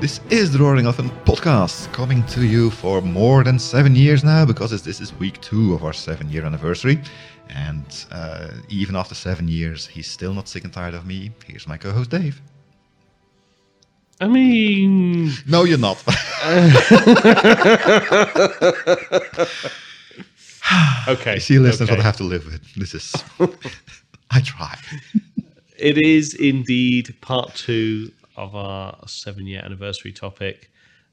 This 0.00 0.20
is 0.30 0.52
the 0.52 0.60
Roaring 0.60 0.84
Elephant 0.84 1.10
podcast, 1.24 1.92
coming 1.92 2.22
to 2.26 2.46
you 2.46 2.70
for 2.70 3.00
more 3.00 3.42
than 3.42 3.58
seven 3.58 3.96
years 3.96 4.22
now, 4.22 4.44
because 4.44 4.70
this 4.80 5.00
is 5.00 5.12
week 5.14 5.40
two 5.40 5.74
of 5.74 5.82
our 5.82 5.92
seven 5.92 6.30
year 6.30 6.44
anniversary. 6.44 7.00
And 7.48 7.84
uh, 8.12 8.50
even 8.68 8.94
after 8.94 9.16
seven 9.16 9.48
years, 9.48 9.88
he's 9.88 10.06
still 10.06 10.32
not 10.32 10.46
sick 10.46 10.62
and 10.62 10.72
tired 10.72 10.94
of 10.94 11.04
me. 11.04 11.32
Here's 11.44 11.66
my 11.66 11.76
co 11.76 11.90
host, 11.90 12.10
Dave. 12.10 12.40
I 14.20 14.28
mean, 14.28 15.32
no, 15.48 15.64
you're 15.64 15.78
not. 15.78 16.00
okay. 21.08 21.40
See, 21.40 21.58
listeners, 21.58 21.88
okay. 21.88 21.96
what 21.96 22.00
I 22.00 22.04
have 22.04 22.18
to 22.18 22.24
live 22.24 22.46
with. 22.46 22.62
This 22.76 22.94
is. 22.94 23.12
I 24.30 24.42
try. 24.42 24.78
It 25.76 25.98
is 25.98 26.34
indeed 26.34 27.16
part 27.20 27.52
two 27.56 28.12
of 28.38 28.54
our 28.54 28.96
seven-year 29.06 29.60
anniversary 29.64 30.12
topic. 30.12 30.70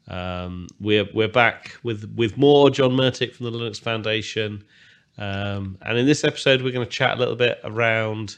Um, 0.08 0.68
we're 0.80 1.08
we're 1.14 1.28
back 1.28 1.76
with 1.84 2.14
with 2.16 2.38
more 2.38 2.70
John 2.70 2.92
Mertic 2.92 3.34
from 3.34 3.46
the 3.46 3.52
Linux 3.52 3.80
Foundation, 3.80 4.64
um, 5.18 5.78
and 5.82 5.98
in 5.98 6.06
this 6.06 6.24
episode 6.24 6.62
we're 6.62 6.72
going 6.72 6.86
to 6.86 6.92
chat 6.92 7.18
a 7.18 7.20
little 7.20 7.36
bit 7.36 7.60
around 7.64 8.38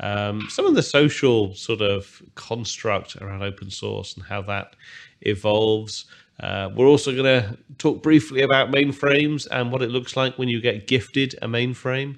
um, 0.00 0.46
some 0.50 0.66
of 0.66 0.74
the 0.74 0.82
social 0.82 1.54
sort 1.54 1.80
of 1.80 2.20
construct 2.34 3.16
around 3.16 3.42
open 3.42 3.70
source 3.70 4.14
and 4.14 4.24
how 4.24 4.42
that 4.42 4.74
evolves. 5.20 6.06
Uh, 6.40 6.68
we're 6.74 6.88
also 6.88 7.12
going 7.12 7.42
to 7.42 7.56
talk 7.78 8.02
briefly 8.02 8.42
about 8.42 8.72
mainframes 8.72 9.46
and 9.52 9.70
what 9.70 9.82
it 9.82 9.90
looks 9.90 10.16
like 10.16 10.36
when 10.36 10.48
you 10.48 10.60
get 10.60 10.88
gifted 10.88 11.34
a 11.42 11.46
mainframe. 11.46 12.16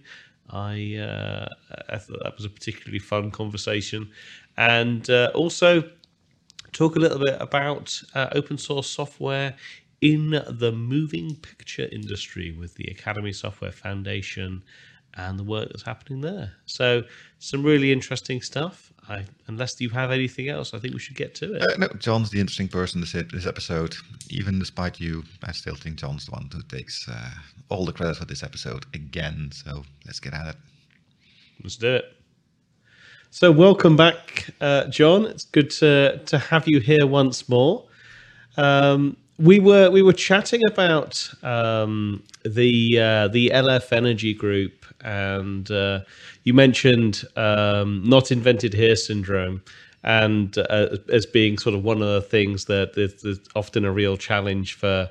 I, 0.49 0.96
uh, 0.96 1.49
I 1.90 1.99
thought 1.99 2.21
that 2.23 2.35
was 2.37 2.46
a 2.46 2.49
particularly 2.49 2.99
fun 2.99 3.30
conversation, 3.30 4.09
and 4.57 5.09
uh, 5.10 5.33
also 5.35 5.90
talk 6.77 6.96
a 6.96 6.99
little 6.99 7.19
bit 7.19 7.37
about 7.41 8.01
uh, 8.15 8.29
open 8.32 8.59
source 8.59 8.88
software 8.88 9.55
in 10.01 10.30
the 10.30 10.73
moving 10.73 11.35
picture 11.37 11.88
industry 11.91 12.52
with 12.52 12.74
the 12.74 12.85
Academy 12.85 13.33
Software 13.33 13.73
Foundation 13.73 14.63
and 15.15 15.38
the 15.38 15.45
work 15.45 15.68
that's 15.71 15.83
happening 15.83 16.21
there. 16.21 16.52
So, 16.66 17.05
some 17.38 17.63
really 17.63 17.91
interesting 17.91 18.43
stuff. 18.43 18.93
I, 19.09 19.24
unless 19.46 19.80
you 19.80 19.88
have 19.91 20.10
anything 20.10 20.49
else, 20.49 20.74
I 20.74 20.79
think 20.79 20.93
we 20.93 21.01
should 21.01 21.16
get 21.16 21.35
to 21.37 21.55
it. 21.55 21.63
Uh, 21.63 21.77
no, 21.79 21.88
John's 21.99 22.30
the 22.30 22.41
interesting 22.41 22.68
person 22.68 23.01
this, 23.01 23.13
this 23.13 23.46
episode. 23.46 23.95
Even 24.29 24.59
despite 24.59 25.01
you, 25.01 25.24
I 25.45 25.52
still 25.52 25.77
think 25.77 25.96
John's 25.96 26.27
the 26.27 26.33
one 26.33 26.51
who 26.52 26.61
takes 26.63 27.09
uh, 27.09 27.30
all 27.71 27.87
the 27.87 27.93
credit 27.93 28.16
for 28.16 28.27
this 28.27 28.43
episode 28.43 28.85
again. 28.95 29.51
So 29.52 29.85
let's 30.05 30.21
get 30.21 30.35
at 30.35 30.49
it. 30.49 30.57
Let's 31.63 31.77
do 31.77 31.95
it. 31.95 32.16
So, 33.30 33.51
welcome 33.52 33.96
back, 33.96 34.51
uh, 34.60 34.87
John. 34.87 35.27
It's 35.27 35.45
good 35.45 35.71
to 35.71 36.21
to 36.27 36.38
have 36.38 36.66
you 36.69 36.80
here 36.80 37.07
once 37.07 37.49
more. 37.49 37.85
Um, 38.57 39.16
we 39.38 39.59
were 39.60 39.91
we 39.91 40.02
were 40.02 40.13
chatting 40.15 40.63
about 40.71 41.29
um, 41.43 42.23
the 42.45 42.99
uh, 42.99 43.29
the 43.29 43.51
LF 43.51 43.93
Energy 43.93 44.33
Group, 44.33 44.87
and 45.02 45.71
uh, 45.71 46.01
you 46.45 46.55
mentioned 46.55 47.24
um, 47.37 48.02
not 48.05 48.33
invented 48.33 48.73
here 48.73 48.96
syndrome, 48.96 49.63
and 50.02 50.57
uh, 50.59 50.96
as 51.13 51.27
being 51.27 51.59
sort 51.59 51.74
of 51.74 51.85
one 51.85 52.01
of 52.01 52.09
the 52.09 52.23
things 52.23 52.65
that 52.66 52.96
is, 52.96 53.24
is 53.24 53.40
often 53.55 53.85
a 53.85 53.93
real 53.93 54.16
challenge 54.16 54.74
for 54.74 55.11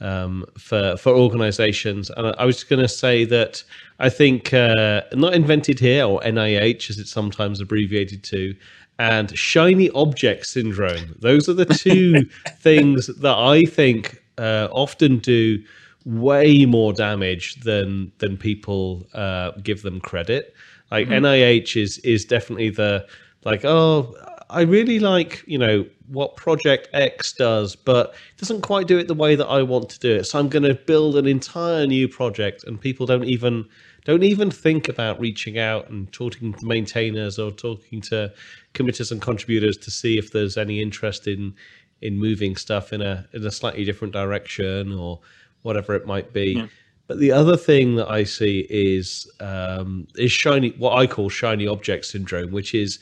um, 0.00 0.44
for 0.58 0.96
for 0.96 1.14
organisations. 1.14 2.10
And 2.16 2.34
I 2.38 2.44
was 2.44 2.64
going 2.64 2.82
to 2.82 2.88
say 2.88 3.24
that 3.24 3.62
I 3.98 4.08
think 4.08 4.52
uh, 4.52 5.02
not 5.12 5.34
invented 5.34 5.78
here 5.78 6.04
or 6.04 6.20
NIH, 6.20 6.90
as 6.90 6.98
it's 6.98 7.10
sometimes 7.10 7.60
abbreviated 7.60 8.22
to, 8.24 8.54
and 8.98 9.36
shiny 9.36 9.90
object 9.90 10.46
syndrome. 10.46 11.16
Those 11.20 11.48
are 11.48 11.54
the 11.54 11.64
two 11.66 12.24
things 12.60 13.06
that 13.06 13.36
I 13.36 13.62
think 13.62 14.22
uh, 14.38 14.68
often 14.70 15.18
do 15.18 15.62
way 16.04 16.64
more 16.64 16.92
damage 16.92 17.56
than 17.62 18.12
than 18.18 18.36
people 18.36 19.06
uh, 19.14 19.52
give 19.62 19.82
them 19.82 20.00
credit. 20.00 20.54
Like 20.90 21.08
mm-hmm. 21.08 21.24
NIH 21.24 21.80
is 21.80 21.98
is 21.98 22.24
definitely 22.24 22.70
the 22.70 23.06
like 23.44 23.64
oh 23.64 24.14
I 24.48 24.62
really 24.62 24.98
like 24.98 25.42
you 25.46 25.58
know 25.58 25.86
what 26.08 26.36
Project 26.36 26.88
X 26.92 27.32
does, 27.32 27.74
but 27.74 28.14
it 28.34 28.38
doesn't 28.38 28.60
quite 28.62 28.86
do 28.86 28.98
it 28.98 29.08
the 29.08 29.14
way 29.14 29.34
that 29.34 29.46
I 29.46 29.62
want 29.62 29.90
to 29.90 29.98
do 29.98 30.14
it. 30.16 30.24
So 30.24 30.38
I'm 30.38 30.48
going 30.48 30.62
to 30.62 30.74
build 30.74 31.16
an 31.16 31.26
entire 31.26 31.86
new 31.86 32.08
project, 32.08 32.64
and 32.64 32.80
people 32.80 33.06
don't 33.06 33.24
even 33.24 33.66
don't 34.04 34.22
even 34.22 34.50
think 34.50 34.88
about 34.88 35.18
reaching 35.18 35.58
out 35.58 35.90
and 35.90 36.10
talking 36.12 36.52
to 36.54 36.64
maintainers 36.64 37.38
or 37.38 37.50
talking 37.50 38.00
to 38.02 38.32
committers 38.72 39.10
and 39.10 39.20
contributors 39.20 39.76
to 39.78 39.90
see 39.90 40.16
if 40.16 40.32
there's 40.32 40.56
any 40.56 40.80
interest 40.80 41.26
in 41.26 41.54
in 42.02 42.18
moving 42.18 42.56
stuff 42.56 42.92
in 42.92 43.02
a 43.02 43.26
in 43.32 43.44
a 43.44 43.50
slightly 43.50 43.84
different 43.84 44.12
direction 44.12 44.92
or 44.92 45.20
whatever 45.62 45.94
it 45.94 46.06
might 46.06 46.32
be. 46.32 46.52
Yeah. 46.52 46.66
But 47.08 47.18
the 47.18 47.32
other 47.32 47.56
thing 47.56 47.96
that 47.96 48.10
I 48.10 48.24
see 48.24 48.66
is 48.68 49.30
um, 49.40 50.06
is 50.16 50.30
shiny 50.30 50.70
what 50.70 50.92
I 50.96 51.06
call 51.06 51.28
shiny 51.28 51.66
object 51.66 52.04
syndrome, 52.04 52.52
which 52.52 52.74
is 52.74 52.98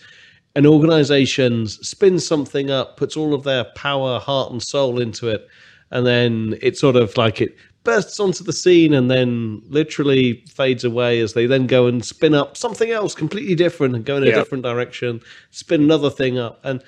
an 0.57 0.67
organization 0.67 1.67
spins 1.67 2.27
something 2.27 2.71
up, 2.71 2.97
puts 2.97 3.17
all 3.17 3.35
of 3.35 3.43
their 3.43 3.65
power, 3.77 4.21
heart, 4.21 4.53
and 4.53 4.63
soul 4.63 5.01
into 5.01 5.29
it, 5.29 5.47
and 5.91 6.07
then 6.07 6.57
it 6.63 6.77
sort 6.77 6.97
of 6.97 7.17
like 7.17 7.41
it 7.41 7.57
bursts 7.85 8.19
onto 8.19 8.43
the 8.43 8.53
scene 8.53 8.95
and 8.95 9.11
then 9.11 9.63
literally 9.69 10.43
fades 10.49 10.85
away 10.85 11.21
as 11.21 11.35
they 11.35 11.47
then 11.47 11.67
go 11.67 11.87
and 11.87 12.05
spin 12.05 12.35
up 12.35 12.57
something 12.57 12.91
else 12.91 13.15
completely 13.15 13.55
different 13.55 13.95
and 13.95 14.07
go 14.07 14.17
in 14.17 14.23
a 14.23 14.33
different 14.33 14.65
direction, 14.65 15.21
spin 15.51 15.83
another 15.83 16.09
thing 16.09 16.39
up. 16.39 16.59
And 16.65 16.83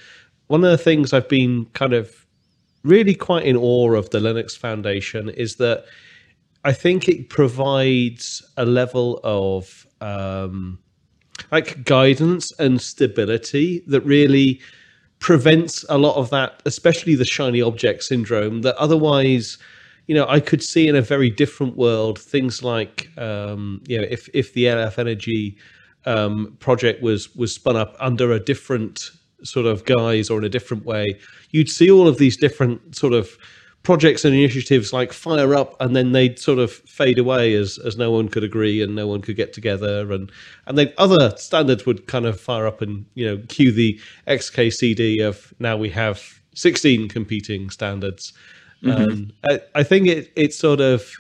one 0.47 0.65
of 0.65 0.71
the 0.71 0.79
things 0.79 1.13
I've 1.13 1.29
been 1.29 1.67
kind 1.75 1.93
of 1.93 2.27
really 2.83 3.15
quite 3.15 3.45
in 3.45 3.57
awe 3.57 3.93
of 3.93 4.09
the 4.11 4.19
Linux 4.19 4.57
Foundation 4.57 5.29
is 5.29 5.57
that 5.57 5.85
I 6.65 6.73
think 6.73 7.09
it 7.09 7.29
provides 7.29 8.43
a 8.57 8.65
level 8.65 9.21
of 9.23 9.87
um, 10.01 10.79
like 11.53 11.85
guidance 11.85 12.53
and 12.59 12.81
stability 12.81 13.83
that 13.87 14.01
really 14.03 14.61
prevents 15.19 15.85
a 15.89 15.99
lot 15.99 16.17
of 16.17 16.31
that, 16.31 16.63
especially 16.67 17.15
the 17.15 17.25
shiny 17.25 17.63
object 17.63 18.03
syndrome 18.03 18.63
that 18.63 18.77
otherwise 18.77 19.59
you 20.07 20.15
know, 20.15 20.27
I 20.29 20.41
could 20.41 20.63
see 20.63 20.87
in 20.87 20.95
a 20.95 21.03
very 21.03 21.31
different 21.31 21.77
world 21.77 22.19
things 22.19 22.63
like, 22.63 23.11
um, 23.19 23.83
you 23.87 23.99
know, 23.99 24.07
if 24.09 24.29
if 24.33 24.53
the 24.55 24.65
LF 24.65 24.99
Energy 24.99 25.57
um, 26.05 26.57
project 26.61 27.03
was 27.03 27.35
was 27.35 27.55
spun 27.55 27.77
up 27.77 27.97
under 27.99 28.33
a 28.33 28.41
different 28.41 29.11
sort 29.43 29.67
of 29.67 29.85
guise 29.85 30.31
or 30.31 30.39
in 30.39 30.45
a 30.45 30.49
different 30.49 30.85
way, 30.85 31.19
you'd 31.51 31.69
see 31.69 31.91
all 31.91 32.07
of 32.07 32.19
these 32.19 32.37
different 32.37 32.97
sort 32.97 33.13
of 33.13 33.37
projects 33.87 34.25
and 34.25 34.35
initiatives 34.35 34.93
like 34.93 35.13
fire 35.13 35.55
up 35.55 35.81
and 35.81 35.95
then 35.95 36.11
they'd 36.11 36.41
sort 36.41 36.59
of 36.59 36.73
fade 36.73 37.21
away 37.21 37.55
as 37.55 37.79
as 37.79 37.97
no 37.97 38.11
one 38.11 38.29
could 38.29 38.43
agree 38.43 38.83
and 38.83 38.97
no 38.97 39.07
one 39.07 39.21
could 39.21 39.37
get 39.37 39.53
together 39.53 40.11
and 40.11 40.33
and 40.67 40.77
then 40.77 40.93
other 40.99 41.33
standards 41.37 41.87
would 41.87 42.09
kind 42.09 42.27
of 42.27 42.41
fire 42.41 42.67
up 42.67 42.83
and 42.83 43.07
you 43.15 43.25
know 43.25 43.41
cue 43.49 43.71
the 43.71 43.97
XKCD 44.27 45.25
of 45.25 45.55
now 45.61 45.77
we 45.77 45.89
have 45.89 46.41
16 46.57 47.09
competing 47.09 47.71
standards 47.71 48.33
Mm-hmm. 48.83 49.11
Um, 49.11 49.33
I, 49.49 49.61
I, 49.77 49.83
think 49.83 50.07
it 50.07 50.33
it's 50.37 50.59
sort 50.59 50.81
of 50.81 51.11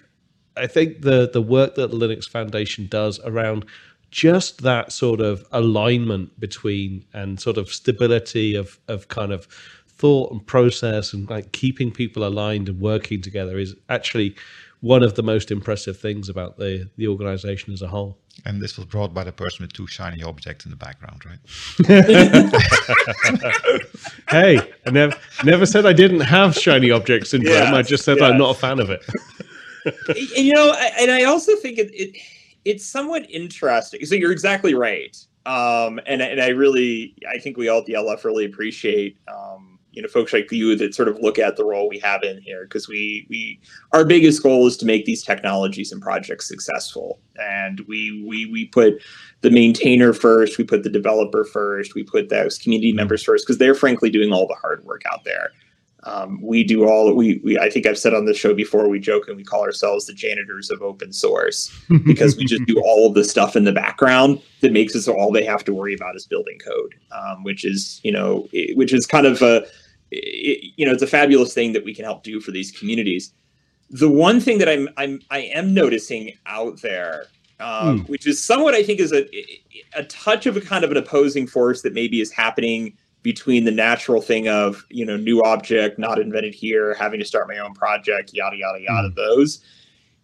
I 0.56 0.66
think 0.66 1.03
the 1.03 1.31
the 1.32 1.41
work 1.41 1.75
that 1.76 1.91
the 1.91 1.97
Linux 1.97 2.28
Foundation 2.28 2.87
does 2.87 3.19
around 3.25 3.65
just 4.10 4.62
that 4.62 4.93
sort 4.93 5.21
of 5.21 5.43
alignment 5.53 6.38
between 6.38 7.05
and 7.15 7.41
sort 7.41 7.56
of 7.56 7.71
stability 7.71 8.55
of 8.55 8.78
of 8.88 9.09
kind 9.09 9.32
of 9.32 9.49
thought 9.98 10.32
and 10.32 10.46
process 10.46 11.12
and 11.12 11.28
like 11.28 11.52
keeping 11.52 11.90
people 11.90 12.26
aligned 12.26 12.68
and 12.68 12.80
working 12.80 13.22
together 13.22 13.58
is 13.58 13.74
actually 13.88 14.36
one 14.80 15.02
of 15.02 15.14
the 15.14 15.22
most 15.22 15.50
impressive 15.50 15.98
things 15.98 16.28
about 16.28 16.58
the 16.58 16.88
the 16.96 17.08
organization 17.08 17.72
as 17.72 17.82
a 17.82 17.88
whole. 17.88 18.19
And 18.44 18.60
this 18.60 18.76
was 18.76 18.87
brought 18.87 19.14
by 19.14 19.25
the 19.25 19.32
person 19.32 19.62
with 19.62 19.72
two 19.72 19.87
shiny 19.87 20.22
objects 20.22 20.66
in 20.66 20.70
the 20.70 20.76
background, 20.76 21.25
right? 21.25 21.38
hey, 24.28 24.60
I 24.87 24.90
never 24.90 25.16
never 25.44 25.64
said 25.64 25.87
I 25.87 25.94
didn't 25.94 26.20
have 26.20 26.54
shiny 26.54 26.90
object 26.90 27.28
syndrome. 27.28 27.54
Yeah, 27.54 27.75
I 27.75 27.81
just 27.82 28.04
said 28.04 28.19
yeah. 28.19 28.26
I'm 28.26 28.38
not 28.38 28.56
a 28.56 28.58
fan 28.58 28.78
of 28.78 28.90
it. 28.90 29.02
you 30.37 30.52
know, 30.52 30.75
and 30.99 31.10
I 31.10 31.25
also 31.25 31.56
think 31.56 31.78
it, 31.78 31.90
it 31.94 32.19
it's 32.64 32.84
somewhat 32.84 33.31
interesting. 33.31 34.04
So 34.04 34.14
you're 34.14 34.32
exactly 34.32 34.75
right. 34.75 35.16
Um, 35.46 36.00
and 36.06 36.20
and 36.20 36.40
I 36.40 36.49
really 36.49 37.14
I 37.28 37.38
think 37.38 37.56
we 37.56 37.69
all 37.69 37.78
at 37.78 37.87
the 37.87 37.94
LF 37.94 38.25
really 38.25 38.44
appreciate 38.44 39.16
um, 39.28 39.75
you 39.96 40.02
know 40.02 40.08
folks 40.08 40.32
like 40.32 40.52
you 40.52 40.76
that 40.76 40.94
sort 40.94 41.08
of 41.08 41.19
look 41.20 41.38
at 41.38 41.56
the 41.56 41.64
role 41.64 41.88
we 41.88 41.98
have 41.98 42.22
in 42.22 42.40
here 42.43 42.64
because 42.64 42.87
we 42.87 43.26
we 43.31 43.58
our 43.93 44.04
biggest 44.04 44.43
goal 44.43 44.66
is 44.66 44.76
to 44.76 44.87
make 44.87 45.06
these 45.06 45.25
technologies 45.25 45.90
and 45.90 46.02
projects 46.02 46.46
successful. 46.46 47.19
And 47.37 47.81
we 47.88 48.22
we 48.28 48.44
we 48.46 48.66
put 48.66 49.02
the 49.40 49.50
maintainer 49.50 50.12
first 50.12 50.58
we 50.58 50.64
put 50.64 50.82
the 50.82 50.90
developer 50.90 51.44
first 51.44 51.94
we 51.94 52.04
put 52.04 52.28
those 52.28 52.58
community 52.58 52.93
members 52.93 53.25
first 53.25 53.46
because 53.46 53.58
they're 53.58 53.75
frankly 53.75 54.10
doing 54.10 54.32
all 54.32 54.46
the 54.46 54.54
hard 54.54 54.84
work 54.84 55.02
out 55.10 55.25
there. 55.25 55.50
Um, 56.02 56.40
we 56.40 56.62
do 56.62 56.87
all 56.88 57.12
we, 57.16 57.40
we 57.42 57.58
i 57.58 57.69
think 57.69 57.84
i've 57.84 57.99
said 57.99 58.14
on 58.14 58.26
the 58.26 58.34
show 58.34 58.54
before 58.54 58.88
we 58.88 59.00
joke 59.00 59.26
and 59.26 59.37
we 59.37 59.42
call 59.42 59.62
ourselves 59.62 60.06
the 60.06 60.12
janitors 60.12 60.70
of 60.70 60.81
open 60.81 61.12
source 61.12 61.76
because 62.04 62.37
we 62.37 62.44
just 62.44 62.64
do 62.66 62.81
all 62.84 63.08
of 63.08 63.14
the 63.14 63.25
stuff 63.25 63.56
in 63.56 63.64
the 63.64 63.72
background 63.72 64.40
that 64.60 64.72
makes 64.72 64.94
it 64.94 65.02
so 65.02 65.19
all 65.19 65.32
they 65.32 65.44
have 65.44 65.64
to 65.64 65.75
worry 65.75 65.94
about 65.94 66.14
is 66.14 66.25
building 66.25 66.60
code 66.64 66.94
um, 67.10 67.42
which 67.42 67.64
is 67.64 68.00
you 68.04 68.12
know 68.12 68.46
which 68.75 68.94
is 68.94 69.04
kind 69.04 69.26
of 69.26 69.42
a 69.42 69.66
it, 70.22 70.72
you 70.76 70.86
know, 70.86 70.92
it's 70.92 71.02
a 71.02 71.06
fabulous 71.06 71.54
thing 71.54 71.72
that 71.72 71.84
we 71.84 71.94
can 71.94 72.04
help 72.04 72.22
do 72.22 72.40
for 72.40 72.50
these 72.50 72.70
communities. 72.70 73.32
The 73.90 74.10
one 74.10 74.40
thing 74.40 74.58
that 74.58 74.68
I'm 74.68 74.88
I'm 74.96 75.20
I 75.30 75.40
am 75.40 75.72
noticing 75.72 76.32
out 76.46 76.82
there, 76.82 77.26
um, 77.60 78.00
mm. 78.00 78.08
which 78.08 78.26
is 78.26 78.42
somewhat 78.42 78.74
I 78.74 78.82
think 78.82 79.00
is 79.00 79.12
a 79.12 79.26
a 79.94 80.04
touch 80.04 80.46
of 80.46 80.56
a 80.56 80.60
kind 80.60 80.84
of 80.84 80.90
an 80.90 80.96
opposing 80.96 81.46
force 81.46 81.82
that 81.82 81.94
maybe 81.94 82.20
is 82.20 82.32
happening 82.32 82.96
between 83.26 83.64
the 83.64 83.72
natural 83.72 84.22
thing 84.22 84.46
of 84.46 84.84
you 84.88 85.04
know 85.04 85.16
new 85.16 85.42
object 85.42 85.98
not 85.98 86.20
invented 86.20 86.54
here 86.54 86.94
having 86.94 87.18
to 87.18 87.26
start 87.26 87.48
my 87.48 87.58
own 87.58 87.74
project 87.74 88.30
yada 88.32 88.56
yada 88.56 88.80
yada 88.80 89.08
mm. 89.08 89.14
those 89.16 89.60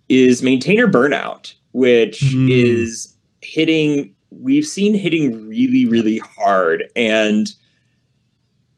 is 0.08 0.40
maintainer 0.40 0.86
burnout 0.86 1.52
which 1.72 2.20
mm. 2.20 2.48
is 2.48 3.16
hitting 3.40 4.14
we've 4.30 4.64
seen 4.64 4.94
hitting 4.94 5.48
really 5.48 5.84
really 5.84 6.18
hard 6.18 6.84
and 6.94 7.54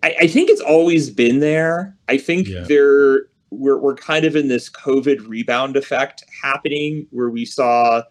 I, 0.05 0.15
I 0.21 0.27
think 0.27 0.51
it's 0.51 0.61
always 0.61 1.09
been 1.09 1.41
there. 1.41 1.97
I 2.09 2.19
think 2.19 2.47
yeah. 2.47 2.61
there 2.61 3.27
we're 3.51 3.79
we're 3.79 3.95
kind 3.95 4.27
of 4.27 4.37
in 4.37 4.49
this 4.49 4.69
COVID 4.69 5.27
rebound 5.27 5.77
effect 5.77 6.25
happening 6.43 7.07
where 7.11 7.31
we 7.31 7.47
saw 7.47 8.03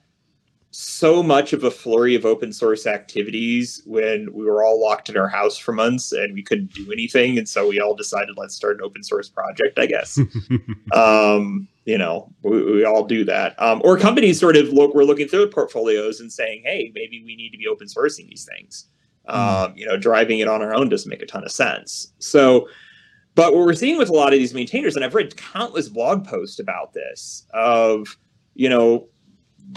so 0.72 1.22
much 1.22 1.54
of 1.54 1.64
a 1.64 1.70
flurry 1.70 2.16
of 2.16 2.26
open 2.26 2.52
source 2.52 2.88
activities 2.88 3.84
when 3.86 4.34
we 4.34 4.44
were 4.44 4.64
all 4.64 4.82
locked 4.82 5.08
in 5.08 5.16
our 5.16 5.28
house 5.28 5.56
for 5.56 5.72
months 5.72 6.12
and 6.12 6.34
we 6.34 6.42
couldn't 6.42 6.74
do 6.74 6.92
anything 6.92 7.38
and 7.38 7.48
so 7.48 7.68
we 7.68 7.80
all 7.80 7.94
decided 7.94 8.36
let's 8.38 8.56
start 8.56 8.78
an 8.78 8.82
open 8.84 9.04
source 9.04 9.30
project 9.30 9.78
i 9.78 9.86
guess 9.86 10.20
um, 10.94 11.68
you 11.86 11.96
know 11.96 12.28
we, 12.42 12.64
we, 12.64 12.86
all 12.86 13.04
do 13.04 13.24
that 13.24 13.54
um, 13.62 13.84
or 13.86 14.00
companies 14.00 14.40
sort 14.40 14.58
of 14.58 14.70
look 14.70 14.96
we're 14.96 15.04
looking 15.04 15.28
through 15.28 15.48
portfolios 15.48 16.20
and 16.20 16.34
saying 16.34 16.64
hey 16.66 16.92
maybe 16.96 17.24
we 17.24 17.36
need 17.36 17.52
to 17.52 17.58
be 17.60 17.68
open 17.68 17.86
sourcing 17.86 18.28
these 18.28 18.50
things 18.58 18.88
Hmm. 19.28 19.36
Um, 19.36 19.74
you 19.76 19.86
know, 19.86 19.98
driving 19.98 20.40
it 20.40 20.48
on 20.48 20.62
our 20.62 20.74
own 20.74 20.90
doesn't 20.90 21.10
make 21.10 21.22
a 21.22 21.26
ton 21.26 21.44
of 21.44 21.52
sense. 21.52 22.12
So, 22.20 22.68
but 23.36 23.54
what 23.54 23.66
we're 23.66 23.74
seeing 23.74 23.98
with 23.98 24.10
a 24.10 24.14
lot 24.14 24.34
of 24.34 24.40
these 24.40 24.54
maintainers, 24.54 24.96
and 24.96 25.04
I've 25.04 25.16
read 25.16 25.38
countless 25.38 25.90
blog 25.90 26.26
posts 26.26 26.60
about 26.60 26.94
this, 26.94 27.46
of 27.54 28.18
you 28.56 28.70
know, 28.70 29.08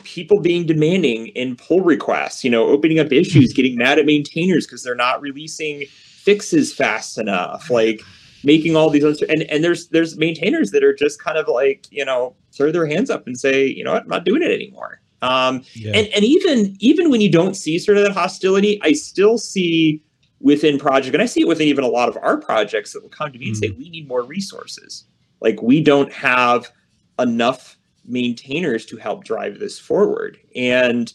people 0.03 0.41
being 0.41 0.67
demanding 0.67 1.29
in 1.29 1.57
pull 1.57 1.81
requests, 1.81 2.45
you 2.45 2.51
know, 2.51 2.67
opening 2.67 2.99
up 2.99 3.13
issues, 3.13 3.53
getting 3.53 3.77
mad 3.77 3.99
at 3.99 4.07
maintainers 4.07 4.67
because 4.67 4.83
they're 4.83 4.95
not 4.95 5.21
releasing 5.21 5.85
fixes 5.87 6.73
fast 6.75 7.19
enough, 7.19 7.71
like 7.71 8.03
making 8.45 8.77
all 8.77 8.91
these 8.91 9.05
and 9.23 9.43
and 9.43 9.65
there's 9.65 9.89
there's 9.89 10.17
maintainers 10.17 10.71
that 10.71 10.85
are 10.85 10.95
just 10.95 11.23
kind 11.23 11.39
of 11.39 11.49
like 11.49 11.87
you 11.91 12.05
know 12.05 12.35
throw 12.53 12.71
their 12.71 12.87
hands 12.87 13.11
up 13.11 13.27
and 13.27 13.39
say 13.39 13.67
you 13.67 13.85
know 13.85 13.93
what, 13.93 14.03
I'm 14.03 14.09
not 14.09 14.25
doing 14.25 14.43
it 14.43 14.51
anymore. 14.51 15.01
Um, 15.23 15.63
yeah. 15.73 15.93
and, 15.95 16.09
and 16.09 16.25
even 16.25 16.77
even 16.79 17.11
when 17.11 17.21
you 17.21 17.31
don't 17.31 17.55
see 17.55 17.79
sort 17.79 17.99
of 17.99 18.05
that 18.05 18.13
hostility, 18.13 18.79
I 18.83 18.93
still 18.93 19.39
see 19.39 20.03
within 20.41 20.79
project, 20.79 21.15
and 21.15 21.23
I 21.23 21.27
see 21.27 21.41
it 21.41 21.49
within 21.49 21.69
even 21.69 21.85
a 21.85 21.89
lot 21.89 22.09
of 22.09 22.19
our 22.23 22.37
projects 22.37 22.93
that 22.93 23.03
will 23.03 23.11
come 23.11 23.33
to 23.33 23.39
me 23.39 23.49
and 23.49 23.57
say, 23.57 23.69
mm. 23.69 23.79
we 23.79 23.89
need 23.89 24.09
more 24.09 24.23
resources. 24.23 25.05
Like 25.41 25.63
we 25.63 25.83
don't 25.83 26.13
have 26.13 26.71
enough 27.19 27.77
maintainers 28.05 28.87
to 28.87 28.97
help 28.97 29.25
drive 29.25 29.59
this 29.59 29.79
forward. 29.79 30.39
And 30.55 31.13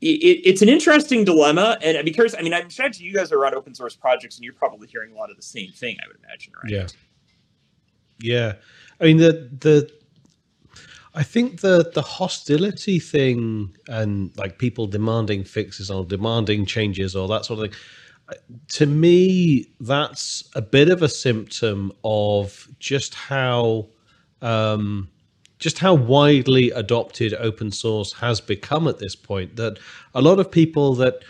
it, 0.00 0.40
it's 0.44 0.62
an 0.62 0.68
interesting 0.68 1.24
dilemma. 1.24 1.78
And 1.82 2.04
because 2.04 2.34
I 2.34 2.42
mean, 2.42 2.54
I'm 2.54 2.68
sure 2.70 2.88
you 2.92 3.14
guys 3.14 3.32
are 3.32 3.38
around 3.38 3.54
open 3.54 3.74
source 3.74 3.96
projects 3.96 4.36
and 4.36 4.44
you're 4.44 4.54
probably 4.54 4.88
hearing 4.88 5.12
a 5.12 5.14
lot 5.14 5.30
of 5.30 5.36
the 5.36 5.42
same 5.42 5.70
thing, 5.72 5.96
I 6.02 6.08
would 6.08 6.16
imagine, 6.24 6.52
right? 6.62 6.72
Yeah. 6.72 6.86
Yeah. 8.22 8.54
I 9.00 9.04
mean, 9.04 9.16
the, 9.16 9.50
the, 9.60 9.90
I 11.14 11.22
think 11.22 11.60
the 11.60 11.90
the 11.92 12.02
hostility 12.02 12.98
thing 12.98 13.76
and 13.88 14.36
like 14.36 14.58
people 14.58 14.86
demanding 14.86 15.44
fixes 15.44 15.90
or 15.90 16.04
demanding 16.04 16.66
changes 16.66 17.16
or 17.16 17.26
that 17.28 17.44
sort 17.44 17.60
of 17.60 17.70
thing. 17.70 17.80
To 18.68 18.86
me, 18.86 19.66
that's 19.80 20.48
a 20.54 20.62
bit 20.62 20.88
of 20.88 21.02
a 21.02 21.08
symptom 21.08 21.92
of 22.04 22.68
just 22.78 23.14
how 23.14 23.88
um, 24.40 25.08
just 25.58 25.80
how 25.80 25.94
widely 25.94 26.70
adopted 26.70 27.34
open 27.34 27.72
source 27.72 28.12
has 28.14 28.40
become 28.40 28.86
at 28.86 28.98
this 28.98 29.16
point. 29.16 29.56
That 29.56 29.78
a 30.14 30.22
lot 30.22 30.38
of 30.38 30.50
people 30.50 30.94
that 30.96 31.24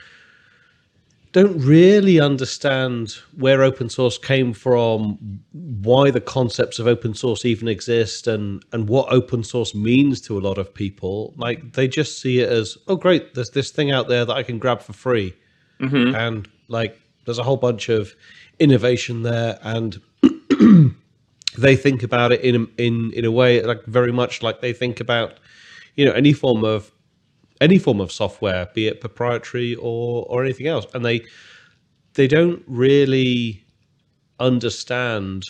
don't 1.33 1.59
really 1.61 2.19
understand 2.19 3.13
where 3.37 3.63
open 3.63 3.89
source 3.89 4.19
came 4.19 4.53
from, 4.53 5.41
why 5.53 6.11
the 6.11 6.21
concepts 6.21 6.79
of 6.79 6.89
open 6.89 7.15
source 7.15 7.45
even 7.45 7.69
exist, 7.69 8.27
and 8.27 8.65
and 8.73 8.89
what 8.89 9.13
open 9.13 9.45
source 9.45 9.75
means 9.75 10.21
to 10.23 10.37
a 10.37 10.41
lot 10.41 10.59
of 10.59 10.75
people. 10.75 11.33
Like 11.37 11.75
they 11.75 11.87
just 11.87 12.21
see 12.21 12.41
it 12.41 12.49
as, 12.49 12.77
oh 12.89 12.97
great, 12.97 13.35
there's 13.35 13.51
this 13.51 13.71
thing 13.71 13.93
out 13.93 14.09
there 14.09 14.25
that 14.25 14.35
I 14.35 14.43
can 14.43 14.59
grab 14.59 14.83
for 14.83 14.93
free, 14.93 15.35
mm-hmm. 15.79 16.15
and 16.17 16.49
like 16.69 17.01
there's 17.25 17.39
a 17.39 17.45
whole 17.45 17.57
bunch 17.57 17.89
of 17.89 18.15
innovation 18.59 19.23
there, 19.23 19.59
and 19.63 20.01
they 21.59 21.77
think 21.77 22.03
about 22.03 22.33
it 22.33 22.41
in 22.41 22.67
in 22.77 23.13
in 23.13 23.25
a 23.25 23.31
way 23.31 23.63
like 23.63 23.85
very 23.85 24.13
much 24.13 24.43
like 24.43 24.61
they 24.61 24.73
think 24.73 24.99
about, 24.99 25.39
you 25.95 26.05
know, 26.05 26.13
any 26.13 26.33
form 26.33 26.65
of 26.65 26.91
any 27.61 27.79
form 27.79 28.01
of 28.01 28.11
software, 28.11 28.69
be 28.75 28.87
it 28.87 29.01
proprietary 29.01 29.75
or 29.77 30.27
or 30.29 30.45
anything 30.45 30.67
else, 30.67 30.87
and 30.95 31.05
they 31.05 31.25
they 32.15 32.27
don't 32.27 32.63
really 32.67 33.65
understand 34.39 35.45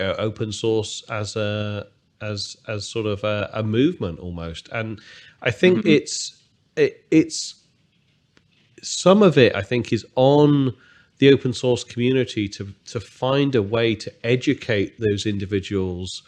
uh, 0.00 0.14
open 0.18 0.52
source 0.52 1.02
as 1.10 1.36
a 1.36 1.86
as 2.20 2.56
as 2.68 2.88
sort 2.88 3.06
of 3.06 3.22
a, 3.24 3.50
a 3.52 3.62
movement 3.62 4.18
almost, 4.18 4.68
and 4.72 5.00
I 5.42 5.50
think 5.50 5.80
mm-hmm. 5.80 5.88
it's 5.88 6.42
it, 6.76 7.04
it's 7.10 7.66
some 8.82 9.22
of 9.22 9.36
it. 9.38 9.54
I 9.54 9.62
think 9.62 9.92
is 9.92 10.06
on 10.16 10.74
the 11.18 11.32
open 11.32 11.52
source 11.52 11.84
community 11.84 12.48
to 12.48 12.72
to 12.86 13.00
find 13.00 13.54
a 13.54 13.62
way 13.62 13.94
to 13.94 14.12
educate 14.24 14.98
those 14.98 15.26
individuals 15.26 16.22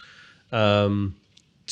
um, 0.52 1.16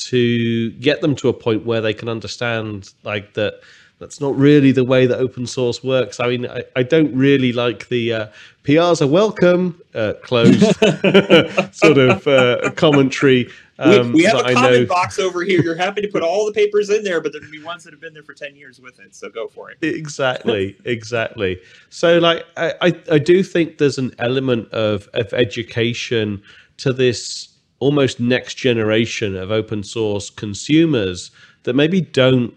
to 0.05 0.71
get 0.71 1.01
them 1.01 1.15
to 1.15 1.29
a 1.29 1.33
point 1.33 1.65
where 1.65 1.81
they 1.81 1.93
can 1.93 2.09
understand 2.09 2.93
like 3.03 3.33
that 3.33 3.61
that's 4.01 4.19
not 4.19 4.35
really 4.35 4.71
the 4.71 4.83
way 4.83 5.05
that 5.05 5.19
open 5.19 5.45
source 5.45 5.83
works. 5.83 6.19
I 6.19 6.27
mean, 6.27 6.47
I, 6.47 6.63
I 6.75 6.81
don't 6.81 7.15
really 7.15 7.53
like 7.53 7.87
the 7.89 8.13
uh, 8.13 8.27
PRs 8.63 8.99
are 8.99 9.07
welcome 9.07 9.79
uh, 9.93 10.13
closed 10.23 10.75
sort 11.75 11.99
of 11.99 12.27
uh, 12.27 12.71
commentary. 12.71 13.47
Um, 13.77 14.07
we, 14.07 14.13
we, 14.13 14.23
have 14.23 14.39
a 14.39 14.53
comment 14.55 14.89
box 14.89 15.19
over 15.19 15.43
here. 15.43 15.61
You're 15.61 15.75
happy 15.75 16.01
to 16.01 16.07
put 16.07 16.23
all 16.23 16.47
the 16.47 16.51
papers 16.51 16.89
in 16.89 17.03
there, 17.03 17.21
but 17.21 17.31
there'll 17.31 17.51
be 17.51 17.61
ones 17.61 17.83
that 17.83 17.93
have 17.93 18.01
been 18.01 18.15
there 18.15 18.23
for 18.23 18.33
10 18.33 18.55
years 18.55 18.79
with 18.79 18.99
it. 18.99 19.13
So 19.13 19.29
go 19.29 19.47
for 19.47 19.69
it. 19.69 19.77
Exactly. 19.83 20.75
exactly. 20.83 21.61
So, 21.91 22.17
like, 22.17 22.43
I, 22.57 22.73
I, 22.81 23.01
I 23.11 23.17
do 23.19 23.43
think 23.43 23.77
there's 23.77 23.99
an 23.99 24.15
element 24.17 24.67
of, 24.71 25.09
of 25.13 25.31
education 25.31 26.41
to 26.77 26.91
this 26.91 27.50
almost 27.81 28.19
next 28.19 28.53
generation 28.53 29.35
of 29.35 29.51
open 29.51 29.83
source 29.83 30.29
consumers 30.29 31.31
that 31.63 31.73
maybe 31.73 31.99
don't 31.99 32.53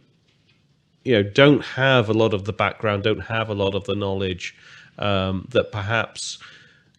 you 1.03 1.15
know 1.15 1.23
don't 1.23 1.65
have 1.65 2.09
a 2.09 2.13
lot 2.13 2.35
of 2.35 2.45
the 2.45 2.53
background 2.53 3.03
don't 3.03 3.21
have 3.21 3.49
a 3.49 3.55
lot 3.55 3.75
of 3.75 3.85
the 3.85 3.97
knowledge 3.97 4.55
um, 4.99 5.49
that 5.51 5.73
perhaps 5.73 6.39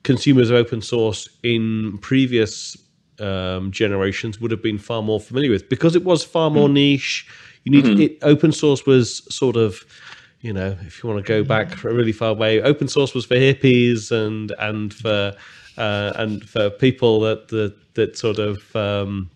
consumers 0.04 0.50
of 0.50 0.56
open 0.56 0.82
source 0.82 1.30
in 1.44 1.98
previous 2.00 2.76
um, 3.20 3.72
generations 3.72 4.42
would 4.42 4.52
have 4.52 4.62
been 4.62 4.80
far 4.80 5.02
more 5.02 5.20
familiar 5.20 5.52
with 5.52 5.70
because 5.70 5.96
it 5.96 6.04
was 6.04 6.24
far 6.24 6.50
more 6.50 6.68
mm. 6.68 6.74
niche 6.74 7.28
you 7.64 7.72
need 7.72 7.86
mm-hmm. 7.86 8.02
it, 8.02 8.18
open 8.24 8.52
source 8.52 8.88
was 8.88 9.22
sort 9.34 9.56
of 9.56 9.86
you 10.42 10.52
know 10.52 10.76
if 10.82 11.04
you 11.04 11.10
want 11.10 11.24
to 11.24 11.28
go 11.28 11.44
back 11.44 11.84
a 11.84 11.94
really 11.94 12.12
far 12.12 12.34
way 12.34 12.60
open 12.64 12.88
source 12.88 13.14
was 13.14 13.26
for 13.26 13.36
hippies 13.36 14.12
and 14.12 14.52
and 14.58 14.96
for 14.96 15.36
uh, 15.78 16.14
and 16.16 16.48
for 16.48 16.70
people 16.70 17.20
that 17.22 17.50
that, 17.50 17.76
that 17.96 18.18
sort 18.18 18.40
of 18.40 18.76
um, 18.76 19.30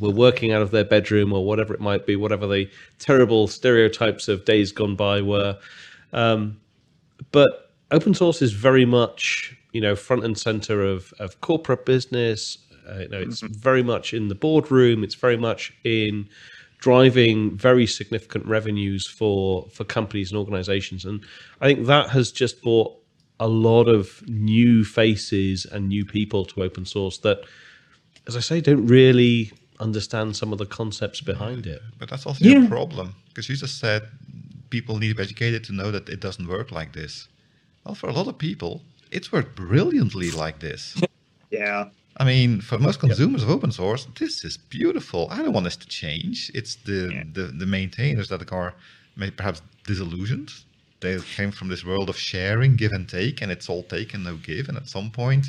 were 0.00 0.10
working 0.10 0.52
out 0.52 0.62
of 0.62 0.70
their 0.70 0.84
bedroom 0.84 1.32
or 1.32 1.44
whatever 1.44 1.74
it 1.74 1.80
might 1.80 2.06
be, 2.06 2.16
whatever 2.16 2.46
the 2.46 2.70
terrible 2.98 3.46
stereotypes 3.46 4.28
of 4.28 4.44
days 4.44 4.72
gone 4.72 4.96
by 4.96 5.20
were. 5.20 5.58
Um, 6.12 6.60
but 7.30 7.72
open 7.90 8.14
source 8.14 8.42
is 8.42 8.52
very 8.52 8.84
much 8.84 9.56
you 9.72 9.80
know 9.80 9.96
front 9.96 10.24
and 10.24 10.38
center 10.38 10.82
of 10.82 11.12
of 11.18 11.40
corporate 11.40 11.86
business. 11.86 12.58
Uh, 12.88 12.98
you 12.98 13.08
know, 13.08 13.20
it's 13.20 13.42
mm-hmm. 13.42 13.54
very 13.54 13.82
much 13.82 14.12
in 14.12 14.28
the 14.28 14.34
boardroom. 14.34 15.04
It's 15.04 15.14
very 15.14 15.36
much 15.36 15.72
in 15.84 16.28
driving 16.82 17.56
very 17.56 17.86
significant 17.86 18.44
revenues 18.44 19.06
for 19.06 19.68
for 19.70 19.84
companies 19.84 20.32
and 20.32 20.38
organizations 20.38 21.04
and 21.04 21.24
i 21.60 21.66
think 21.66 21.86
that 21.86 22.10
has 22.10 22.32
just 22.32 22.60
brought 22.60 22.92
a 23.42 23.48
lot 23.48 23.88
of 23.88 24.22
new 24.28 24.84
faces 24.84 25.66
and 25.66 25.88
new 25.88 26.04
people 26.04 26.44
to 26.44 26.62
open 26.62 26.86
source 26.86 27.18
that, 27.18 27.38
as 28.28 28.36
I 28.36 28.40
say, 28.40 28.60
don't 28.60 28.86
really 28.86 29.50
understand 29.80 30.36
some 30.36 30.52
of 30.52 30.58
the 30.58 30.66
concepts 30.80 31.20
behind 31.20 31.66
it. 31.66 31.82
But 31.98 32.08
that's 32.08 32.24
also 32.24 32.44
yeah. 32.44 32.64
a 32.64 32.68
problem 32.68 33.16
because 33.26 33.48
you 33.48 33.56
just 33.56 33.80
said 33.80 34.02
people 34.70 34.96
need 34.98 35.08
to 35.08 35.16
be 35.16 35.24
educated 35.24 35.64
to 35.64 35.72
know 35.72 35.90
that 35.90 36.08
it 36.08 36.20
doesn't 36.20 36.46
work 36.46 36.70
like 36.70 36.92
this. 36.92 37.26
Well, 37.84 37.96
for 37.96 38.08
a 38.08 38.12
lot 38.12 38.28
of 38.28 38.38
people, 38.38 38.80
it's 39.10 39.32
worked 39.32 39.56
brilliantly 39.56 40.30
like 40.30 40.60
this. 40.60 41.02
yeah. 41.50 41.88
I 42.18 42.24
mean, 42.24 42.60
for 42.60 42.78
most 42.78 43.00
consumers 43.00 43.40
yep. 43.40 43.50
of 43.50 43.56
open 43.56 43.72
source, 43.72 44.06
this 44.20 44.44
is 44.44 44.56
beautiful. 44.56 45.26
I 45.32 45.38
don't 45.38 45.52
want 45.52 45.64
this 45.64 45.78
to 45.78 45.88
change. 45.88 46.52
It's 46.54 46.76
the, 46.76 47.10
yeah. 47.12 47.24
the, 47.32 47.44
the 47.62 47.66
maintainers 47.66 48.28
that 48.28 48.40
are 48.52 48.74
perhaps 49.36 49.62
disillusioned 49.84 50.52
they 51.02 51.18
came 51.36 51.50
from 51.50 51.68
this 51.68 51.84
world 51.84 52.08
of 52.08 52.16
sharing, 52.16 52.76
give 52.76 52.92
and 52.92 53.08
take, 53.08 53.42
and 53.42 53.52
it's 53.52 53.68
all 53.68 53.82
take 53.82 54.14
and 54.14 54.24
no 54.24 54.36
give. 54.36 54.68
And 54.68 54.78
at 54.78 54.88
some 54.88 55.10
point, 55.10 55.46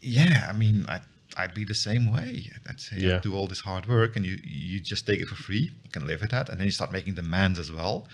yeah, 0.00 0.46
I 0.48 0.52
mean, 0.52 0.86
I, 0.88 1.00
I'd 1.36 1.54
be 1.54 1.64
the 1.64 1.74
same 1.74 2.12
way. 2.12 2.50
I'd 2.68 2.80
say 2.80 2.96
yeah. 2.98 3.18
do 3.18 3.34
all 3.34 3.46
this 3.46 3.60
hard 3.60 3.86
work 3.88 4.16
and 4.16 4.24
you 4.24 4.38
you 4.44 4.80
just 4.80 5.06
take 5.06 5.20
it 5.20 5.28
for 5.28 5.34
free. 5.34 5.70
You 5.84 5.90
can 5.90 6.06
live 6.06 6.20
with 6.20 6.30
that, 6.30 6.48
and 6.48 6.58
then 6.58 6.66
you 6.66 6.72
start 6.72 6.92
making 6.92 7.14
demands 7.14 7.58
as 7.58 7.72
well. 7.72 8.06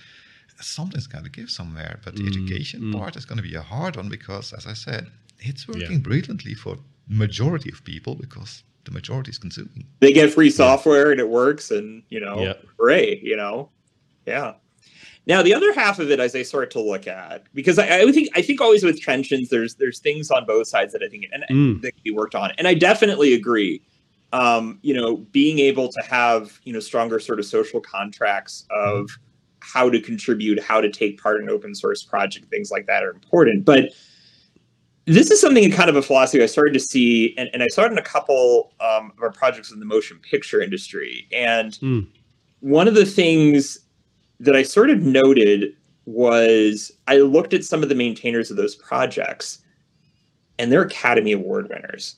Something's 0.60 1.06
got 1.06 1.24
to 1.24 1.30
give 1.30 1.50
somewhere, 1.50 2.00
but 2.04 2.16
the 2.16 2.22
mm, 2.22 2.28
education 2.28 2.80
mm. 2.80 2.98
part 2.98 3.14
is 3.16 3.24
going 3.24 3.36
to 3.36 3.42
be 3.42 3.54
a 3.54 3.62
hard 3.62 3.96
one 3.96 4.08
because, 4.08 4.52
as 4.52 4.66
I 4.66 4.72
said, 4.72 5.06
it's 5.38 5.68
working 5.68 5.92
yeah. 5.92 5.98
brilliantly 5.98 6.54
for 6.54 6.78
majority 7.08 7.70
of 7.70 7.84
people 7.84 8.16
because 8.16 8.64
the 8.84 8.90
majority 8.90 9.30
is 9.30 9.38
consuming. 9.38 9.86
They 10.00 10.12
get 10.12 10.32
free 10.32 10.50
software 10.50 11.06
yeah. 11.06 11.12
and 11.12 11.20
it 11.20 11.28
works, 11.28 11.70
and 11.70 12.02
you 12.08 12.20
know, 12.20 12.40
yeah. 12.40 12.54
hooray! 12.76 13.20
You 13.22 13.36
know, 13.36 13.70
yeah. 14.26 14.54
Now 15.28 15.42
the 15.42 15.52
other 15.52 15.74
half 15.74 15.98
of 15.98 16.10
it, 16.10 16.18
as 16.18 16.34
I 16.34 16.42
start 16.42 16.70
to 16.70 16.80
look 16.80 17.06
at, 17.06 17.44
because 17.52 17.78
I, 17.78 18.00
I 18.00 18.12
think 18.12 18.30
I 18.34 18.40
think 18.40 18.62
always 18.62 18.82
with 18.82 19.00
tensions, 19.00 19.50
there's 19.50 19.74
there's 19.74 19.98
things 19.98 20.30
on 20.30 20.46
both 20.46 20.66
sides 20.66 20.92
that 20.94 21.02
I 21.02 21.08
think 21.08 21.26
and, 21.30 21.44
mm. 21.50 21.82
that 21.82 21.92
can 21.92 22.02
be 22.02 22.10
worked 22.10 22.34
on, 22.34 22.52
and 22.56 22.66
I 22.66 22.74
definitely 22.74 23.34
agree. 23.34 23.82
Um, 24.32 24.78
you 24.82 24.94
know, 24.94 25.16
being 25.16 25.58
able 25.58 25.90
to 25.90 26.02
have 26.08 26.58
you 26.64 26.72
know 26.72 26.80
stronger 26.80 27.20
sort 27.20 27.38
of 27.38 27.44
social 27.44 27.78
contracts 27.80 28.66
of 28.70 29.06
mm. 29.06 29.18
how 29.60 29.90
to 29.90 30.00
contribute, 30.00 30.62
how 30.62 30.80
to 30.80 30.90
take 30.90 31.22
part 31.22 31.42
in 31.42 31.50
open 31.50 31.74
source 31.74 32.02
project, 32.02 32.46
things 32.48 32.70
like 32.70 32.86
that 32.86 33.04
are 33.04 33.10
important. 33.10 33.66
But 33.66 33.90
this 35.04 35.30
is 35.30 35.40
something 35.40 35.70
kind 35.70 35.90
of 35.90 35.96
a 35.96 36.02
philosophy 36.02 36.42
I 36.42 36.46
started 36.46 36.72
to 36.72 36.80
see, 36.80 37.34
and, 37.36 37.50
and 37.52 37.62
I 37.62 37.66
saw 37.68 37.84
it 37.84 37.92
in 37.92 37.98
a 37.98 38.02
couple 38.02 38.72
um, 38.80 39.12
of 39.16 39.22
our 39.22 39.32
projects 39.32 39.72
in 39.72 39.78
the 39.78 39.86
motion 39.86 40.18
picture 40.18 40.62
industry. 40.62 41.26
And 41.32 41.72
mm. 41.80 42.06
one 42.60 42.88
of 42.88 42.94
the 42.94 43.06
things 43.06 43.78
that 44.40 44.56
I 44.56 44.62
sort 44.62 44.90
of 44.90 45.02
noted 45.02 45.74
was 46.06 46.92
I 47.06 47.18
looked 47.18 47.52
at 47.54 47.64
some 47.64 47.82
of 47.82 47.88
the 47.88 47.94
maintainers 47.94 48.50
of 48.50 48.56
those 48.56 48.74
projects 48.74 49.58
and 50.58 50.72
they're 50.72 50.82
Academy 50.82 51.32
Award 51.32 51.68
winners. 51.68 52.16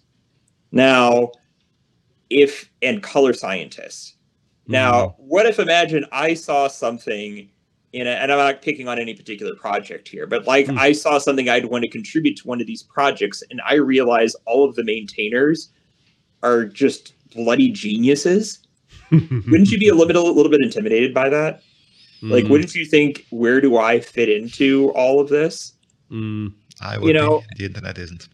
Now, 0.72 1.32
if 2.30 2.70
and 2.82 3.02
color 3.02 3.32
scientists. 3.32 4.14
Now, 4.66 4.92
mm-hmm. 4.92 5.22
what 5.22 5.46
if 5.46 5.58
imagine 5.58 6.06
I 6.12 6.34
saw 6.34 6.68
something 6.68 7.50
in 7.92 8.06
a, 8.06 8.10
and 8.10 8.30
I'm 8.30 8.38
not 8.38 8.62
picking 8.62 8.86
on 8.86 8.98
any 8.98 9.14
particular 9.14 9.54
project 9.56 10.06
here, 10.06 10.26
but 10.26 10.46
like 10.46 10.66
mm. 10.66 10.78
I 10.78 10.92
saw 10.92 11.18
something 11.18 11.48
I'd 11.48 11.64
want 11.64 11.82
to 11.82 11.90
contribute 11.90 12.36
to 12.36 12.46
one 12.46 12.60
of 12.60 12.68
these 12.68 12.84
projects 12.84 13.42
and 13.50 13.60
I 13.66 13.74
realize 13.74 14.36
all 14.46 14.64
of 14.64 14.76
the 14.76 14.84
maintainers 14.84 15.70
are 16.42 16.64
just 16.64 17.14
bloody 17.34 17.70
geniuses. 17.70 18.60
Wouldn't 19.10 19.70
you 19.70 19.78
be 19.78 19.88
a 19.88 19.92
little 19.92 20.06
bit 20.06 20.16
a 20.16 20.22
little 20.22 20.50
bit 20.50 20.60
intimidated 20.62 21.12
by 21.12 21.28
that? 21.30 21.62
Mm. 22.22 22.30
Like, 22.30 22.44
wouldn't 22.46 22.74
you 22.74 22.84
think, 22.84 23.26
where 23.30 23.60
do 23.60 23.76
I 23.76 24.00
fit 24.00 24.28
into 24.28 24.90
all 24.90 25.20
of 25.20 25.28
this? 25.28 25.72
Mm. 26.10 26.52
I 26.80 26.98
would. 26.98 27.08
You 27.08 27.14
know, 27.14 27.40
be. 27.40 27.46
the 27.58 27.64
internet 27.66 27.98
isn't. 27.98 28.28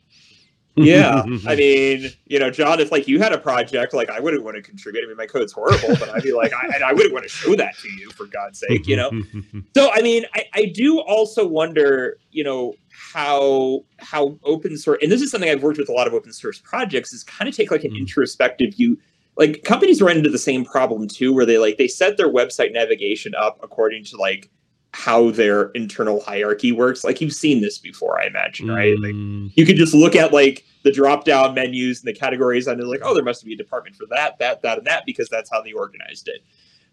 Yeah, 0.77 1.23
I 1.47 1.57
mean, 1.57 2.11
you 2.27 2.39
know, 2.39 2.51
John, 2.51 2.81
if 2.81 2.93
like 2.93 3.09
you 3.09 3.19
had 3.19 3.33
a 3.33 3.39
project, 3.39 3.95
like 3.95 4.11
I 4.11 4.21
wouldn't 4.21 4.45
want 4.45 4.57
to 4.57 4.63
contribute. 4.63 5.05
I 5.05 5.09
mean, 5.09 5.17
my 5.17 5.27
code's 5.27 5.53
horrible, 5.53 5.97
but 5.99 6.11
I'd 6.11 6.23
be 6.23 6.33
like, 6.33 6.53
I, 6.53 6.67
and 6.75 6.85
I 6.85 6.93
wouldn't 6.93 7.15
want 7.15 7.25
to 7.25 7.31
show 7.31 7.55
that 7.57 7.79
to 7.79 7.89
you 7.89 8.11
for 8.11 8.27
God's 8.27 8.61
sake, 8.61 8.87
you 8.87 8.97
know. 8.97 9.11
so, 9.77 9.91
I 9.91 10.03
mean, 10.03 10.27
I, 10.35 10.45
I 10.53 10.65
do 10.67 11.01
also 11.01 11.47
wonder, 11.47 12.19
you 12.31 12.45
know, 12.45 12.75
how 12.91 13.85
how 13.99 14.39
open 14.45 14.77
source, 14.77 14.99
and 15.03 15.11
this 15.11 15.23
is 15.23 15.31
something 15.31 15.49
I've 15.49 15.63
worked 15.63 15.79
with 15.79 15.89
a 15.89 15.93
lot 15.93 16.07
of 16.07 16.13
open 16.13 16.33
source 16.33 16.59
projects, 16.59 17.13
is 17.15 17.25
kind 17.25 17.49
of 17.49 17.57
take 17.57 17.71
like 17.71 17.85
an 17.85 17.93
mm. 17.93 17.99
introspective 18.01 18.75
view 18.75 18.99
like 19.37 19.65
companies 19.65 20.01
run 20.01 20.17
into 20.17 20.31
the 20.31 20.39
same 20.39 20.65
problem 20.65 21.09
too 21.09 21.33
where 21.33 21.47
they 21.47 21.59
like 21.59 21.77
they 21.77 21.89
set 21.89 22.17
their 22.17 22.33
website 22.33 22.73
navigation 22.73 23.35
up 23.35 23.59
according 23.63 24.05
to 24.05 24.17
like 24.17 24.51
how 24.93 25.31
their 25.31 25.71
internal 25.71 26.21
hierarchy 26.23 26.73
works. 26.73 27.05
Like 27.05 27.21
you've 27.21 27.35
seen 27.35 27.61
this 27.61 27.79
before 27.79 28.21
i 28.21 28.27
imagine 28.27 28.69
right? 28.69 28.99
Like 28.99 29.13
mm. 29.13 29.51
you 29.55 29.67
could 29.67 29.77
just 29.77 29.95
look 29.95 30.17
at 30.17 30.33
like 30.33 30.65
the 30.85 30.93
drop 30.93 31.25
down 31.25 31.55
menus 31.55 32.03
and 32.03 32.09
the 32.09 32.19
categories 32.19 32.67
and 32.67 32.81
they're 32.81 32.87
like 32.87 33.03
oh 33.03 33.15
there 33.15 33.25
must 33.25 33.45
be 33.45 33.53
a 33.53 33.57
department 33.57 33.97
for 33.97 34.07
that 34.11 34.39
that 34.39 34.63
that 34.63 34.79
and 34.79 34.87
that 34.87 35.05
because 35.07 35.29
that's 35.29 35.51
how 35.51 35.63
they 35.63 35.73
organized 35.73 36.29
it. 36.29 36.43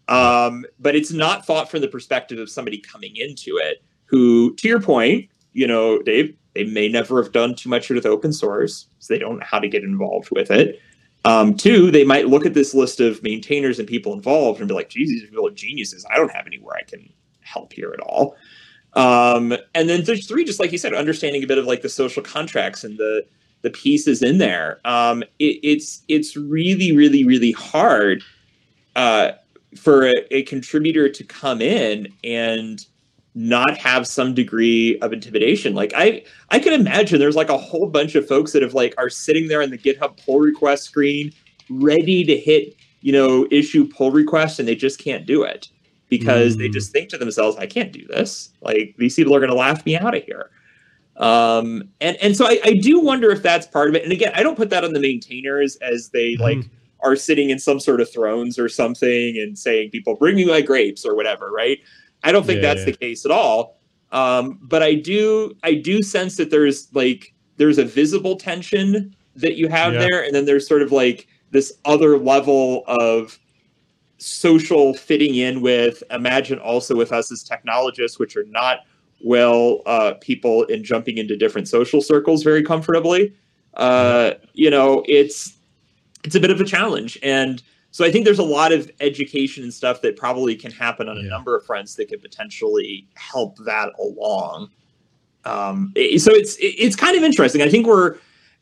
Um, 0.06 0.66
but 0.78 0.94
it's 0.94 1.12
not 1.12 1.46
thought 1.46 1.70
from 1.70 1.80
the 1.80 1.88
perspective 1.88 2.38
of 2.38 2.50
somebody 2.50 2.78
coming 2.78 3.16
into 3.16 3.56
it 3.56 3.82
who 4.06 4.54
to 4.56 4.68
your 4.68 4.80
point 4.80 5.30
you 5.52 5.66
know 5.66 6.00
dave 6.02 6.36
they 6.54 6.64
may 6.64 6.88
never 6.88 7.22
have 7.22 7.32
done 7.32 7.54
too 7.54 7.68
much 7.68 7.88
with 7.88 8.06
open 8.06 8.32
source 8.32 8.86
so 8.98 9.14
they 9.14 9.18
don't 9.18 9.38
know 9.38 9.44
how 9.44 9.58
to 9.58 9.68
get 9.68 9.82
involved 9.82 10.28
with 10.30 10.50
it 10.50 10.80
um, 11.24 11.56
two, 11.56 11.90
they 11.90 12.04
might 12.04 12.28
look 12.28 12.44
at 12.44 12.54
this 12.54 12.74
list 12.74 13.00
of 13.00 13.22
maintainers 13.22 13.78
and 13.78 13.88
people 13.88 14.12
involved 14.12 14.60
and 14.60 14.68
be 14.68 14.74
like, 14.74 14.88
"Jesus, 14.88 15.20
these 15.20 15.30
people 15.30 15.46
are 15.46 15.52
geniuses. 15.52 16.04
I 16.10 16.16
don't 16.16 16.32
have 16.32 16.46
anywhere 16.46 16.76
I 16.76 16.82
can 16.82 17.10
help 17.40 17.72
here 17.72 17.92
at 17.92 18.00
all." 18.00 18.36
Um, 18.94 19.56
and 19.74 19.88
then 19.88 20.04
there's 20.04 20.26
three, 20.26 20.44
just 20.44 20.60
like 20.60 20.70
you 20.72 20.78
said, 20.78 20.94
understanding 20.94 21.42
a 21.42 21.46
bit 21.46 21.58
of 21.58 21.66
like 21.66 21.82
the 21.82 21.88
social 21.88 22.22
contracts 22.22 22.84
and 22.84 22.96
the 22.98 23.24
the 23.62 23.70
pieces 23.70 24.22
in 24.22 24.38
there. 24.38 24.80
Um, 24.84 25.22
it, 25.38 25.58
it's 25.62 26.02
it's 26.08 26.36
really, 26.36 26.94
really, 26.94 27.24
really 27.24 27.52
hard 27.52 28.22
uh, 28.94 29.32
for 29.76 30.06
a, 30.06 30.14
a 30.30 30.42
contributor 30.44 31.08
to 31.08 31.24
come 31.24 31.60
in 31.60 32.08
and 32.22 32.84
not 33.34 33.76
have 33.76 34.06
some 34.06 34.32
degree 34.32 34.98
of 35.00 35.12
intimidation. 35.12 35.74
Like 35.74 35.92
I 35.96 36.22
I 36.50 36.58
can 36.58 36.72
imagine 36.72 37.18
there's 37.18 37.36
like 37.36 37.48
a 37.48 37.58
whole 37.58 37.86
bunch 37.86 38.14
of 38.14 38.26
folks 38.26 38.52
that 38.52 38.62
have 38.62 38.74
like 38.74 38.94
are 38.96 39.10
sitting 39.10 39.48
there 39.48 39.60
in 39.60 39.70
the 39.70 39.78
GitHub 39.78 40.24
pull 40.24 40.40
request 40.40 40.84
screen 40.84 41.32
ready 41.68 42.24
to 42.24 42.36
hit, 42.36 42.76
you 43.00 43.12
know, 43.12 43.46
issue 43.50 43.88
pull 43.88 44.12
requests 44.12 44.58
and 44.58 44.68
they 44.68 44.76
just 44.76 45.00
can't 45.00 45.26
do 45.26 45.42
it 45.42 45.68
because 46.08 46.54
mm. 46.54 46.58
they 46.60 46.68
just 46.68 46.92
think 46.92 47.08
to 47.08 47.18
themselves, 47.18 47.56
I 47.56 47.66
can't 47.66 47.92
do 47.92 48.06
this. 48.06 48.50
Like 48.60 48.94
these 48.98 49.16
people 49.16 49.34
are 49.34 49.40
gonna 49.40 49.54
laugh 49.54 49.84
me 49.84 49.96
out 49.96 50.14
of 50.14 50.22
here. 50.22 50.50
Um 51.16 51.88
and 52.00 52.16
and 52.22 52.36
so 52.36 52.46
I, 52.46 52.60
I 52.64 52.74
do 52.74 53.00
wonder 53.00 53.30
if 53.30 53.42
that's 53.42 53.66
part 53.66 53.88
of 53.88 53.96
it. 53.96 54.04
And 54.04 54.12
again, 54.12 54.32
I 54.36 54.44
don't 54.44 54.56
put 54.56 54.70
that 54.70 54.84
on 54.84 54.92
the 54.92 55.00
maintainers 55.00 55.74
as 55.76 56.10
they 56.10 56.34
mm. 56.34 56.40
like 56.40 56.70
are 57.00 57.16
sitting 57.16 57.50
in 57.50 57.58
some 57.58 57.80
sort 57.80 58.00
of 58.00 58.10
thrones 58.10 58.58
or 58.58 58.68
something 58.68 59.36
and 59.38 59.58
saying 59.58 59.90
people 59.90 60.14
bring 60.14 60.36
me 60.36 60.44
my 60.44 60.60
grapes 60.62 61.04
or 61.04 61.14
whatever, 61.14 61.50
right? 61.50 61.78
I 62.24 62.32
don't 62.32 62.44
think 62.44 62.62
yeah, 62.62 62.74
that's 62.74 62.80
yeah. 62.80 62.92
the 62.92 62.96
case 62.96 63.24
at 63.24 63.30
all. 63.30 63.78
Um, 64.10 64.58
but 64.62 64.82
I 64.82 64.94
do 64.94 65.54
I 65.62 65.74
do 65.74 66.02
sense 66.02 66.36
that 66.36 66.50
there's 66.50 66.92
like 66.94 67.32
there's 67.56 67.78
a 67.78 67.84
visible 67.84 68.36
tension 68.36 69.14
that 69.36 69.56
you 69.56 69.68
have 69.68 69.92
yeah. 69.92 70.00
there, 70.00 70.24
and 70.24 70.34
then 70.34 70.46
there's 70.46 70.66
sort 70.66 70.82
of 70.82 70.90
like 70.90 71.28
this 71.50 71.72
other 71.84 72.18
level 72.18 72.82
of 72.86 73.38
social 74.18 74.94
fitting 74.94 75.34
in 75.34 75.60
with 75.60 76.02
imagine 76.10 76.58
also 76.58 76.96
with 76.96 77.12
us 77.12 77.30
as 77.30 77.42
technologists, 77.42 78.18
which 78.18 78.36
are 78.36 78.46
not 78.46 78.80
well 79.22 79.82
uh, 79.86 80.14
people 80.20 80.64
in 80.64 80.82
jumping 80.82 81.18
into 81.18 81.36
different 81.36 81.68
social 81.68 82.00
circles 82.00 82.42
very 82.42 82.62
comfortably. 82.62 83.34
Uh, 83.74 84.32
you 84.52 84.70
know, 84.70 85.04
it's 85.06 85.56
it's 86.24 86.34
a 86.34 86.40
bit 86.40 86.50
of 86.50 86.60
a 86.60 86.64
challenge 86.64 87.18
and 87.22 87.62
so 87.94 88.04
I 88.04 88.10
think 88.10 88.24
there's 88.24 88.40
a 88.40 88.42
lot 88.42 88.72
of 88.72 88.90
education 88.98 89.62
and 89.62 89.72
stuff 89.72 90.00
that 90.00 90.16
probably 90.16 90.56
can 90.56 90.72
happen 90.72 91.08
on 91.08 91.16
a 91.16 91.22
yeah. 91.22 91.28
number 91.28 91.56
of 91.56 91.64
fronts 91.64 91.94
that 91.94 92.08
could 92.08 92.20
potentially 92.20 93.06
help 93.14 93.56
that 93.58 93.92
along. 94.00 94.68
Um, 95.44 95.92
so 95.94 96.32
it's 96.32 96.56
it's 96.58 96.96
kind 96.96 97.16
of 97.16 97.22
interesting. 97.22 97.62
I 97.62 97.68
think 97.68 97.86
we're, 97.86 98.16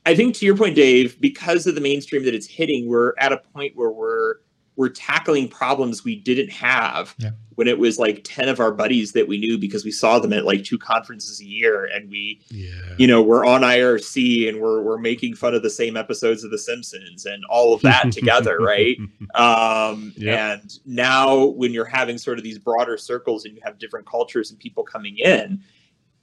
I 0.04 0.14
think 0.14 0.34
to 0.34 0.44
your 0.44 0.54
point, 0.54 0.76
Dave, 0.76 1.18
because 1.18 1.66
of 1.66 1.74
the 1.74 1.80
mainstream 1.80 2.26
that 2.26 2.34
it's 2.34 2.46
hitting, 2.46 2.86
we're 2.90 3.14
at 3.16 3.32
a 3.32 3.38
point 3.38 3.74
where 3.74 3.90
we're 3.90 4.34
we're 4.76 4.88
tackling 4.88 5.48
problems 5.48 6.04
we 6.04 6.16
didn't 6.16 6.50
have 6.50 7.14
yeah. 7.18 7.30
when 7.56 7.68
it 7.68 7.78
was 7.78 7.98
like 7.98 8.22
10 8.24 8.48
of 8.48 8.58
our 8.58 8.72
buddies 8.72 9.12
that 9.12 9.28
we 9.28 9.38
knew 9.38 9.58
because 9.58 9.84
we 9.84 9.90
saw 9.90 10.18
them 10.18 10.32
at 10.32 10.44
like 10.44 10.64
two 10.64 10.78
conferences 10.78 11.40
a 11.40 11.44
year 11.44 11.84
and 11.86 12.10
we 12.10 12.40
yeah. 12.48 12.70
you 12.98 13.06
know 13.06 13.22
we're 13.22 13.44
on 13.44 13.60
irc 13.62 14.48
and 14.48 14.60
we're 14.60 14.80
we're 14.82 14.98
making 14.98 15.34
fun 15.34 15.54
of 15.54 15.62
the 15.62 15.70
same 15.70 15.96
episodes 15.96 16.42
of 16.44 16.50
the 16.50 16.58
simpsons 16.58 17.26
and 17.26 17.44
all 17.50 17.74
of 17.74 17.82
that 17.82 18.10
together 18.12 18.58
right 18.60 18.96
um 19.34 20.12
yep. 20.16 20.60
and 20.60 20.78
now 20.86 21.44
when 21.44 21.72
you're 21.72 21.84
having 21.84 22.16
sort 22.16 22.38
of 22.38 22.44
these 22.44 22.58
broader 22.58 22.96
circles 22.96 23.44
and 23.44 23.54
you 23.54 23.60
have 23.62 23.78
different 23.78 24.06
cultures 24.06 24.50
and 24.50 24.58
people 24.58 24.82
coming 24.82 25.18
in 25.18 25.60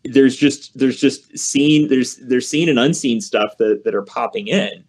there's 0.05 0.35
just 0.35 0.77
there's 0.77 0.99
just 0.99 1.37
seen 1.37 1.87
there's 1.87 2.15
there's 2.17 2.47
seen 2.47 2.69
and 2.69 2.79
unseen 2.79 3.21
stuff 3.21 3.57
that 3.57 3.83
that 3.83 3.93
are 3.93 4.01
popping 4.01 4.47
in 4.47 4.83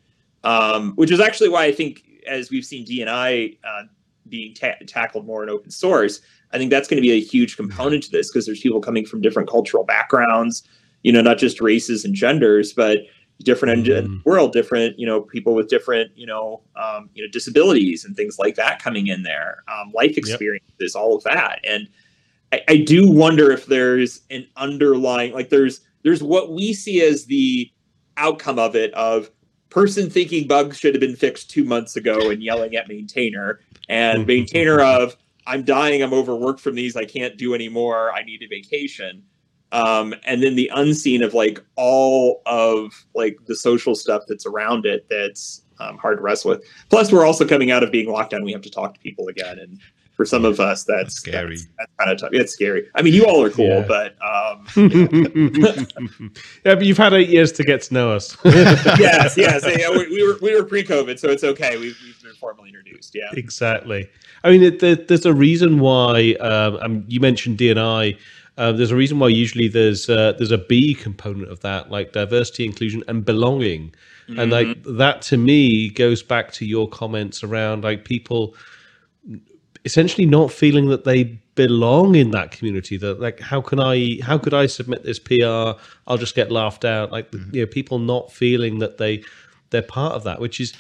um 0.45 0.93
which 0.95 1.11
is 1.11 1.21
actually 1.21 1.49
why 1.49 1.65
i 1.65 1.73
think 1.73 2.05
as 2.27 2.51
we've 2.51 2.65
seen 2.65 2.87
DNI 2.87 3.59
uh, 3.65 3.83
being 4.29 4.55
ta- 4.55 4.75
tackled 4.87 5.27
more 5.27 5.43
in 5.43 5.51
open 5.51 5.71
source, 5.71 6.21
I 6.53 6.59
think 6.59 6.71
that's 6.71 6.89
going 6.89 6.97
to 6.97 7.07
be 7.07 7.13
a 7.13 7.21
huge 7.21 7.57
component 7.57 8.03
to 8.05 8.11
this 8.11 8.31
because 8.31 8.47
there's 8.47 8.61
people 8.61 8.81
coming 8.81 9.07
from 9.07 9.21
different 9.21 9.49
cultural 9.49 9.85
backgrounds, 9.85 10.65
you 11.03 11.13
know, 11.13 11.23
not 11.23 11.39
just 11.39 11.61
races 11.61 12.05
and 12.05 12.15
genders, 12.15 12.73
but 12.73 13.01
different 13.43 13.87
mm-hmm. 13.87 14.17
world, 14.25 14.53
different, 14.53 14.99
you 14.99 15.07
know, 15.07 15.23
people 15.23 15.55
with 15.55 15.69
different, 15.69 16.11
you 16.17 16.27
know, 16.27 16.63
um, 16.77 17.09
you 17.15 17.23
know, 17.23 17.31
disabilities 17.31 18.05
and 18.05 18.17
things 18.17 18.39
like 18.39 18.55
that 18.55 18.83
coming 18.83 19.07
in 19.07 19.23
there, 19.23 19.63
um, 19.69 19.91
life 19.95 20.17
experiences, 20.17 20.93
yep. 20.95 20.95
all 20.97 21.17
of 21.17 21.23
that. 21.25 21.59
And 21.65 21.89
I, 22.53 22.63
I 22.69 22.77
do 22.79 23.11
wonder 23.11 23.51
if 23.51 23.67
there's 23.67 24.23
an 24.31 24.47
underlying, 24.57 25.33
like 25.33 25.49
there's, 25.49 25.81
there's 26.03 26.23
what 26.23 26.53
we 26.53 26.73
see 26.73 27.03
as 27.03 27.27
the 27.27 27.71
outcome 28.17 28.59
of 28.59 28.77
it 28.77 28.93
of 28.95 29.31
person 29.71 30.11
thinking 30.11 30.47
bugs 30.47 30.79
should 30.79 30.95
have 30.95 31.01
been 31.01 31.17
fixed 31.17 31.51
two 31.51 31.65
months 31.65 31.97
ago 31.97 32.31
and 32.31 32.43
yelling 32.43 32.77
at 32.77 32.89
maintainer 32.89 33.61
and 33.89 34.27
maintainer 34.27 34.81
of 34.81 35.17
I'm 35.47 35.65
dying, 35.65 36.03
I'm 36.03 36.13
overworked 36.13 36.61
from 36.61 36.75
these, 36.75 36.97
I 36.97 37.05
can't 37.05 37.37
do 37.37 37.55
anymore, 37.55 38.13
I 38.13 38.23
need 38.23 38.43
a 38.43 38.49
vacation. 38.49 39.23
Um, 39.73 40.15
and 40.25 40.43
then 40.43 40.57
the 40.57 40.71
unseen 40.75 41.23
of 41.23 41.33
like 41.33 41.65
all 41.77 42.43
of 42.47 42.93
like 43.15 43.39
the 43.47 43.55
social 43.55 43.95
stuff 43.95 44.25
that's 44.29 44.45
around 44.45 44.85
it 44.85 45.07
that's 45.09 45.63
um, 45.79 45.97
hard 45.97 46.19
to 46.19 46.23
wrestle 46.23 46.51
with. 46.51 46.65
Plus, 46.89 47.13
we're 47.13 47.25
also 47.25 47.47
coming 47.47 47.71
out 47.71 47.83
of 47.83 47.91
being 47.91 48.11
locked 48.11 48.31
down. 48.33 48.45
We 48.45 48.53
have 48.53 48.63
to 48.63 48.71
talk 48.71 48.95
to 48.95 49.01
people 49.01 49.29
again, 49.29 49.59
and 49.59 49.79
for 50.21 50.27
some 50.27 50.45
of 50.45 50.61
us, 50.61 50.85
that's, 50.85 51.03
That's 51.05 51.15
scary. 51.15 51.57
That's, 51.57 51.67
that's 51.79 51.93
kind 51.99 52.11
of 52.11 52.19
tough. 52.19 52.29
It's 52.35 52.53
scary. 52.53 52.87
I 52.95 53.01
mean, 53.01 53.15
you 53.15 53.25
all 53.25 53.43
are 53.43 53.49
cool, 53.49 53.65
Yeah. 53.67 53.87
but 53.89 54.17
um, 54.23 54.67
yeah, 56.67 56.75
but 56.75 56.85
you've 56.85 56.99
had 56.99 57.15
eight 57.15 57.31
years 57.31 57.53
to 57.53 57.65
get 57.65 57.81
to 57.85 57.95
know 57.95 58.11
us. 58.13 58.37
yes, 58.45 59.35
yes, 59.39 59.65
yeah, 59.65 59.89
we, 59.89 60.11
we 60.11 60.29
were 60.29 60.37
we 60.43 60.55
were 60.55 60.63
pre-COVID, 60.63 61.19
so 61.19 61.29
it's 61.31 61.43
okay. 61.43 61.79
We've, 61.79 61.99
we've 62.05 62.23
been 62.23 62.35
formally 62.35 62.69
introduced. 62.69 63.15
Yeah. 63.15 63.31
Exactly. 63.33 64.11
I 64.45 64.51
mean, 64.51 64.63
it, 64.63 64.81
there, 64.81 64.95
there's 64.95 65.25
a 65.25 65.33
reason 65.33 65.79
why. 65.81 66.35
Um, 66.35 66.77
um, 66.83 67.05
you 67.09 67.19
mentioned 67.19 67.57
DNI. 67.57 68.19
Uh, 68.59 68.73
there's 68.73 68.91
a 68.91 68.97
reason 68.97 69.19
why 69.21 69.29
usually 69.29 69.69
there's 69.69 70.11
uh, 70.11 70.35
there's 70.37 70.51
a 70.51 70.59
B 70.59 70.93
component 70.93 71.51
of 71.51 71.61
that, 71.61 71.91
like 71.91 72.13
diversity, 72.13 72.67
inclusion, 72.67 73.03
and 73.09 73.25
belonging, 73.25 73.95
and 74.37 74.53
like 74.53 74.83
that 74.85 75.23
to 75.23 75.39
me 75.39 75.89
goes 75.89 76.23
back 76.23 76.53
to 76.53 76.67
your 76.67 76.87
comments 76.91 77.43
around 77.43 77.85
like 77.85 78.05
people 78.05 78.55
essentially 79.85 80.27
not 80.27 80.51
feeling 80.53 80.89
that 80.89 81.05
they 81.05 81.39
belong 81.55 82.15
in 82.15 82.31
that 82.33 82.51
community. 82.51 82.97
That 82.97 83.21
like, 83.21 83.41
how 83.41 83.61
can 83.61 83.81
I? 83.81 84.19
How 84.23 84.39
could 84.39 84.55
I 84.55 84.67
submit 84.67 85.05
this 85.05 85.19
PR? 85.19 85.81
I'll 86.07 86.19
just 86.19 86.35
get 86.35 86.51
laughed 86.51 86.85
out. 86.85 87.13
Like, 87.13 87.33
you 87.53 87.63
know, 87.63 87.67
people 87.67 87.99
not 87.99 88.33
feeling 88.33 88.79
that 88.81 88.99
they 88.99 89.23
they're 89.71 89.83
part 89.83 90.15
of 90.15 90.25
that, 90.25 90.41
which 90.41 90.61
is 90.61 90.73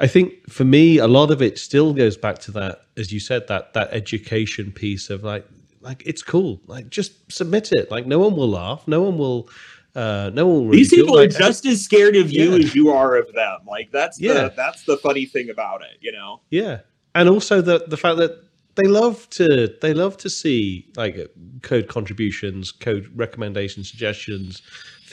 I 0.00 0.06
think 0.06 0.48
for 0.48 0.64
me, 0.64 0.98
a 0.98 1.08
lot 1.08 1.30
of 1.30 1.42
it 1.42 1.58
still 1.58 1.92
goes 1.92 2.16
back 2.16 2.38
to 2.40 2.52
that, 2.52 2.82
as 2.96 3.12
you 3.12 3.20
said, 3.20 3.48
that 3.48 3.74
that 3.74 3.88
education 3.92 4.70
piece 4.72 5.10
of 5.10 5.24
like, 5.24 5.46
like 5.80 6.02
it's 6.06 6.22
cool, 6.22 6.60
like 6.66 6.88
just 6.88 7.30
submit 7.32 7.72
it. 7.72 7.90
Like 7.90 8.06
no 8.06 8.18
one 8.18 8.36
will 8.36 8.48
laugh, 8.48 8.86
no 8.86 9.02
one 9.02 9.18
will, 9.18 9.48
uh, 9.96 10.30
no 10.32 10.46
one 10.46 10.64
will. 10.66 10.72
These 10.72 10.92
ridicule. 10.92 11.06
people 11.06 11.18
are 11.18 11.26
just 11.26 11.66
as 11.66 11.82
scared 11.82 12.14
of 12.16 12.30
you 12.30 12.50
Yeah. 12.52 12.64
as 12.64 12.74
you 12.76 12.90
are 12.90 13.16
of 13.16 13.32
them. 13.32 13.58
Like 13.66 13.90
that's 13.90 14.20
Yeah. 14.20 14.34
the 14.34 14.52
that's 14.56 14.84
the 14.84 14.96
funny 14.98 15.26
thing 15.26 15.50
about 15.50 15.82
it, 15.82 15.98
you 16.00 16.12
know. 16.12 16.42
yeah, 16.50 16.80
and 17.14 17.28
also 17.28 17.60
the 17.60 17.84
the 17.88 17.96
fact 17.96 18.18
that 18.18 18.40
they 18.78 18.88
love 19.00 19.28
to 19.38 19.46
they 19.82 19.92
love 20.02 20.14
to 20.24 20.28
see 20.30 20.86
like 20.96 21.14
uh, 21.18 21.24
code 21.70 21.86
contributions, 21.96 22.72
code 22.72 23.04
recommendations, 23.14 23.90
suggestions, 23.90 24.62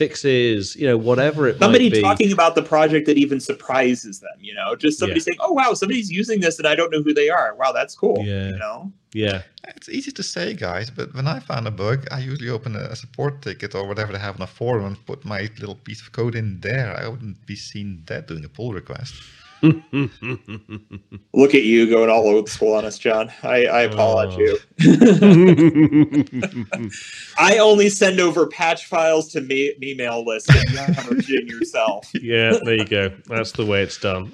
fixes, 0.01 0.75
you 0.75 0.87
know, 0.89 0.97
whatever 1.09 1.47
it 1.47 1.57
Somebody 1.59 1.85
might 1.89 1.93
be. 1.99 2.01
talking 2.09 2.31
about 2.37 2.53
the 2.59 2.61
project 2.75 3.03
that 3.07 3.17
even 3.17 3.39
surprises 3.39 4.15
them, 4.25 4.37
you 4.47 4.53
know, 4.59 4.75
just 4.75 4.99
somebody 4.99 5.19
Yeah. 5.19 5.23
saying, 5.27 5.37
"Oh 5.47 5.53
wow, 5.59 5.73
somebody's 5.81 6.09
using 6.21 6.39
this 6.45 6.55
and 6.59 6.67
I 6.71 6.75
don't 6.79 6.91
know 6.93 7.01
who 7.07 7.13
they 7.21 7.29
are." 7.39 7.49
Wow, 7.61 7.71
that's 7.79 7.95
cool. 8.03 8.19
Yeah. 8.33 8.49
You 8.53 8.57
know. 8.65 8.77
yeah, 9.25 9.41
It's 9.77 9.89
easy 9.97 10.11
to 10.19 10.23
say, 10.35 10.47
guys, 10.53 10.87
but 10.97 11.07
when 11.17 11.27
I 11.35 11.39
find 11.51 11.65
a 11.67 11.71
bug, 11.83 11.99
I 12.11 12.19
usually 12.31 12.49
open 12.57 12.71
a 12.75 12.95
support 13.03 13.33
ticket 13.41 13.71
or 13.77 13.83
whatever 13.89 14.11
they 14.13 14.19
have 14.27 14.35
on 14.39 14.43
a 14.49 14.53
forum 14.59 14.85
and 14.89 15.05
put 15.11 15.19
my 15.33 15.41
little 15.61 15.75
piece 15.87 16.01
of 16.03 16.07
code 16.19 16.35
in 16.41 16.47
there. 16.67 16.89
I 17.01 17.07
wouldn't 17.11 17.39
be 17.51 17.55
seen 17.55 17.87
dead 18.11 18.23
doing 18.27 18.43
a 18.49 18.49
pull 18.57 18.71
request. 18.81 19.13
Look 21.33 21.55
at 21.55 21.63
you 21.63 21.89
going 21.89 22.09
all 22.09 22.27
old 22.27 22.49
school 22.49 22.73
on 22.73 22.83
us, 22.85 22.97
John. 22.97 23.31
I, 23.43 23.65
I 23.65 23.81
apologize 23.83 24.37
Oh. 24.37 24.41
you. 24.41 24.57
I 27.37 27.57
only 27.57 27.89
send 27.89 28.19
over 28.19 28.47
patch 28.47 28.85
files 28.85 29.29
to 29.33 29.41
me 29.41 29.73
email 29.81 30.23
list. 30.25 30.49
and 30.49 30.69
you 30.69 30.75
never 30.75 31.15
in 31.15 31.47
yourself. 31.47 32.09
yeah. 32.13 32.57
There 32.63 32.75
you 32.75 32.85
go. 32.85 33.09
That's 33.27 33.51
the 33.53 33.65
way 33.65 33.81
it's 33.83 33.99
done. 33.99 34.31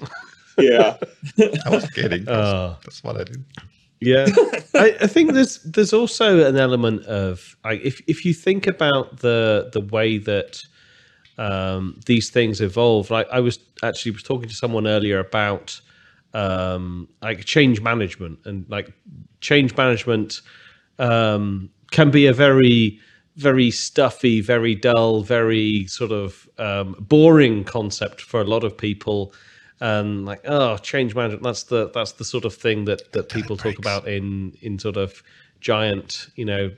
Yeah. 0.58 0.96
I 1.64 1.70
was 1.70 1.88
kidding. 1.90 2.24
That's, 2.24 2.48
Oh. 2.48 2.76
that's 2.84 3.02
what 3.04 3.20
I 3.20 3.24
do. 3.24 3.34
Yeah, 4.04 4.26
I, 4.74 4.96
I 5.02 5.06
think 5.06 5.32
there's 5.32 5.58
there's 5.62 5.92
also 5.92 6.44
an 6.44 6.56
element 6.56 7.04
of 7.06 7.56
like 7.64 7.82
if 7.84 8.00
if 8.08 8.24
you 8.24 8.34
think 8.34 8.66
about 8.66 9.18
the 9.18 9.70
the 9.72 9.80
way 9.80 10.18
that 10.18 10.60
um, 11.38 12.00
these 12.06 12.30
things 12.30 12.60
evolve. 12.60 13.10
Like 13.10 13.28
I 13.30 13.40
was 13.40 13.58
actually 13.82 14.12
was 14.12 14.22
talking 14.22 14.48
to 14.48 14.54
someone 14.54 14.86
earlier 14.86 15.18
about 15.18 15.80
um, 16.34 17.08
like 17.20 17.44
change 17.44 17.80
management 17.80 18.38
and 18.44 18.64
like 18.68 18.92
change 19.40 19.76
management 19.76 20.40
um, 20.98 21.70
can 21.90 22.10
be 22.10 22.26
a 22.26 22.32
very 22.32 23.00
very 23.36 23.70
stuffy, 23.70 24.40
very 24.40 24.74
dull, 24.74 25.22
very 25.22 25.86
sort 25.86 26.12
of 26.12 26.48
um, 26.58 26.94
boring 27.00 27.64
concept 27.64 28.20
for 28.20 28.40
a 28.40 28.44
lot 28.44 28.62
of 28.64 28.76
people. 28.76 29.32
And 29.80 30.24
like, 30.24 30.42
oh, 30.44 30.76
change 30.76 31.14
management. 31.14 31.42
That's 31.42 31.64
the 31.64 31.90
that's 31.90 32.12
the 32.12 32.24
sort 32.24 32.44
of 32.44 32.54
thing 32.54 32.84
that 32.84 33.12
that 33.12 33.30
people 33.30 33.56
talk 33.56 33.78
about 33.78 34.06
in 34.06 34.56
in 34.60 34.78
sort 34.78 34.96
of 34.96 35.22
giant, 35.60 36.28
you 36.36 36.44
know, 36.44 36.70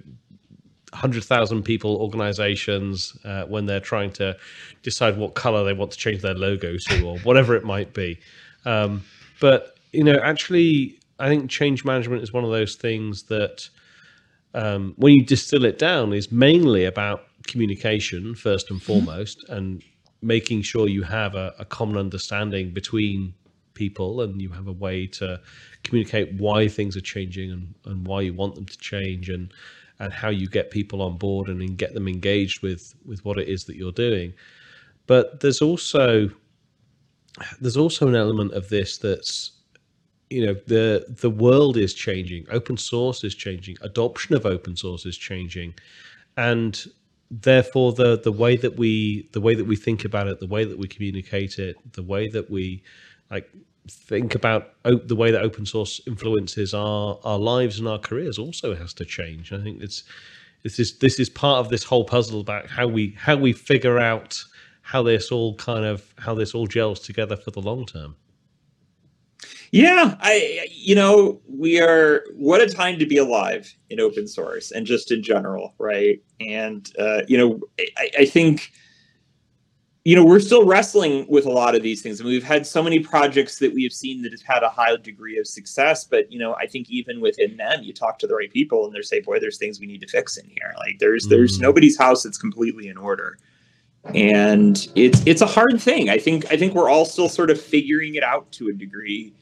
hundred 0.94 1.24
thousand 1.24 1.62
people 1.64 1.96
organizations 1.96 3.16
uh, 3.24 3.44
when 3.44 3.66
they're 3.66 3.80
trying 3.80 4.12
to 4.12 4.36
decide 4.82 5.16
what 5.16 5.34
color 5.34 5.64
they 5.64 5.72
want 5.72 5.90
to 5.90 5.98
change 5.98 6.22
their 6.22 6.34
logo 6.34 6.76
to 6.76 7.06
or 7.06 7.18
whatever 7.20 7.54
it 7.56 7.64
might 7.64 7.92
be. 7.92 8.18
Um, 8.64 9.02
but 9.40 9.76
you 9.92 10.04
know, 10.04 10.18
actually, 10.22 10.98
I 11.18 11.28
think 11.28 11.50
change 11.50 11.84
management 11.84 12.22
is 12.22 12.32
one 12.32 12.44
of 12.44 12.50
those 12.50 12.76
things 12.76 13.24
that 13.24 13.68
um, 14.54 14.94
when 14.96 15.14
you 15.14 15.24
distill 15.24 15.64
it 15.64 15.78
down 15.78 16.12
is 16.12 16.30
mainly 16.30 16.84
about 16.84 17.24
communication 17.46 18.34
first 18.34 18.70
and 18.70 18.82
foremost 18.82 19.44
and 19.48 19.82
making 20.22 20.62
sure 20.62 20.88
you 20.88 21.02
have 21.02 21.34
a, 21.34 21.54
a 21.58 21.64
common 21.64 21.96
understanding 21.96 22.72
between 22.72 23.34
people 23.74 24.20
and 24.20 24.40
you 24.40 24.50
have 24.50 24.68
a 24.68 24.72
way 24.72 25.06
to 25.06 25.40
communicate 25.82 26.32
why 26.34 26.68
things 26.68 26.96
are 26.96 27.00
changing 27.00 27.50
and, 27.50 27.74
and 27.84 28.06
why 28.06 28.20
you 28.20 28.32
want 28.32 28.54
them 28.54 28.64
to 28.64 28.78
change 28.78 29.28
and 29.28 29.52
and 30.04 30.12
how 30.12 30.28
you 30.28 30.48
get 30.48 30.70
people 30.70 31.02
on 31.02 31.16
board 31.16 31.48
and 31.48 31.78
get 31.78 31.94
them 31.94 32.06
engaged 32.06 32.62
with 32.62 32.94
with 33.04 33.24
what 33.24 33.38
it 33.38 33.48
is 33.48 33.64
that 33.64 33.76
you're 33.76 33.92
doing. 33.92 34.32
But 35.06 35.40
there's 35.40 35.62
also 35.62 36.30
there's 37.60 37.76
also 37.76 38.06
an 38.06 38.14
element 38.14 38.52
of 38.52 38.68
this 38.68 38.98
that's 38.98 39.52
you 40.30 40.46
know 40.46 40.54
the 40.66 41.06
the 41.08 41.30
world 41.30 41.76
is 41.76 41.94
changing. 41.94 42.46
Open 42.50 42.76
source 42.76 43.24
is 43.24 43.34
changing. 43.34 43.76
Adoption 43.80 44.34
of 44.34 44.46
open 44.46 44.76
source 44.76 45.06
is 45.06 45.16
changing. 45.16 45.74
And 46.36 46.84
therefore 47.30 47.92
the 47.92 48.20
the 48.20 48.32
way 48.32 48.56
that 48.56 48.76
we 48.76 49.28
the 49.32 49.40
way 49.40 49.54
that 49.54 49.64
we 49.64 49.74
think 49.74 50.04
about 50.04 50.28
it 50.28 50.38
the 50.38 50.46
way 50.46 50.64
that 50.64 50.78
we 50.78 50.86
communicate 50.86 51.58
it 51.58 51.74
the 51.94 52.02
way 52.02 52.28
that 52.28 52.48
we 52.50 52.82
like 53.30 53.50
think 53.88 54.34
about 54.34 54.74
o- 54.84 54.98
the 54.98 55.16
way 55.16 55.30
that 55.30 55.42
open 55.42 55.66
source 55.66 56.00
influences 56.06 56.74
our 56.74 57.18
our 57.24 57.38
lives 57.38 57.78
and 57.78 57.88
our 57.88 57.98
careers 57.98 58.38
also 58.38 58.74
has 58.74 58.94
to 58.94 59.04
change 59.04 59.52
i 59.52 59.62
think 59.62 59.82
it's 59.82 60.04
this 60.62 60.78
is 60.78 60.98
this 60.98 61.20
is 61.20 61.28
part 61.28 61.58
of 61.64 61.70
this 61.70 61.84
whole 61.84 62.04
puzzle 62.04 62.40
about 62.40 62.68
how 62.68 62.86
we 62.86 63.14
how 63.18 63.36
we 63.36 63.52
figure 63.52 63.98
out 63.98 64.42
how 64.82 65.02
this 65.02 65.30
all 65.32 65.54
kind 65.56 65.84
of 65.84 66.14
how 66.18 66.34
this 66.34 66.54
all 66.54 66.66
gels 66.66 67.00
together 67.00 67.36
for 67.36 67.50
the 67.50 67.60
long 67.60 67.86
term 67.86 68.16
Yeah, 69.72 70.16
I 70.20 70.68
you 70.72 70.94
know, 70.94 71.40
we 71.48 71.80
are 71.80 72.24
what 72.34 72.60
a 72.60 72.68
time 72.68 72.98
to 72.98 73.06
be 73.06 73.18
alive 73.18 73.74
in 73.90 74.00
open 74.00 74.28
source 74.28 74.70
and 74.70 74.86
just 74.86 75.10
in 75.10 75.22
general, 75.22 75.74
right? 75.78 76.22
And 76.40 76.90
uh, 76.98 77.22
you 77.28 77.38
know, 77.38 77.60
I, 77.98 78.10
I 78.20 78.24
think 78.24 78.72
you 80.04 80.14
know, 80.14 80.24
we're 80.24 80.38
still 80.40 80.66
wrestling 80.66 81.24
with 81.30 81.46
a 81.46 81.50
lot 81.50 81.74
of 81.74 81.82
these 81.82 82.02
things. 82.02 82.20
And 82.20 82.28
we've 82.28 82.44
had 82.44 82.66
so 82.66 82.82
many 82.82 83.00
projects 83.00 83.58
that 83.58 83.72
we 83.72 83.82
have 83.84 83.92
seen 83.92 84.20
that 84.22 84.32
have 84.32 84.42
had 84.42 84.62
a 84.62 84.68
high 84.68 84.94
degree 84.96 85.38
of 85.38 85.46
success. 85.46 86.04
But, 86.04 86.30
you 86.30 86.38
know, 86.38 86.54
I 86.56 86.66
think 86.66 86.90
even 86.90 87.22
within 87.22 87.56
them, 87.56 87.82
you 87.82 87.94
talk 87.94 88.18
to 88.18 88.26
the 88.26 88.34
right 88.34 88.52
people 88.52 88.84
and 88.84 88.94
they 88.94 89.00
say, 89.00 89.20
boy, 89.20 89.38
there's 89.40 89.56
things 89.56 89.80
we 89.80 89.86
need 89.86 90.02
to 90.02 90.06
fix 90.06 90.36
in 90.36 90.46
here. 90.46 90.74
Like 90.76 90.98
there's 90.98 91.26
there's 91.28 91.58
Mhm. 91.58 91.62
nobody's 91.62 91.96
house 91.96 92.22
that's 92.22 92.36
completely 92.36 92.88
in 92.88 92.98
order. 92.98 93.38
And 94.14 94.86
it's 94.94 95.22
it's 95.24 95.40
a 95.40 95.46
hard 95.46 95.80
thing. 95.80 96.10
I 96.10 96.18
think 96.18 96.52
I 96.52 96.58
think 96.58 96.74
we're 96.74 96.90
all 96.90 97.06
still 97.06 97.30
sort 97.30 97.50
of 97.50 97.58
figuring 97.58 98.14
it 98.16 98.22
out 98.22 98.52
to 98.52 98.68
a 98.68 98.72
degree. 98.74 99.32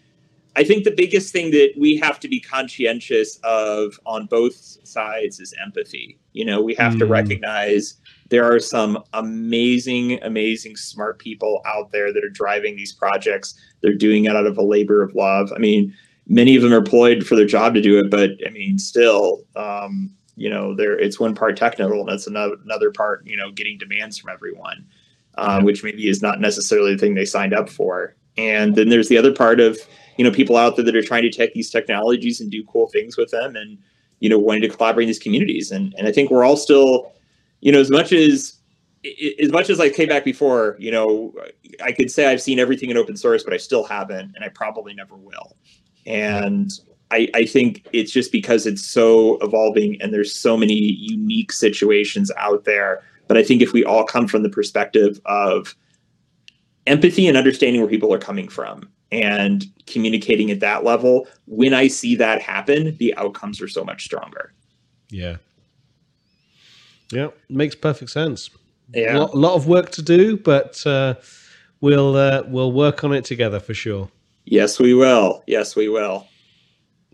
I 0.54 0.62
think 0.62 0.84
the 0.84 0.92
biggest 0.92 1.32
thing 1.32 1.50
that 1.50 1.72
we 1.76 1.96
have 1.96 2.20
to 2.20 2.28
be 2.28 2.38
conscientious 2.38 3.40
of 3.42 3.98
on 4.06 4.26
both 4.26 4.54
sides 4.84 5.40
is 5.40 5.52
empathy. 5.60 6.18
You 6.32 6.44
know, 6.44 6.62
we 6.62 6.74
have 6.74 6.98
to 6.98 7.04
Mm. 7.04 7.10
recognize 7.10 7.94
there 8.30 8.44
are 8.44 8.58
some 8.58 9.02
amazing, 9.12 10.18
amazing 10.22 10.76
smart 10.76 11.18
people 11.18 11.60
out 11.66 11.92
there 11.92 12.12
that 12.12 12.24
are 12.24 12.30
driving 12.30 12.76
these 12.76 12.92
projects. 12.92 13.54
They're 13.82 13.94
doing 13.94 14.24
it 14.24 14.34
out 14.34 14.46
of 14.46 14.56
a 14.56 14.62
labor 14.62 15.02
of 15.02 15.14
love. 15.14 15.52
I 15.54 15.58
mean, 15.58 15.94
many 16.26 16.56
of 16.56 16.62
them 16.62 16.72
are 16.72 16.78
employed 16.78 17.26
for 17.26 17.36
their 17.36 17.44
job 17.46 17.74
to 17.74 17.82
do 17.82 17.98
it, 17.98 18.10
but 18.10 18.30
I 18.46 18.50
mean, 18.50 18.78
still, 18.78 19.44
um, 19.56 20.10
you 20.36 20.48
know, 20.48 20.74
there 20.74 20.98
it's 20.98 21.20
one 21.20 21.34
part 21.34 21.56
technical 21.56 22.00
and 22.00 22.10
it's 22.10 22.26
another 22.26 22.56
another 22.64 22.90
part, 22.90 23.26
you 23.26 23.36
know, 23.36 23.50
getting 23.50 23.76
demands 23.76 24.16
from 24.16 24.30
everyone, 24.30 24.86
um, 25.36 25.64
which 25.64 25.84
maybe 25.84 26.08
is 26.08 26.22
not 26.22 26.40
necessarily 26.40 26.92
the 26.92 26.98
thing 26.98 27.14
they 27.14 27.26
signed 27.26 27.52
up 27.52 27.68
for. 27.68 28.14
And 28.38 28.74
then 28.74 28.88
there's 28.88 29.08
the 29.08 29.18
other 29.18 29.32
part 29.32 29.60
of 29.60 29.78
you 30.16 30.24
know 30.24 30.30
people 30.30 30.56
out 30.56 30.76
there 30.76 30.84
that 30.86 30.96
are 30.96 31.02
trying 31.02 31.22
to 31.24 31.30
take 31.30 31.52
these 31.52 31.70
technologies 31.70 32.40
and 32.40 32.50
do 32.50 32.64
cool 32.64 32.88
things 32.88 33.18
with 33.18 33.30
them, 33.30 33.56
and 33.56 33.76
you 34.22 34.28
know, 34.28 34.38
wanting 34.38 34.62
to 34.62 34.68
collaborate 34.68 35.04
in 35.04 35.08
these 35.08 35.18
communities. 35.18 35.70
And 35.70 35.94
and 35.98 36.06
I 36.06 36.12
think 36.12 36.30
we're 36.30 36.44
all 36.44 36.56
still 36.56 37.12
you 37.62 37.72
know, 37.72 37.80
as 37.80 37.90
much 37.90 38.12
as 38.12 38.58
as 39.40 39.50
much 39.50 39.70
as 39.70 39.80
I 39.80 39.88
came 39.88 40.08
back 40.08 40.24
before, 40.24 40.76
you 40.78 40.90
know, 40.90 41.34
I 41.82 41.90
could 41.90 42.10
say 42.10 42.26
I've 42.26 42.42
seen 42.42 42.60
everything 42.60 42.90
in 42.90 42.96
open 42.96 43.16
source, 43.16 43.42
but 43.42 43.52
I 43.52 43.56
still 43.56 43.82
haven't, 43.82 44.32
and 44.34 44.44
I 44.44 44.48
probably 44.48 44.94
never 44.94 45.16
will. 45.16 45.56
And 46.06 46.70
I, 47.10 47.28
I 47.34 47.44
think 47.44 47.86
it's 47.92 48.12
just 48.12 48.30
because 48.30 48.64
it's 48.66 48.84
so 48.84 49.38
evolving 49.38 50.00
and 50.00 50.12
there's 50.12 50.34
so 50.34 50.56
many 50.56 50.74
unique 50.74 51.52
situations 51.52 52.30
out 52.36 52.64
there. 52.64 53.02
But 53.26 53.38
I 53.38 53.42
think 53.42 53.60
if 53.60 53.72
we 53.72 53.84
all 53.84 54.04
come 54.04 54.28
from 54.28 54.42
the 54.44 54.48
perspective 54.48 55.20
of 55.24 55.74
empathy 56.86 57.26
and 57.26 57.36
understanding 57.36 57.80
where 57.80 57.90
people 57.90 58.12
are 58.12 58.18
coming 58.18 58.48
from 58.48 58.88
and 59.12 59.64
communicating 59.86 60.50
at 60.50 60.60
that 60.60 60.82
level, 60.82 61.28
when 61.46 61.74
I 61.74 61.86
see 61.86 62.16
that 62.16 62.42
happen, 62.42 62.96
the 62.96 63.14
outcomes 63.16 63.60
are 63.60 63.68
so 63.68 63.84
much 63.84 64.04
stronger. 64.04 64.52
Yeah. 65.10 65.36
Yeah, 67.12 67.28
makes 67.50 67.74
perfect 67.74 68.10
sense. 68.10 68.48
Yeah. 68.94 69.16
A 69.16 69.18
lot, 69.18 69.36
lot 69.36 69.54
of 69.54 69.66
work 69.66 69.90
to 69.90 70.02
do, 70.02 70.38
but 70.38 70.84
uh, 70.86 71.14
we'll 71.82 72.16
uh, 72.16 72.42
we'll 72.46 72.72
work 72.72 73.04
on 73.04 73.12
it 73.12 73.26
together 73.26 73.60
for 73.60 73.74
sure. 73.74 74.10
Yes, 74.46 74.78
we 74.78 74.94
will. 74.94 75.44
Yes, 75.46 75.76
we 75.76 75.88
will. 75.88 76.26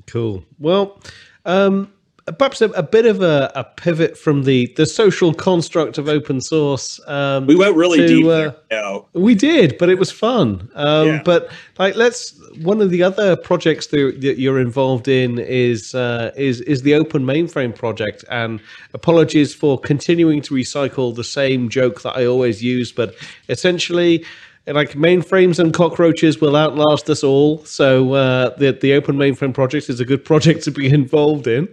Cool. 0.06 0.44
Well, 0.58 1.00
um, 1.44 1.92
perhaps 2.32 2.60
a, 2.60 2.66
a 2.70 2.82
bit 2.82 3.06
of 3.06 3.22
a, 3.22 3.50
a, 3.54 3.64
pivot 3.64 4.16
from 4.16 4.44
the, 4.44 4.72
the 4.76 4.86
social 4.86 5.32
construct 5.32 5.98
of 5.98 6.08
open 6.08 6.40
source. 6.40 7.00
Um, 7.06 7.46
we 7.46 7.56
went 7.56 7.76
really 7.76 7.98
to, 7.98 8.06
deep. 8.06 8.26
Uh, 8.26 8.52
no. 8.70 9.08
We 9.12 9.34
did, 9.34 9.76
but 9.78 9.88
it 9.88 9.98
was 9.98 10.10
fun. 10.10 10.68
Um, 10.74 11.06
yeah. 11.06 11.22
But 11.24 11.50
like, 11.78 11.96
let's. 11.96 12.34
One 12.62 12.80
of 12.80 12.90
the 12.90 13.02
other 13.02 13.36
projects 13.36 13.88
that, 13.88 14.20
that 14.20 14.38
you're 14.38 14.58
involved 14.58 15.06
in 15.06 15.38
is 15.38 15.94
uh, 15.94 16.32
is 16.36 16.60
is 16.62 16.82
the 16.82 16.94
Open 16.94 17.24
Mainframe 17.24 17.74
project. 17.74 18.24
And 18.30 18.60
apologies 18.94 19.54
for 19.54 19.78
continuing 19.78 20.42
to 20.42 20.54
recycle 20.54 21.14
the 21.14 21.24
same 21.24 21.68
joke 21.68 22.02
that 22.02 22.16
I 22.16 22.26
always 22.26 22.62
use, 22.62 22.90
but 22.90 23.14
essentially 23.48 24.24
like 24.66 24.90
mainframes 24.90 25.58
and 25.58 25.72
cockroaches 25.72 26.40
will 26.40 26.56
outlast 26.56 27.08
us 27.08 27.24
all. 27.24 27.64
So 27.64 28.14
uh, 28.14 28.56
the 28.56 28.72
the 28.72 28.94
Open 28.94 29.16
Mainframe 29.16 29.54
project 29.54 29.88
is 29.88 30.00
a 30.00 30.04
good 30.04 30.24
project 30.30 30.64
to 30.64 30.70
be 30.70 30.88
involved 30.88 31.46
in. 31.46 31.68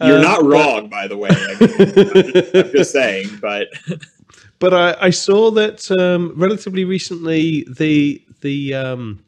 You're 0.00 0.18
uh, 0.18 0.22
not 0.22 0.44
wrong, 0.44 0.82
but, 0.82 0.90
by 0.90 1.08
the 1.08 1.16
way. 1.16 1.30
I 1.30 1.56
mean, 1.60 2.66
I'm, 2.66 2.72
just, 2.72 2.92
saying, 2.92 3.38
but 3.40 3.68
but 4.58 4.72
I, 4.72 4.96
I 5.06 5.10
saw 5.10 5.50
that 5.52 5.90
um, 5.98 6.32
relatively 6.36 6.84
recently 6.84 7.66
the 7.76 8.22
the 8.40 8.74
um, 8.74 9.24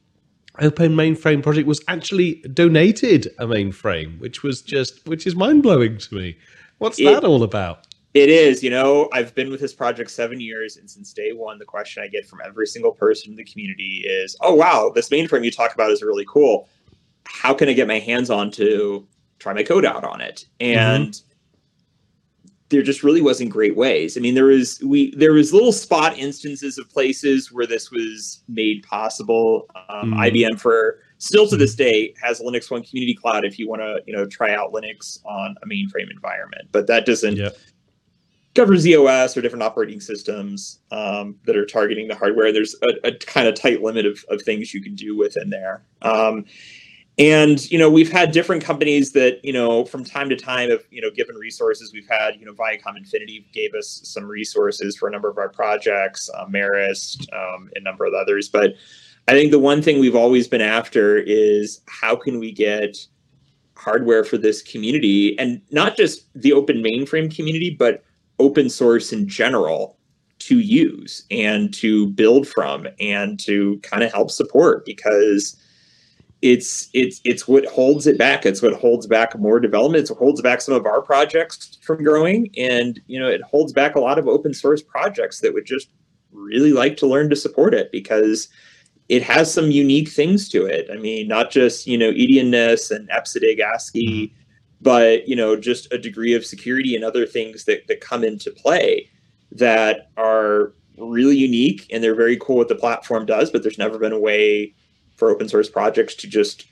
Open 0.60 0.94
Mainframe 0.94 1.42
project 1.42 1.66
was 1.66 1.80
actually 1.88 2.36
donated 2.52 3.28
a 3.38 3.46
mainframe, 3.46 4.18
which 4.20 4.42
was 4.42 4.62
just 4.62 5.04
which 5.06 5.26
is 5.26 5.34
mind 5.34 5.62
blowing 5.62 5.98
to 5.98 6.14
me. 6.14 6.36
What's 6.78 7.00
it, 7.00 7.04
that 7.06 7.24
all 7.24 7.42
about? 7.42 7.86
It 8.14 8.28
is, 8.28 8.62
you 8.62 8.70
know, 8.70 9.08
I've 9.12 9.34
been 9.34 9.50
with 9.50 9.60
this 9.60 9.72
project 9.72 10.10
seven 10.10 10.40
years, 10.40 10.76
and 10.76 10.90
since 10.90 11.12
day 11.12 11.32
one, 11.32 11.58
the 11.58 11.64
question 11.64 12.02
I 12.02 12.08
get 12.08 12.26
from 12.26 12.40
every 12.44 12.66
single 12.66 12.92
person 12.92 13.30
in 13.30 13.36
the 13.36 13.44
community 13.44 14.04
is, 14.06 14.36
"Oh, 14.40 14.54
wow, 14.54 14.92
this 14.94 15.08
mainframe 15.08 15.44
you 15.44 15.50
talk 15.50 15.74
about 15.74 15.90
is 15.90 16.02
really 16.02 16.26
cool. 16.28 16.68
How 17.26 17.54
can 17.54 17.68
I 17.68 17.72
get 17.72 17.86
my 17.86 17.98
hands 17.98 18.30
on 18.30 18.50
to 18.52 19.06
try 19.40 19.52
my 19.52 19.64
code 19.64 19.84
out 19.84 20.04
on 20.04 20.20
it?" 20.20 20.44
And 20.60 21.08
mm-hmm. 21.08 22.48
there 22.68 22.82
just 22.82 23.02
really 23.02 23.20
wasn't 23.20 23.50
great 23.50 23.76
ways. 23.76 24.16
I 24.16 24.20
mean, 24.20 24.34
there 24.34 24.46
was 24.46 24.80
we 24.84 25.14
there 25.16 25.32
was 25.32 25.52
little 25.52 25.72
spot 25.72 26.16
instances 26.16 26.78
of 26.78 26.88
places 26.88 27.50
where 27.50 27.66
this 27.66 27.90
was 27.90 28.42
made 28.48 28.84
possible. 28.84 29.66
Um, 29.88 30.12
mm-hmm. 30.12 30.20
IBM 30.20 30.60
for 30.60 31.00
still 31.18 31.48
to 31.48 31.56
this 31.56 31.74
day 31.74 32.14
has 32.22 32.40
Linux 32.40 32.70
One 32.70 32.82
Community 32.82 33.14
Cloud 33.14 33.44
if 33.44 33.58
you 33.58 33.68
want 33.68 33.82
to, 33.82 34.00
you 34.06 34.16
know, 34.16 34.24
try 34.26 34.54
out 34.54 34.72
Linux 34.72 35.18
on 35.24 35.56
a 35.62 35.66
mainframe 35.66 36.10
environment, 36.10 36.68
but 36.70 36.86
that 36.86 37.06
doesn't. 37.06 37.36
Yep 37.36 37.56
governs 38.54 38.80
z/OS 38.80 39.36
or 39.36 39.40
different 39.40 39.62
operating 39.62 40.00
systems 40.00 40.80
um, 40.90 41.36
that 41.44 41.56
are 41.56 41.66
targeting 41.66 42.08
the 42.08 42.14
hardware. 42.14 42.52
There's 42.52 42.74
a, 42.82 43.08
a, 43.08 43.12
kind 43.14 43.46
of 43.46 43.54
tight 43.54 43.82
limit 43.82 44.06
of, 44.06 44.24
of 44.28 44.42
things 44.42 44.74
you 44.74 44.82
can 44.82 44.94
do 44.94 45.16
within 45.16 45.50
there. 45.50 45.82
Um, 46.02 46.44
and 47.20 47.70
you 47.70 47.78
know 47.78 47.90
we've 47.90 48.10
had 48.10 48.32
different 48.32 48.64
companies 48.64 49.12
that 49.12 49.44
you 49.44 49.52
know 49.52 49.84
from 49.84 50.02
time 50.02 50.30
to 50.30 50.36
time 50.36 50.70
have 50.70 50.82
you 50.90 51.02
know 51.02 51.10
given 51.10 51.36
resources. 51.36 51.92
We've 51.92 52.08
had 52.08 52.36
you 52.36 52.46
know 52.46 52.54
Vicom 52.54 52.96
Infinity 52.96 53.46
gave 53.52 53.74
us 53.74 54.00
some 54.04 54.24
resources 54.24 54.96
for 54.96 55.06
a 55.06 55.12
number 55.12 55.28
of 55.28 55.36
our 55.36 55.50
projects, 55.50 56.30
uh, 56.34 56.46
Marist, 56.46 57.26
um, 57.34 57.70
a 57.76 57.80
number 57.80 58.06
of 58.06 58.14
others. 58.14 58.48
But 58.48 58.72
I 59.28 59.32
think 59.32 59.50
the 59.50 59.58
one 59.58 59.82
thing 59.82 60.00
we've 60.00 60.16
always 60.16 60.48
been 60.48 60.62
after 60.62 61.18
is 61.18 61.82
how 61.88 62.16
can 62.16 62.40
we 62.40 62.52
get 62.52 62.96
hardware 63.76 64.24
for 64.24 64.38
this 64.38 64.62
community 64.62 65.38
and 65.38 65.60
not 65.70 65.96
just 65.96 66.26
the 66.34 66.54
open 66.54 66.82
mainframe 66.82 67.34
community, 67.34 67.76
but 67.78 68.02
open 68.38 68.70
source 68.70 69.12
in 69.12 69.28
general 69.28 69.98
to 70.38 70.58
use 70.58 71.24
and 71.30 71.72
to 71.74 72.06
build 72.08 72.48
from 72.48 72.88
and 72.98 73.38
to 73.40 73.78
kind 73.82 74.02
of 74.02 74.10
help 74.10 74.30
support 74.30 74.86
because 74.86 75.56
it's 76.42 76.88
it's 76.94 77.20
it's 77.24 77.46
what 77.46 77.66
holds 77.66 78.06
it 78.06 78.16
back. 78.16 78.46
It's 78.46 78.62
what 78.62 78.74
holds 78.74 79.06
back 79.06 79.38
more 79.38 79.60
development. 79.60 80.02
It's 80.02 80.10
what 80.10 80.18
holds 80.18 80.40
back 80.40 80.60
some 80.60 80.74
of 80.74 80.86
our 80.86 81.02
projects 81.02 81.78
from 81.82 82.02
growing. 82.02 82.50
And 82.56 83.00
you 83.06 83.20
know 83.20 83.28
it 83.28 83.42
holds 83.42 83.72
back 83.72 83.94
a 83.94 84.00
lot 84.00 84.18
of 84.18 84.26
open 84.26 84.54
source 84.54 84.82
projects 84.82 85.40
that 85.40 85.52
would 85.52 85.66
just 85.66 85.90
really 86.32 86.72
like 86.72 86.96
to 86.98 87.06
learn 87.06 87.28
to 87.30 87.36
support 87.36 87.74
it 87.74 87.92
because 87.92 88.48
it 89.08 89.22
has 89.22 89.52
some 89.52 89.70
unique 89.70 90.08
things 90.08 90.48
to 90.50 90.64
it. 90.64 90.88
I 90.90 90.96
mean 90.96 91.28
not 91.28 91.50
just 91.50 91.86
you 91.86 91.98
know 91.98 92.10
endianness 92.10 92.90
and 92.90 93.08
EBCDIC 93.10 93.60
ascii 93.60 94.34
but 94.80 95.28
you 95.28 95.36
know 95.36 95.56
just 95.56 95.92
a 95.92 95.98
degree 95.98 96.32
of 96.32 96.46
security 96.46 96.94
and 96.96 97.04
other 97.04 97.26
things 97.26 97.64
that, 97.64 97.86
that 97.86 98.00
come 98.00 98.24
into 98.24 98.50
play 98.50 99.10
that 99.52 100.10
are 100.16 100.72
really 100.96 101.36
unique 101.36 101.86
and 101.90 102.02
they're 102.02 102.14
very 102.14 102.36
cool 102.38 102.56
what 102.56 102.68
the 102.68 102.74
platform 102.74 103.26
does 103.26 103.50
but 103.50 103.62
there's 103.62 103.78
never 103.78 103.98
been 103.98 104.12
a 104.12 104.18
way 104.18 104.74
for 105.20 105.30
open 105.30 105.48
source 105.48 105.70
projects 105.70 106.16
to 106.16 106.26
just 106.26 106.66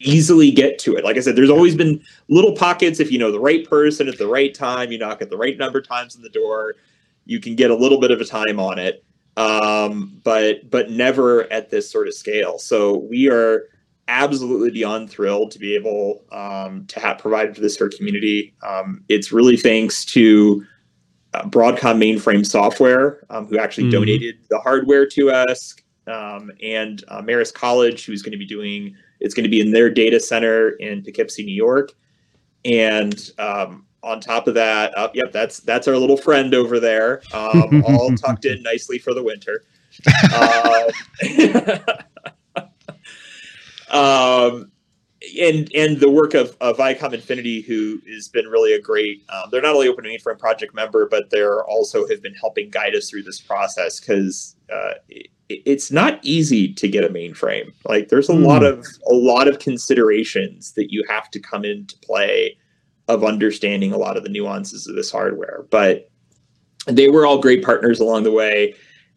easily 0.00 0.50
get 0.50 0.78
to 0.78 0.96
it 0.96 1.04
like 1.04 1.16
i 1.16 1.20
said 1.20 1.36
there's 1.36 1.48
always 1.48 1.74
been 1.74 2.02
little 2.28 2.52
pockets 2.52 3.00
if 3.00 3.10
you 3.10 3.18
know 3.18 3.32
the 3.32 3.40
right 3.40 3.68
person 3.68 4.08
at 4.08 4.18
the 4.18 4.26
right 4.26 4.54
time 4.54 4.92
you 4.92 4.98
knock 4.98 5.22
at 5.22 5.30
the 5.30 5.36
right 5.36 5.56
number 5.56 5.78
of 5.78 5.88
times 5.88 6.16
in 6.16 6.22
the 6.22 6.28
door 6.28 6.74
you 7.24 7.40
can 7.40 7.54
get 7.54 7.70
a 7.70 7.74
little 7.74 8.00
bit 8.00 8.10
of 8.10 8.20
a 8.20 8.24
time 8.24 8.60
on 8.60 8.78
it 8.78 9.04
um, 9.38 10.20
but 10.24 10.68
but 10.68 10.90
never 10.90 11.50
at 11.50 11.70
this 11.70 11.90
sort 11.90 12.06
of 12.08 12.14
scale 12.14 12.58
so 12.58 12.98
we 12.98 13.30
are 13.30 13.62
absolutely 14.08 14.70
beyond 14.70 15.10
thrilled 15.10 15.50
to 15.52 15.58
be 15.58 15.74
able 15.74 16.24
um, 16.32 16.86
to 16.86 17.00
have 17.00 17.18
provided 17.18 17.54
to 17.54 17.60
this 17.60 17.76
for 17.76 17.88
community. 17.88 18.54
Um, 18.62 19.04
it's 19.08 19.32
really 19.32 19.56
thanks 19.56 20.04
to 20.06 20.64
uh, 21.34 21.44
Broadcom 21.44 21.98
mainframe 21.98 22.44
software, 22.44 23.24
um, 23.30 23.46
who 23.46 23.58
actually 23.58 23.84
mm-hmm. 23.84 24.00
donated 24.00 24.38
the 24.50 24.58
hardware 24.58 25.06
to 25.06 25.30
us, 25.30 25.74
um, 26.06 26.50
and 26.62 27.04
uh, 27.08 27.22
Marist 27.22 27.54
College, 27.54 28.04
who's 28.04 28.22
going 28.22 28.32
to 28.32 28.38
be 28.38 28.46
doing. 28.46 28.96
It's 29.20 29.34
going 29.34 29.44
to 29.44 29.50
be 29.50 29.60
in 29.60 29.70
their 29.70 29.88
data 29.88 30.18
center 30.18 30.70
in 30.70 31.02
Poughkeepsie, 31.02 31.44
New 31.44 31.54
York, 31.54 31.92
and 32.64 33.30
um, 33.38 33.86
on 34.02 34.20
top 34.20 34.48
of 34.48 34.54
that, 34.54 34.96
uh, 34.98 35.10
yep, 35.14 35.32
that's 35.32 35.60
that's 35.60 35.86
our 35.86 35.96
little 35.96 36.16
friend 36.16 36.54
over 36.54 36.80
there, 36.80 37.22
um, 37.32 37.84
all 37.86 38.10
tucked 38.16 38.44
in 38.44 38.62
nicely 38.62 38.98
for 38.98 39.14
the 39.14 39.22
winter. 39.22 39.64
Um, 43.92 44.72
and 45.40 45.70
and 45.74 46.00
the 46.00 46.10
work 46.10 46.34
of, 46.34 46.56
of 46.60 46.76
Vicom 46.78 47.12
Infinity, 47.12 47.60
who 47.62 48.00
has 48.12 48.28
been 48.28 48.46
really 48.46 48.72
a 48.74 48.80
great. 48.80 49.24
Um, 49.28 49.44
they're 49.50 49.62
not 49.62 49.74
only 49.74 49.88
Open 49.88 50.04
to 50.04 50.10
Mainframe 50.10 50.38
project 50.38 50.74
member, 50.74 51.06
but 51.08 51.30
they're 51.30 51.64
also 51.64 52.08
have 52.08 52.22
been 52.22 52.34
helping 52.34 52.70
guide 52.70 52.94
us 52.94 53.08
through 53.08 53.22
this 53.22 53.40
process 53.40 54.00
because 54.00 54.56
uh, 54.72 54.94
it's 55.66 55.90
not 55.90 56.18
easy 56.22 56.72
to 56.74 56.88
get 56.88 57.04
a 57.04 57.08
mainframe. 57.08 57.72
Like 57.86 58.08
there's 58.08 58.28
a 58.28 58.34
mm. 58.34 58.46
lot 58.46 58.64
of 58.64 58.86
a 59.10 59.14
lot 59.14 59.48
of 59.48 59.58
considerations 59.58 60.72
that 60.72 60.92
you 60.92 61.04
have 61.08 61.30
to 61.30 61.40
come 61.40 61.64
into 61.64 61.96
play 61.98 62.56
of 63.08 63.24
understanding 63.24 63.92
a 63.92 63.98
lot 63.98 64.16
of 64.16 64.22
the 64.22 64.28
nuances 64.28 64.86
of 64.86 64.94
this 64.94 65.10
hardware. 65.10 65.66
But 65.70 66.08
they 66.86 67.08
were 67.08 67.26
all 67.26 67.38
great 67.38 67.64
partners 67.64 68.00
along 68.00 68.24
the 68.24 68.32
way. 68.32 68.74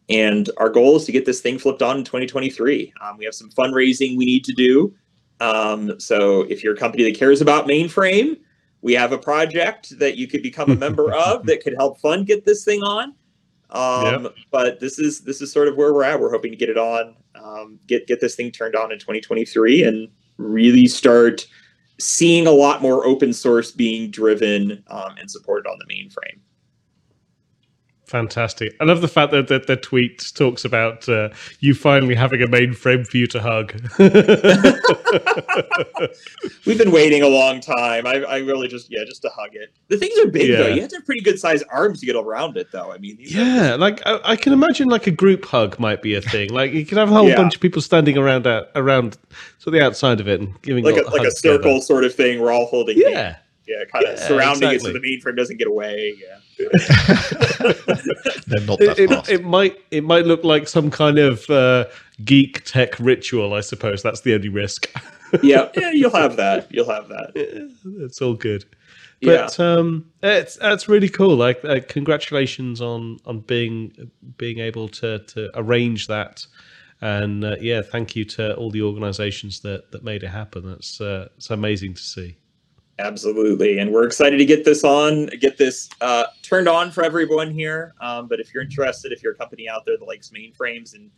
And 0.08 0.48
our 0.58 0.68
goal 0.68 0.96
is 0.96 1.04
to 1.06 1.12
get 1.12 1.26
this 1.26 1.40
thing 1.40 1.58
flipped 1.58 1.82
on 1.82 1.98
in 1.98 2.04
2023. 2.04 2.92
Um, 3.00 3.16
we 3.16 3.24
have 3.24 3.34
some 3.34 3.50
fundraising 3.50 4.16
we 4.16 4.24
need 4.24 4.44
to 4.44 4.52
do. 4.52 4.94
Um, 5.40 5.98
so 5.98 6.42
if 6.42 6.62
you're 6.62 6.74
a 6.74 6.78
company 6.78 7.04
that 7.04 7.18
cares 7.18 7.40
about 7.40 7.66
mainframe, 7.66 8.36
we 8.82 8.92
have 8.94 9.12
a 9.12 9.18
project 9.18 9.98
that 9.98 10.16
you 10.16 10.28
could 10.28 10.42
become 10.42 10.70
a 10.70 10.76
member 10.76 11.12
of 11.12 11.44
that 11.46 11.62
could 11.62 11.74
help 11.76 12.00
fund 12.00 12.26
get 12.26 12.44
this 12.44 12.64
thing 12.64 12.82
on. 12.82 13.14
Um, 13.70 14.24
yep. 14.24 14.34
But 14.50 14.80
this 14.80 14.98
is 14.98 15.22
this 15.22 15.40
is 15.40 15.52
sort 15.52 15.68
of 15.68 15.76
where 15.76 15.92
we're 15.92 16.04
at. 16.04 16.20
We're 16.20 16.30
hoping 16.30 16.52
to 16.52 16.56
get 16.56 16.68
it 16.68 16.78
on, 16.78 17.16
um, 17.34 17.78
get 17.86 18.06
get 18.06 18.20
this 18.20 18.34
thing 18.34 18.50
turned 18.50 18.76
on 18.76 18.92
in 18.92 18.98
2023, 18.98 19.82
and 19.82 20.08
really 20.38 20.86
start 20.86 21.46
seeing 21.98 22.46
a 22.46 22.50
lot 22.50 22.82
more 22.82 23.06
open 23.06 23.32
source 23.32 23.70
being 23.70 24.10
driven 24.10 24.84
um, 24.88 25.16
and 25.18 25.30
supported 25.30 25.68
on 25.68 25.78
the 25.78 25.92
mainframe. 25.92 26.38
Fantastic. 28.06 28.76
I 28.80 28.84
love 28.84 29.00
the 29.00 29.08
fact 29.08 29.32
that, 29.32 29.48
that 29.48 29.66
the 29.66 29.76
tweet 29.76 30.32
talks 30.36 30.64
about 30.64 31.08
uh, 31.08 31.30
you 31.58 31.74
finally 31.74 32.14
having 32.14 32.40
a 32.40 32.46
mainframe 32.46 33.04
for 33.04 33.16
you 33.16 33.26
to 33.26 33.40
hug. 33.40 33.72
We've 36.66 36.78
been 36.78 36.92
waiting 36.92 37.22
a 37.22 37.28
long 37.28 37.60
time. 37.60 38.06
I, 38.06 38.22
I, 38.22 38.38
really 38.38 38.68
just, 38.68 38.92
yeah, 38.92 39.02
just 39.04 39.22
to 39.22 39.28
hug 39.30 39.50
it. 39.54 39.72
The 39.88 39.96
things 39.96 40.16
are 40.20 40.28
big, 40.28 40.50
yeah. 40.50 40.58
though. 40.58 40.68
You 40.68 40.82
have 40.82 40.90
to 40.90 40.96
have 40.96 41.04
pretty 41.04 41.22
good 41.22 41.40
sized 41.40 41.64
arms 41.68 41.98
to 41.98 42.06
get 42.06 42.14
around 42.14 42.56
it, 42.56 42.70
though. 42.70 42.92
I 42.92 42.98
mean, 42.98 43.16
yeah, 43.18 43.72
are- 43.72 43.78
like 43.78 44.06
I, 44.06 44.20
I, 44.22 44.36
can 44.36 44.52
imagine 44.52 44.88
like 44.88 45.08
a 45.08 45.10
group 45.10 45.44
hug 45.44 45.80
might 45.80 46.00
be 46.00 46.14
a 46.14 46.20
thing. 46.20 46.50
Like 46.50 46.72
you 46.72 46.86
can 46.86 46.98
have 46.98 47.10
a 47.10 47.14
whole 47.14 47.28
yeah. 47.28 47.34
bunch 47.34 47.56
of 47.56 47.60
people 47.60 47.82
standing 47.82 48.16
around 48.16 48.46
out, 48.46 48.68
around 48.76 49.18
so 49.58 49.72
the 49.72 49.84
outside 49.84 50.20
of 50.20 50.28
it 50.28 50.40
and 50.40 50.62
giving 50.62 50.84
like 50.84 50.96
a, 50.96 51.00
a 51.00 51.10
like 51.10 51.26
a 51.26 51.32
circle 51.32 51.58
together. 51.58 51.80
sort 51.80 52.04
of 52.04 52.14
thing. 52.14 52.40
We're 52.40 52.52
all 52.52 52.66
holding. 52.66 52.98
Yeah. 52.98 53.10
Hands 53.10 53.36
yeah, 53.66 53.84
kind 53.92 54.06
of 54.06 54.18
yeah, 54.18 54.28
surrounding 54.28 54.70
exactly. 54.70 54.90
it 54.90 54.90
so 54.92 54.92
the 54.92 55.00
mainframe 55.00 55.36
doesn't 55.36 55.56
get 55.56 55.66
away. 55.66 56.14
Yeah. 56.20 56.38
not 58.66 58.78
that 58.78 58.96
it, 58.98 59.10
it, 59.10 59.28
it, 59.28 59.44
might 59.44 59.78
it 59.90 60.04
might 60.04 60.24
look 60.24 60.42
like 60.44 60.68
some 60.68 60.90
kind 60.90 61.18
of 61.18 61.48
uh, 61.50 61.84
geek 62.24 62.64
tech 62.64 62.98
ritual. 62.98 63.54
I 63.54 63.60
suppose 63.60 64.02
that's 64.02 64.22
the 64.22 64.34
only 64.34 64.48
risk. 64.48 64.90
yeah, 65.42 65.68
yeah, 65.76 65.90
you'll 65.90 66.14
have 66.16 66.36
that. 66.36 66.72
You'll 66.72 66.90
have 66.90 67.08
that. 67.08 67.32
It's 67.34 68.22
all 68.22 68.34
good. 68.34 68.64
But 69.22 69.58
yeah. 69.58 69.64
um, 69.64 70.06
it's 70.22 70.56
that's 70.56 70.88
really 70.88 71.08
cool. 71.08 71.36
Like, 71.36 71.64
uh, 71.64 71.80
congratulations 71.88 72.80
on 72.80 73.18
on 73.26 73.40
being 73.40 74.10
being 74.36 74.58
able 74.58 74.88
to 74.88 75.18
to 75.20 75.50
arrange 75.54 76.06
that 76.06 76.46
and 77.00 77.44
uh, 77.44 77.56
yeah, 77.60 77.82
thank 77.82 78.16
you 78.16 78.24
to 78.24 78.54
all 78.56 78.70
the 78.70 78.82
organisations 78.82 79.60
that 79.60 79.90
that 79.92 80.02
made 80.02 80.22
it 80.22 80.28
happen. 80.28 80.66
That's 80.66 81.00
uh, 81.00 81.28
it's 81.36 81.50
amazing 81.50 81.94
to 81.94 82.02
see. 82.02 82.36
Absolutely, 82.98 83.78
and 83.78 83.92
we're 83.92 84.06
excited 84.06 84.38
to 84.38 84.46
get 84.46 84.64
this 84.64 84.82
on, 84.82 85.26
get 85.38 85.58
this 85.58 85.90
uh, 86.00 86.24
turned 86.42 86.66
on 86.66 86.90
for 86.90 87.04
everyone 87.04 87.50
here. 87.50 87.94
Um, 88.00 88.26
but 88.26 88.40
if 88.40 88.54
you're 88.54 88.62
interested, 88.62 89.12
if 89.12 89.22
you're 89.22 89.34
a 89.34 89.36
company 89.36 89.68
out 89.68 89.84
there 89.84 89.98
that 89.98 90.06
likes 90.06 90.30
mainframes 90.30 90.94
and 90.94 91.10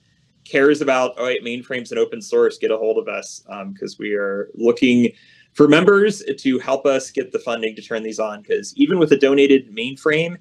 cares 0.44 0.80
about 0.80 1.14
oh, 1.18 1.26
wait, 1.26 1.44
mainframes 1.44 1.90
and 1.90 1.98
open 2.00 2.20
source, 2.20 2.58
get 2.58 2.72
a 2.72 2.76
hold 2.76 2.98
of 2.98 3.06
us 3.06 3.42
because 3.68 3.92
um, 3.92 3.96
we 4.00 4.14
are 4.14 4.50
looking 4.54 5.12
for 5.52 5.68
members 5.68 6.22
to 6.38 6.58
help 6.58 6.84
us 6.84 7.10
get 7.10 7.30
the 7.32 7.38
funding 7.38 7.76
to 7.76 7.82
turn 7.82 8.02
these 8.02 8.18
on. 8.18 8.42
Because 8.42 8.76
even 8.76 8.98
with 8.98 9.12
a 9.12 9.16
donated 9.16 9.72
mainframe, 9.72 10.36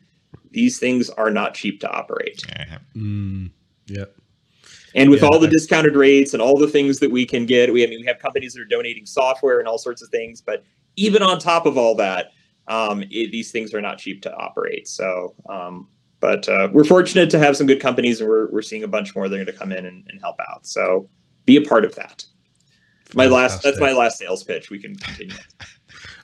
these 0.52 0.80
things 0.80 1.10
are 1.12 1.30
not 1.30 1.54
cheap 1.54 1.80
to 1.82 1.90
operate. 1.92 2.44
Mm, 2.96 3.52
yeah. 3.86 4.06
And 4.98 5.12
with 5.12 5.22
yeah, 5.22 5.30
all 5.30 5.40
the 5.40 5.48
discounted 5.48 5.96
rates 5.96 6.34
and 6.34 6.42
all 6.42 6.58
the 6.58 6.68
things 6.68 7.00
that 7.00 7.12
we 7.12 7.26
can 7.26 7.46
get, 7.46 7.72
we 7.72 7.84
I 7.84 7.88
mean 7.88 8.02
we 8.02 8.08
have 8.08 8.20
companies 8.20 8.54
that 8.54 8.62
are 8.62 8.66
donating 8.66 9.06
software 9.06 9.60
and 9.60 9.68
all 9.68 9.78
sorts 9.78 10.02
of 10.02 10.10
things, 10.10 10.42
but 10.42 10.64
even 10.96 11.22
on 11.22 11.40
top 11.40 11.66
of 11.66 11.78
all 11.78 11.96
that, 11.96 12.32
um, 12.68 13.04
it, 13.04 13.32
these 13.32 13.52
things 13.52 13.74
are 13.74 13.82
not 13.82 14.00
cheap 14.00 14.22
to 14.24 14.36
operate. 14.36 14.88
So, 14.88 15.36
um, 15.48 15.88
but 16.20 16.50
uh, 16.50 16.70
we're 16.72 16.84
fortunate 16.84 17.30
to 17.30 17.40
have 17.40 17.56
some 17.56 17.68
good 17.68 17.80
companies, 17.80 18.20
and 18.20 18.30
we're, 18.30 18.52
we're 18.52 18.64
seeing 18.64 18.84
a 18.84 18.88
bunch 18.88 19.16
more 19.16 19.30
that 19.30 19.36
are 19.36 19.38
going 19.38 19.46
to 19.46 19.54
come 19.54 19.72
in 19.72 19.86
and, 19.86 20.04
and, 20.10 20.20
help 20.20 20.38
out. 20.50 20.66
So, 20.66 21.08
be 21.46 21.58
a 21.58 21.62
part 21.62 21.86
of 21.86 21.94
that. 21.96 22.26
My 23.14 23.28
last 23.28 23.64
that's 23.64 23.80
my 23.80 23.94
last 23.94 24.18
sales 24.18 24.44
pitch. 24.44 24.70
We 24.70 24.80
can 24.80 24.96
continue. 24.96 25.36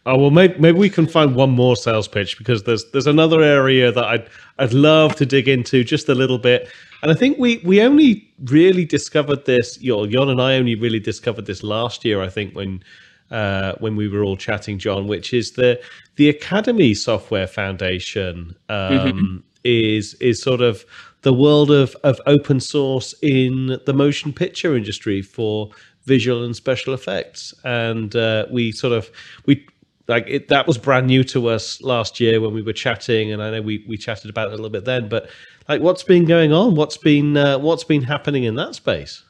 Oh 0.06 0.18
well, 0.18 0.32
maybe, 0.32 0.56
maybe 0.60 0.78
we 0.78 0.90
can 0.90 1.08
find 1.08 1.34
one 1.34 1.52
more 1.52 1.78
sales 1.78 2.10
pitch 2.10 2.38
because 2.38 2.64
there's 2.64 2.92
there's 2.92 3.08
another 3.08 3.42
area 3.42 3.92
that 3.92 4.04
I'd 4.04 4.28
I'd 4.60 4.74
love 4.74 5.16
to 5.16 5.26
dig 5.26 5.48
into 5.48 5.84
just 5.84 6.10
a 6.10 6.16
little 6.16 6.38
bit, 6.38 6.70
and 7.02 7.12
I 7.12 7.16
think 7.16 7.38
we 7.38 7.62
we 7.64 7.82
only 7.82 8.30
really 8.46 8.84
discovered 8.84 9.46
this. 9.46 9.78
Jon 9.78 10.30
and 10.30 10.42
I 10.42 10.56
only 10.56 10.76
really 10.76 11.00
discovered 11.00 11.46
this 11.46 11.64
last 11.64 12.04
year. 12.04 12.22
I 12.22 12.28
think 12.28 12.54
when 12.54 12.84
uh, 13.32 13.74
when 13.80 13.96
we 13.96 14.10
were 14.10 14.24
all 14.24 14.36
chatting, 14.36 14.78
Jon, 14.78 15.08
which 15.08 15.34
is 15.34 15.52
the 15.52 15.82
the 16.18 16.28
Academy 16.28 16.94
Software 16.94 17.48
Foundation 17.48 18.56
um, 18.68 18.92
mm-hmm. 18.92 19.38
is 19.64 20.16
is 20.16 20.42
sort 20.42 20.60
of 20.60 20.86
the 21.22 21.34
world 21.34 21.72
of 21.72 21.96
of 22.04 22.20
open 22.26 22.60
source 22.60 23.16
in 23.22 23.80
the 23.86 23.94
motion 23.94 24.34
picture 24.34 24.76
industry 24.76 25.22
for 25.22 25.70
visual 26.06 26.44
and 26.44 26.56
special 26.56 26.94
effects, 26.94 27.54
and 27.64 28.18
uh, 28.18 28.46
we 28.52 28.74
sort 28.74 28.92
of 28.92 29.10
we 29.46 29.66
like 30.08 30.26
it, 30.28 30.48
that 30.50 30.68
was 30.68 30.78
brand 30.78 31.08
new 31.08 31.24
to 31.26 31.48
us 31.48 31.82
last 31.82 32.20
year 32.20 32.42
when 32.42 32.54
we 32.54 32.62
were 32.62 32.74
chatting, 32.74 33.32
and 33.32 33.42
I 33.42 33.52
know 33.52 33.62
we 33.62 33.86
we 33.88 33.98
chatted 33.98 34.30
about 34.30 34.48
it 34.48 34.54
a 34.54 34.56
little 34.56 34.70
bit 34.70 34.86
then, 34.86 35.10
but 35.10 35.30
like 35.70 35.82
what's 35.82 36.04
been 36.04 36.26
going 36.26 36.52
on 36.52 36.76
what's 36.76 36.98
been 36.98 37.38
uh, 37.38 37.58
what's 37.58 37.84
been 37.84 38.04
happening 38.04 38.44
in 38.44 38.56
that 38.56 38.76
space 38.76 39.24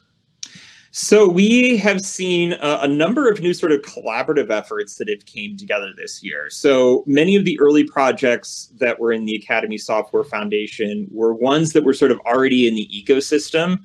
so 0.95 1.27
we 1.27 1.77
have 1.77 2.01
seen 2.01 2.53
a, 2.53 2.81
a, 2.83 2.87
number 2.87 3.27
of 3.27 3.41
new 3.41 3.55
sort 3.55 3.71
of 3.71 3.81
collaborative 3.81 4.51
efforts 4.51 4.97
that 4.97 5.09
have 5.09 5.25
came 5.25 5.57
together 5.57 5.89
this 5.97 6.21
year. 6.21 6.51
So 6.51 7.03
many 7.07 7.35
of 7.35 7.45
the 7.45 7.59
early 7.59 7.83
projects 7.83 8.71
that 8.77 8.99
were 8.99 9.11
in 9.11 9.25
the 9.25 9.33
Academy 9.33 9.79
Software 9.79 10.23
Foundation 10.23 11.07
were 11.09 11.33
ones 11.33 11.73
that 11.73 11.83
were 11.83 11.95
sort 11.95 12.11
of 12.11 12.19
already 12.27 12.67
in 12.67 12.75
the 12.75 12.87
ecosystem, 12.93 13.79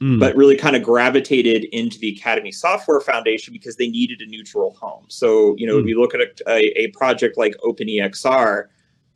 mm. 0.00 0.18
but 0.18 0.34
really 0.36 0.56
kind 0.56 0.76
of 0.76 0.82
gravitated 0.82 1.64
into 1.72 1.98
the 1.98 2.16
Academy 2.16 2.52
Software 2.52 3.00
Foundation 3.00 3.52
because 3.52 3.76
they 3.76 3.88
needed 3.88 4.20
a 4.20 4.26
neutral 4.26 4.74
home. 4.74 5.04
So 5.08 5.54
you 5.56 5.66
know, 5.66 5.76
mm. 5.76 5.82
if 5.82 5.86
you 5.86 6.00
look 6.00 6.14
at 6.14 6.20
a, 6.20 6.80
a 6.80 6.88
project 6.88 7.36
like 7.36 7.54
OpenEXR, 7.64 8.66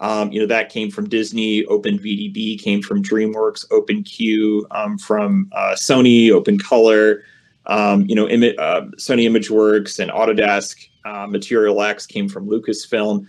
um, 0.01 0.31
you 0.33 0.41
know 0.41 0.47
that 0.47 0.69
came 0.69 0.91
from 0.91 1.09
Disney. 1.09 1.65
OpenVDB 1.65 2.61
came 2.61 2.83
from 2.83 3.03
DreamWorks. 3.03 3.69
OpenCue 3.69 4.63
um, 4.71 4.99
from 4.99 5.51
uh, 5.53 5.75
Sony. 5.75 6.29
OpenColor 6.29 7.23
um, 7.69 8.07
you 8.09 8.15
know, 8.15 8.29
Im- 8.29 8.55
uh, 8.59 8.83
Sony 8.97 9.29
ImageWorks 9.29 9.99
and 9.99 10.11
Autodesk, 10.11 10.89
uh, 11.05 11.27
Material 11.27 11.81
X 11.83 12.07
came 12.07 12.29
from 12.29 12.49
Lucasfilm. 12.49 13.27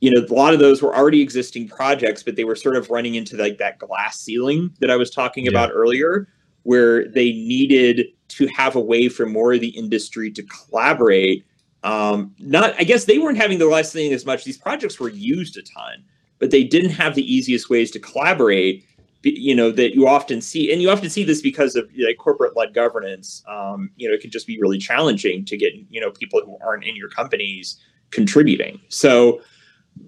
You 0.00 0.12
know, 0.12 0.24
a 0.24 0.34
lot 0.34 0.54
of 0.54 0.60
those 0.60 0.82
were 0.82 0.96
already 0.96 1.20
existing 1.20 1.68
projects, 1.68 2.22
but 2.22 2.36
they 2.36 2.44
were 2.44 2.56
sort 2.56 2.76
of 2.76 2.90
running 2.90 3.16
into 3.16 3.36
like 3.36 3.58
that 3.58 3.78
glass 3.78 4.20
ceiling 4.20 4.72
that 4.80 4.90
I 4.90 4.96
was 4.96 5.10
talking 5.10 5.44
yeah. 5.44 5.50
about 5.50 5.70
earlier, 5.72 6.28
where 6.62 7.08
they 7.08 7.32
needed 7.32 8.06
to 8.28 8.46
have 8.56 8.76
a 8.76 8.80
way 8.80 9.08
for 9.08 9.26
more 9.26 9.52
of 9.52 9.60
the 9.60 9.68
industry 9.68 10.30
to 10.30 10.42
collaborate. 10.44 11.44
Um, 11.82 12.34
not, 12.38 12.74
I 12.78 12.84
guess 12.84 13.04
they 13.04 13.18
weren't 13.18 13.38
having 13.38 13.58
the 13.58 13.66
glass 13.66 13.90
ceiling 13.90 14.12
as 14.12 14.24
much. 14.24 14.44
These 14.44 14.58
projects 14.58 15.00
were 15.00 15.08
used 15.08 15.56
a 15.56 15.62
ton, 15.62 16.04
but 16.38 16.50
they 16.50 16.64
didn't 16.64 16.90
have 16.90 17.14
the 17.14 17.34
easiest 17.34 17.68
ways 17.68 17.90
to 17.92 17.98
collaborate 17.98 18.84
you 19.24 19.54
know 19.54 19.70
that 19.70 19.94
you 19.94 20.06
often 20.06 20.40
see 20.40 20.72
and 20.72 20.82
you 20.82 20.90
often 20.90 21.08
see 21.08 21.24
this 21.24 21.40
because 21.40 21.76
of 21.76 21.88
like 21.96 22.16
corporate 22.18 22.56
led 22.56 22.74
governance 22.74 23.42
um, 23.48 23.90
you 23.96 24.08
know 24.08 24.14
it 24.14 24.20
can 24.20 24.30
just 24.30 24.46
be 24.46 24.60
really 24.60 24.78
challenging 24.78 25.44
to 25.44 25.56
get 25.56 25.72
you 25.90 26.00
know 26.00 26.10
people 26.10 26.40
who 26.44 26.56
aren't 26.64 26.84
in 26.84 26.96
your 26.96 27.08
companies 27.08 27.78
contributing 28.10 28.80
so 28.88 29.40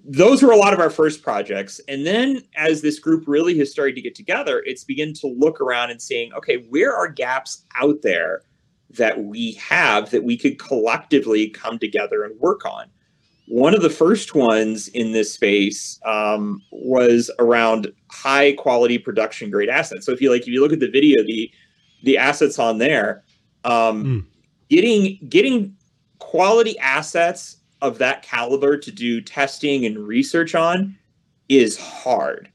those 0.03 0.43
were 0.43 0.51
a 0.51 0.57
lot 0.57 0.73
of 0.73 0.79
our 0.79 0.89
first 0.89 1.21
projects 1.21 1.79
and 1.87 2.05
then 2.05 2.41
as 2.55 2.81
this 2.81 2.99
group 2.99 3.23
really 3.27 3.57
has 3.57 3.71
started 3.71 3.95
to 3.95 4.01
get 4.01 4.15
together 4.15 4.63
it's 4.65 4.83
begin 4.83 5.13
to 5.13 5.27
look 5.27 5.61
around 5.61 5.91
and 5.91 6.01
seeing, 6.01 6.33
okay 6.33 6.57
where 6.69 6.95
are 6.95 7.07
gaps 7.07 7.65
out 7.75 8.01
there 8.01 8.41
that 8.89 9.23
we 9.23 9.53
have 9.53 10.09
that 10.11 10.23
we 10.23 10.37
could 10.37 10.59
collectively 10.59 11.49
come 11.49 11.77
together 11.79 12.23
and 12.23 12.39
work 12.39 12.65
on 12.65 12.87
one 13.47 13.75
of 13.75 13.81
the 13.81 13.89
first 13.89 14.33
ones 14.33 14.87
in 14.89 15.11
this 15.11 15.33
space 15.33 15.99
um, 16.05 16.61
was 16.71 17.29
around 17.39 17.91
high 18.11 18.53
quality 18.53 18.97
production 18.97 19.51
grade 19.51 19.69
assets. 19.69 20.05
So 20.05 20.11
if 20.11 20.21
you 20.21 20.31
like, 20.31 20.41
if 20.41 20.47
you 20.47 20.61
look 20.61 20.73
at 20.73 20.79
the 20.79 20.89
video, 20.89 21.23
the 21.23 21.51
the 22.03 22.17
assets 22.17 22.59
on 22.59 22.77
there, 22.77 23.23
um, 23.63 24.03
mm. 24.03 24.25
getting 24.69 25.19
getting 25.29 25.75
quality 26.19 26.77
assets 26.79 27.57
of 27.81 27.97
that 27.99 28.23
caliber 28.23 28.77
to 28.77 28.91
do 28.91 29.21
testing 29.21 29.85
and 29.85 30.07
research 30.07 30.55
on 30.55 30.97
is 31.49 31.77
hard. 31.77 32.49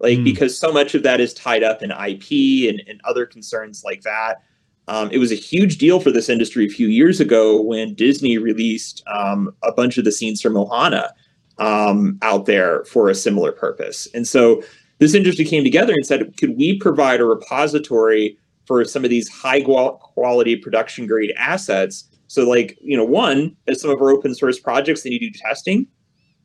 Like 0.00 0.18
mm. 0.18 0.24
because 0.24 0.58
so 0.58 0.72
much 0.72 0.94
of 0.94 1.02
that 1.04 1.20
is 1.20 1.32
tied 1.34 1.62
up 1.62 1.82
in 1.82 1.90
IP 1.90 2.68
and, 2.68 2.82
and 2.88 3.00
other 3.04 3.26
concerns 3.26 3.82
like 3.84 4.02
that. 4.02 4.42
Um, 4.88 5.10
it 5.12 5.18
was 5.18 5.30
a 5.30 5.36
huge 5.36 5.78
deal 5.78 6.00
for 6.00 6.10
this 6.10 6.28
industry 6.28 6.66
a 6.66 6.70
few 6.70 6.88
years 6.88 7.20
ago 7.20 7.60
when 7.62 7.94
Disney 7.94 8.36
released 8.36 9.02
um, 9.06 9.54
a 9.62 9.72
bunch 9.72 9.96
of 9.96 10.04
the 10.04 10.10
scenes 10.10 10.42
from 10.42 10.54
Moana 10.54 11.14
um, 11.58 12.18
out 12.22 12.46
there 12.46 12.84
for 12.86 13.08
a 13.08 13.14
similar 13.14 13.52
purpose. 13.52 14.08
And 14.12 14.26
so 14.26 14.62
this 14.98 15.14
industry 15.14 15.44
came 15.44 15.62
together 15.62 15.92
and 15.92 16.04
said, 16.04 16.36
could 16.36 16.56
we 16.56 16.78
provide 16.78 17.20
a 17.20 17.24
repository 17.24 18.36
for 18.66 18.84
some 18.84 19.04
of 19.04 19.10
these 19.10 19.28
high 19.28 19.60
quality 19.60 20.56
production 20.56 21.06
grade 21.06 21.32
assets? 21.36 22.08
So, 22.32 22.48
like, 22.48 22.78
you 22.80 22.96
know, 22.96 23.04
one, 23.04 23.54
as 23.66 23.82
some 23.82 23.90
of 23.90 24.00
our 24.00 24.08
open 24.08 24.34
source 24.34 24.58
projects, 24.58 25.04
need 25.04 25.18
to 25.18 25.28
do 25.28 25.38
testing. 25.38 25.86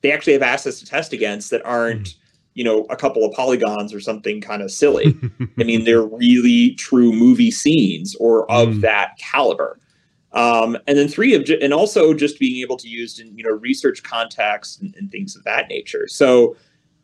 They 0.02 0.12
actually 0.12 0.34
have 0.34 0.42
assets 0.42 0.82
to 0.82 0.86
test 0.86 1.14
against 1.14 1.50
that 1.52 1.66
aren't. 1.66 2.10
Mm 2.10 2.16
you 2.54 2.64
know 2.64 2.88
a 2.90 2.96
couple 2.96 3.24
of 3.24 3.32
polygons 3.34 3.94
or 3.94 4.00
something 4.00 4.42
kind 4.42 4.64
of 4.64 4.72
silly 4.72 5.16
i 5.60 5.64
mean 5.64 5.84
they're 5.84 6.08
really 6.08 6.74
true 6.74 7.14
movie 7.14 7.52
scenes 7.52 8.16
or 8.16 8.52
of 8.52 8.70
mm. 8.70 8.82
that 8.82 9.16
caliber 9.20 9.80
um, 10.32 10.76
and 10.88 10.98
then 10.98 11.08
three 11.08 11.36
of 11.36 11.48
and 11.62 11.72
also 11.72 12.16
just 12.16 12.40
being 12.40 12.60
able 12.64 12.76
to 12.76 12.88
use 12.88 13.20
in 13.20 13.38
you 13.38 13.44
know 13.44 13.52
research 13.52 14.02
context 14.02 14.82
and, 14.82 14.96
and 14.96 15.12
things 15.12 15.36
of 15.36 15.44
that 15.44 15.68
nature 15.68 16.08
so 16.08 16.56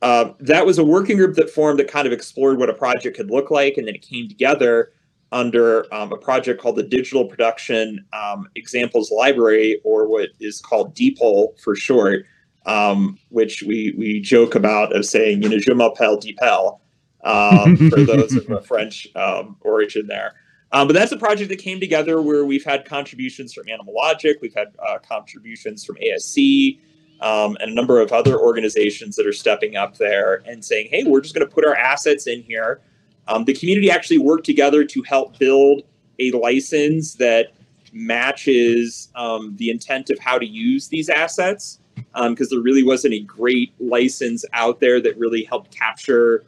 uh, 0.01 0.31
that 0.39 0.65
was 0.65 0.79
a 0.79 0.83
working 0.83 1.17
group 1.17 1.35
that 1.35 1.51
formed 1.51 1.77
that 1.77 1.87
kind 1.87 2.07
of 2.07 2.13
explored 2.13 2.57
what 2.57 2.67
a 2.67 2.73
project 2.73 3.15
could 3.15 3.29
look 3.29 3.51
like 3.51 3.77
and 3.77 3.87
then 3.87 3.93
it 3.93 4.01
came 4.01 4.27
together 4.27 4.91
under 5.33 5.93
um, 5.93 6.13
a 6.13 6.17
project 6.17 6.61
called 6.61 6.77
the 6.77 6.83
digital 6.83 7.25
production 7.25 8.05
um, 8.13 8.47
examples 8.55 9.11
library 9.11 9.81
or 9.83 10.07
what 10.07 10.29
is 10.39 10.61
called 10.61 10.95
DPEL 10.95 11.59
for 11.59 11.75
short 11.75 12.25
um, 12.65 13.17
which 13.29 13.63
we 13.63 13.93
we 13.97 14.19
joke 14.21 14.55
about 14.55 14.95
of 14.95 15.05
saying, 15.05 15.43
you 15.43 15.49
know, 15.49 15.57
je 15.57 15.73
m'appelle 15.73 16.17
DPEL. 16.17 16.79
um, 17.23 17.89
for 17.89 18.01
those 18.03 18.35
of 18.35 18.49
a 18.49 18.61
French 18.61 19.07
um, 19.15 19.57
origin 19.61 20.07
there. 20.07 20.33
Um, 20.71 20.87
but 20.87 20.93
that's 20.93 21.11
a 21.11 21.17
project 21.17 21.49
that 21.49 21.59
came 21.59 21.79
together 21.79 22.21
where 22.21 22.45
we've 22.45 22.63
had 22.63 22.83
contributions 22.83 23.53
from 23.53 23.69
Animal 23.69 23.93
Logic, 23.93 24.37
we've 24.41 24.55
had 24.55 24.73
uh, 24.85 24.97
contributions 24.97 25.85
from 25.85 25.97
ASC, 25.97 26.79
um, 27.21 27.55
and 27.61 27.71
a 27.71 27.73
number 27.73 28.01
of 28.01 28.11
other 28.11 28.39
organizations 28.39 29.15
that 29.15 29.27
are 29.27 29.33
stepping 29.33 29.75
up 29.75 29.97
there 29.97 30.41
and 30.47 30.65
saying, 30.65 30.87
hey, 30.89 31.03
we're 31.03 31.21
just 31.21 31.35
going 31.35 31.47
to 31.47 31.53
put 31.53 31.63
our 31.63 31.75
assets 31.75 32.25
in 32.25 32.41
here. 32.41 32.81
Um, 33.27 33.45
the 33.45 33.53
community 33.53 33.89
actually 33.89 34.17
worked 34.17 34.45
together 34.45 34.83
to 34.83 35.01
help 35.03 35.37
build 35.39 35.83
a 36.19 36.31
license 36.31 37.15
that 37.15 37.53
matches 37.93 39.09
um, 39.15 39.55
the 39.57 39.69
intent 39.69 40.09
of 40.09 40.19
how 40.19 40.37
to 40.37 40.45
use 40.45 40.87
these 40.87 41.09
assets 41.09 41.79
because 41.95 42.51
um, 42.51 42.57
there 42.57 42.59
really 42.59 42.83
wasn't 42.83 43.13
a 43.13 43.19
great 43.19 43.73
license 43.79 44.45
out 44.53 44.79
there 44.79 44.99
that 45.01 45.17
really 45.17 45.43
helped 45.43 45.75
capture 45.75 46.43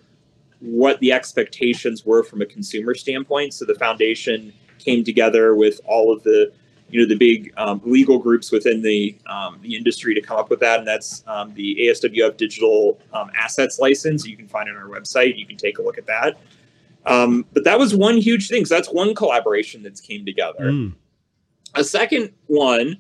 what 0.60 1.00
the 1.00 1.12
expectations 1.12 2.06
were 2.06 2.24
from 2.24 2.42
a 2.42 2.46
consumer 2.46 2.96
standpoint. 2.96 3.54
So 3.54 3.66
the 3.66 3.76
foundation 3.76 4.54
came 4.80 5.04
together 5.04 5.56
with 5.56 5.80
all 5.86 6.12
of 6.14 6.24
the 6.24 6.52
you 6.90 7.02
know 7.02 7.08
the 7.08 7.16
big 7.16 7.52
um, 7.58 7.82
legal 7.84 8.20
groups 8.20 8.52
within 8.52 8.82
the 8.82 9.18
um, 9.26 9.58
the 9.62 9.76
industry 9.76 10.14
to 10.14 10.22
come 10.22 10.38
up 10.38 10.52
with 10.52 10.60
that, 10.60 10.80
and 10.80 10.88
that's 10.88 11.24
um, 11.26 11.54
the 11.56 11.76
ASWF 11.82 12.38
Digital 12.38 13.00
um, 13.12 13.32
Assets 13.36 13.80
License. 13.80 14.26
You 14.26 14.38
can 14.38 14.48
find 14.48 14.70
it 14.70 14.76
on 14.76 14.82
our 14.82 14.90
website. 14.90 15.38
You 15.38 15.48
can 15.48 15.58
take 15.58 15.80
a 15.80 15.82
look 15.82 15.98
at 15.98 16.06
that. 16.06 16.38
Um, 17.06 17.46
but 17.54 17.64
that 17.64 17.78
was 17.78 17.96
one 17.96 18.18
huge 18.18 18.48
thing. 18.48 18.66
So 18.66 18.76
that's 18.76 18.90
one 18.92 19.14
collaboration 19.14 19.84
that's 19.84 20.02
came 20.02 20.26
together. 20.26 20.72
Mm. 20.72 20.96
A 21.76 21.84
second 21.84 22.32
one 22.48 22.98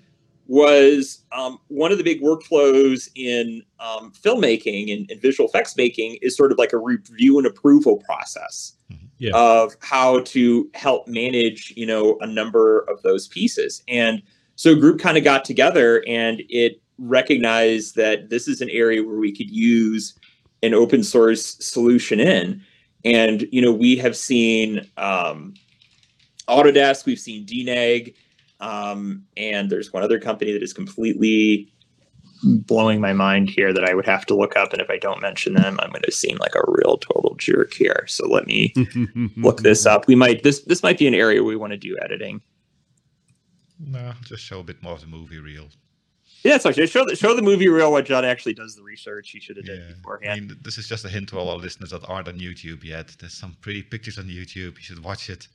was 0.48 1.24
um, 1.32 1.60
one 1.70 1.91
of 1.91 1.98
the 1.98 2.04
big 2.04 2.22
workflows 2.22 3.10
in 3.15 3.63
um, 3.80 4.12
filmmaking 4.12 4.94
and, 4.96 5.10
and, 5.10 5.22
visual 5.22 5.50
effects 5.50 5.76
making 5.76 6.18
is 6.22 6.38
sort 6.38 6.52
of 6.52 6.58
like 6.58 6.72
a 6.72 6.78
review 6.78 7.38
and 7.38 7.48
approval 7.48 7.98
process 7.98 8.74
mm-hmm. 8.91 9.06
yeah. 9.18 9.32
of 9.34 9.76
how 9.82 10.20
to 10.20 10.70
help 10.76 11.08
manage 11.08 11.74
you 11.76 11.86
know 11.86 12.18
a 12.22 12.28
number 12.28 12.82
of 12.82 13.02
those 13.02 13.28
pieces 13.28 13.82
and 13.88 14.22
so 14.56 14.72
a 14.72 14.76
group 14.76 15.00
kind 15.00 15.18
of 15.18 15.24
got 15.24 15.44
together 15.44 16.04
and 16.08 16.44
it 16.50 16.80
recognized 17.00 17.96
that 17.96 18.30
this 18.30 18.48
is 18.48 18.62
an 18.62 18.70
area 18.70 19.04
where 19.04 19.18
we 19.18 19.36
could 19.36 19.50
use 19.50 20.13
an 20.63 20.74
open 20.74 21.04
source 21.04 21.58
solution 21.60 22.20
in 22.20 22.62
and 23.06 23.48
you 23.52 23.62
know 23.62 23.72
we 23.72 23.96
have 23.96 24.18
seen 24.18 24.89
um, 24.98 25.54
autodesk 26.50 27.06
we've 27.06 27.20
seen 27.20 27.46
dneg 27.46 28.13
um, 28.60 29.24
and 29.38 29.70
there's 29.70 29.94
one 29.94 30.04
other 30.04 30.20
company 30.20 30.52
that 30.52 30.63
is 30.63 30.74
completely 30.74 31.72
blowing 32.44 33.02
my 33.02 33.13
mind 33.13 33.50
here 33.50 33.74
that 33.74 33.84
I 33.84 33.94
would 33.94 34.06
have 34.06 34.26
to 34.28 34.36
look 34.36 34.56
up. 34.56 34.72
And 34.72 34.82
if 34.82 34.89
I 34.89 34.98
don't 34.98 35.22
mention 35.22 35.54
them, 35.54 35.80
I'm 35.82 35.89
going 35.89 36.02
to 36.04 36.12
seem 36.12 36.38
like 36.38 36.56
a 36.56 36.63
real 36.68 36.98
total 36.98 37.36
jerk 37.38 37.74
here. 37.74 38.06
So 38.08 38.28
let 38.28 38.46
me 38.46 38.74
look 39.38 39.62
this 39.62 39.86
up. 39.86 40.08
We 40.08 40.15
might 40.15 40.44
this 40.44 40.62
this 40.62 40.84
might 40.84 40.98
be 40.98 41.08
an 41.08 41.13
area 41.13 41.44
we 41.44 41.56
want 41.56 41.72
to 41.72 41.78
do 41.78 41.98
editing. 42.04 42.41
No, 43.80 44.13
just 44.24 44.44
show 44.44 44.60
a 44.60 44.63
bit 44.63 44.82
more 44.82 44.94
of 44.94 45.02
the 45.02 45.08
movie 45.08 45.39
reel. 45.39 45.68
Yeah, 46.45 46.60
so 46.60 46.71
show 46.71 47.03
the, 47.05 47.15
show 47.15 47.36
the 47.36 47.41
movie 47.41 47.67
reel 47.67 47.91
what 47.91 48.05
John 48.05 48.23
actually 48.23 48.53
does 48.53 48.75
the 48.75 48.84
research 48.84 49.31
he 49.31 49.39
should 49.39 49.58
have 49.58 49.65
yeah. 49.65 49.77
done 49.77 49.93
beforehand. 49.95 50.31
I 50.31 50.39
mean, 50.39 50.58
this 50.62 50.77
is 50.77 50.88
just 50.88 51.03
a 51.03 51.10
hint 51.10 51.29
to 51.29 51.39
all 51.39 51.49
our 51.49 51.58
listeners 51.58 51.89
that 51.89 52.05
aren't 52.08 52.27
on 52.27 52.38
YouTube 52.38 52.84
yet. 52.84 53.15
There's 53.19 53.34
some 53.34 53.58
pretty 53.62 53.81
pictures 53.81 54.19
on 54.19 54.25
YouTube. 54.25 54.77
You 54.77 54.81
should 54.81 55.03
watch 55.03 55.29
it 55.29 55.47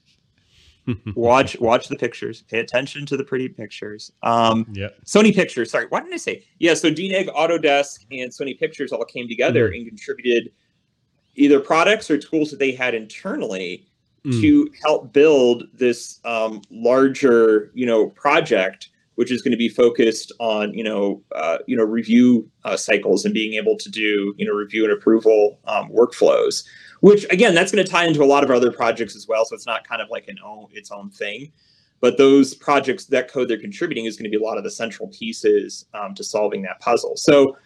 watch 1.14 1.58
watch 1.60 1.88
the 1.88 1.96
pictures. 1.96 2.42
Pay 2.42 2.60
attention 2.60 3.06
to 3.06 3.16
the 3.16 3.24
pretty 3.24 3.48
pictures. 3.48 4.12
Um, 4.22 4.66
yeah. 4.72 4.88
Sony 5.04 5.34
Pictures. 5.34 5.70
Sorry, 5.70 5.86
why 5.88 6.00
didn't 6.00 6.14
I 6.14 6.18
say? 6.18 6.44
Yeah. 6.58 6.74
So 6.74 6.90
DNEG, 6.90 7.28
Autodesk, 7.34 8.06
and 8.10 8.30
Sony 8.30 8.58
Pictures 8.58 8.92
all 8.92 9.04
came 9.04 9.28
together 9.28 9.70
mm. 9.70 9.76
and 9.76 9.86
contributed 9.86 10.52
either 11.36 11.60
products 11.60 12.10
or 12.10 12.18
tools 12.18 12.50
that 12.50 12.58
they 12.58 12.72
had 12.72 12.94
internally 12.94 13.86
mm. 14.24 14.40
to 14.40 14.70
help 14.82 15.12
build 15.12 15.64
this 15.72 16.20
um, 16.24 16.62
larger, 16.70 17.70
you 17.74 17.86
know, 17.86 18.08
project, 18.08 18.89
which 19.20 19.30
is 19.30 19.42
going 19.42 19.52
to 19.52 19.58
be 19.58 19.68
focused 19.68 20.32
on, 20.40 20.72
you 20.72 20.82
know, 20.82 21.22
uh, 21.34 21.58
you 21.66 21.76
know, 21.76 21.84
review 21.84 22.50
uh, 22.64 22.76
cycles 22.76 23.26
and 23.26 23.34
being 23.34 23.52
able 23.52 23.76
to 23.76 23.90
do, 23.90 24.34
you 24.38 24.46
know, 24.46 24.52
review 24.52 24.82
and 24.84 24.92
approval 24.92 25.60
um, 25.66 25.90
workflows 25.90 26.64
which 27.00 27.24
again 27.30 27.54
that's 27.54 27.72
going 27.72 27.84
to 27.84 27.90
tie 27.90 28.04
into 28.04 28.22
a 28.22 28.26
lot 28.26 28.44
of 28.44 28.50
our 28.50 28.56
other 28.56 28.70
projects 28.70 29.16
as 29.16 29.26
well 29.26 29.44
so 29.44 29.54
it's 29.54 29.66
not 29.66 29.88
kind 29.88 30.00
of 30.02 30.08
like 30.10 30.28
an 30.28 30.36
own 30.44 30.68
its 30.72 30.90
own 30.90 31.10
thing. 31.10 31.50
But 32.00 32.16
those 32.16 32.54
projects 32.54 33.04
that 33.06 33.30
code 33.30 33.48
they're 33.48 33.58
contributing 33.58 34.06
is 34.06 34.16
going 34.16 34.30
to 34.30 34.36
be 34.36 34.42
a 34.42 34.46
lot 34.46 34.56
of 34.56 34.64
the 34.64 34.70
central 34.70 35.08
pieces 35.08 35.84
um, 35.92 36.14
to 36.14 36.24
solving 36.24 36.62
that 36.62 36.80
puzzle. 36.80 37.16
So 37.16 37.56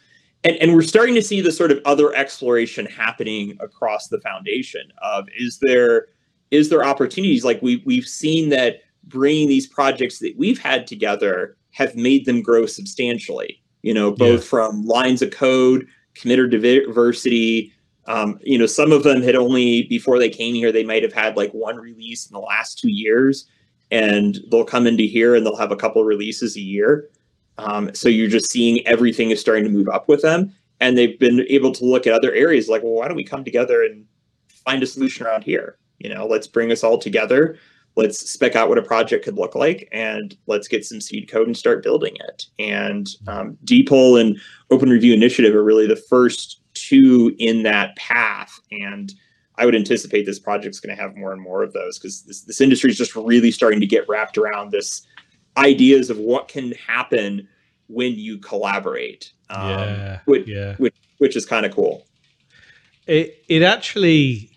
and, 0.42 0.56
and 0.56 0.74
we're 0.74 0.82
starting 0.82 1.14
to 1.14 1.22
see 1.22 1.40
the 1.40 1.52
sort 1.52 1.72
of 1.72 1.80
other 1.84 2.14
exploration 2.14 2.86
happening 2.86 3.56
across 3.60 4.08
the 4.08 4.20
foundation 4.20 4.82
of 5.02 5.28
is 5.36 5.58
there 5.60 6.08
is 6.50 6.68
there 6.68 6.84
opportunities? 6.84 7.44
Like 7.44 7.60
we, 7.62 7.82
we've 7.84 8.06
seen 8.06 8.50
that 8.50 8.82
bringing 9.08 9.48
these 9.48 9.66
projects 9.66 10.18
that 10.18 10.34
we've 10.36 10.58
had 10.58 10.86
together 10.86 11.56
have 11.70 11.94
made 11.96 12.24
them 12.24 12.42
grow 12.42 12.66
substantially 12.66 13.62
you 13.82 13.92
know 13.92 14.10
both 14.10 14.40
yeah. 14.40 14.48
from 14.48 14.84
lines 14.84 15.22
of 15.22 15.30
code 15.30 15.86
committer 16.14 16.50
diversity 16.50 17.72
um, 18.06 18.38
you 18.42 18.58
know, 18.58 18.66
some 18.66 18.92
of 18.92 19.02
them 19.02 19.22
had 19.22 19.34
only 19.34 19.84
before 19.84 20.18
they 20.18 20.28
came 20.28 20.54
here, 20.54 20.72
they 20.72 20.84
might 20.84 21.02
have 21.02 21.12
had 21.12 21.36
like 21.36 21.52
one 21.52 21.76
release 21.76 22.26
in 22.26 22.34
the 22.34 22.40
last 22.40 22.78
two 22.78 22.90
years, 22.90 23.46
and 23.90 24.38
they'll 24.50 24.64
come 24.64 24.86
into 24.86 25.04
here 25.04 25.34
and 25.34 25.44
they'll 25.44 25.56
have 25.56 25.72
a 25.72 25.76
couple 25.76 26.04
releases 26.04 26.56
a 26.56 26.60
year. 26.60 27.08
Um, 27.56 27.94
so 27.94 28.08
you're 28.08 28.28
just 28.28 28.50
seeing 28.50 28.86
everything 28.86 29.30
is 29.30 29.40
starting 29.40 29.64
to 29.64 29.70
move 29.70 29.88
up 29.88 30.08
with 30.08 30.22
them, 30.22 30.54
and 30.80 30.98
they've 30.98 31.18
been 31.18 31.46
able 31.48 31.72
to 31.72 31.84
look 31.84 32.06
at 32.06 32.12
other 32.12 32.32
areas 32.32 32.68
like, 32.68 32.82
well, 32.82 32.92
why 32.92 33.08
don't 33.08 33.16
we 33.16 33.24
come 33.24 33.44
together 33.44 33.84
and 33.84 34.04
find 34.48 34.82
a 34.82 34.86
solution 34.86 35.26
around 35.26 35.44
here? 35.44 35.78
You 35.98 36.12
know, 36.12 36.26
let's 36.26 36.46
bring 36.46 36.72
us 36.72 36.84
all 36.84 36.98
together. 36.98 37.56
Let's 37.96 38.28
spec 38.28 38.56
out 38.56 38.68
what 38.68 38.78
a 38.78 38.82
project 38.82 39.24
could 39.24 39.36
look 39.36 39.54
like, 39.54 39.88
and 39.92 40.36
let's 40.46 40.66
get 40.66 40.84
some 40.84 41.00
seed 41.00 41.30
code 41.30 41.46
and 41.46 41.56
start 41.56 41.82
building 41.82 42.16
it. 42.28 42.46
And 42.58 43.08
um, 43.28 43.56
DPEL 43.64 44.20
and 44.20 44.40
Open 44.70 44.90
Review 44.90 45.14
Initiative 45.14 45.54
are 45.54 45.62
really 45.62 45.86
the 45.86 45.94
first 45.96 46.60
two 46.74 47.34
in 47.38 47.62
that 47.62 47.94
path. 47.96 48.58
And 48.72 49.12
I 49.56 49.64
would 49.64 49.76
anticipate 49.76 50.26
this 50.26 50.40
project's 50.40 50.80
going 50.80 50.94
to 50.94 51.00
have 51.00 51.16
more 51.16 51.32
and 51.32 51.40
more 51.40 51.62
of 51.62 51.72
those 51.72 51.98
because 51.98 52.22
this, 52.22 52.42
this 52.42 52.60
industry 52.60 52.90
is 52.90 52.98
just 52.98 53.14
really 53.14 53.52
starting 53.52 53.80
to 53.80 53.86
get 53.86 54.08
wrapped 54.08 54.36
around 54.36 54.72
this 54.72 55.06
ideas 55.56 56.10
of 56.10 56.18
what 56.18 56.48
can 56.48 56.72
happen 56.72 57.48
when 57.86 58.14
you 58.14 58.38
collaborate. 58.38 59.32
Um, 59.50 59.70
yeah, 59.70 60.20
which, 60.24 60.48
yeah. 60.48 60.74
Which, 60.76 60.96
which 61.18 61.36
is 61.36 61.46
kind 61.46 61.64
of 61.64 61.72
cool. 61.72 62.06
It 63.06 63.44
it 63.48 63.62
actually, 63.62 64.50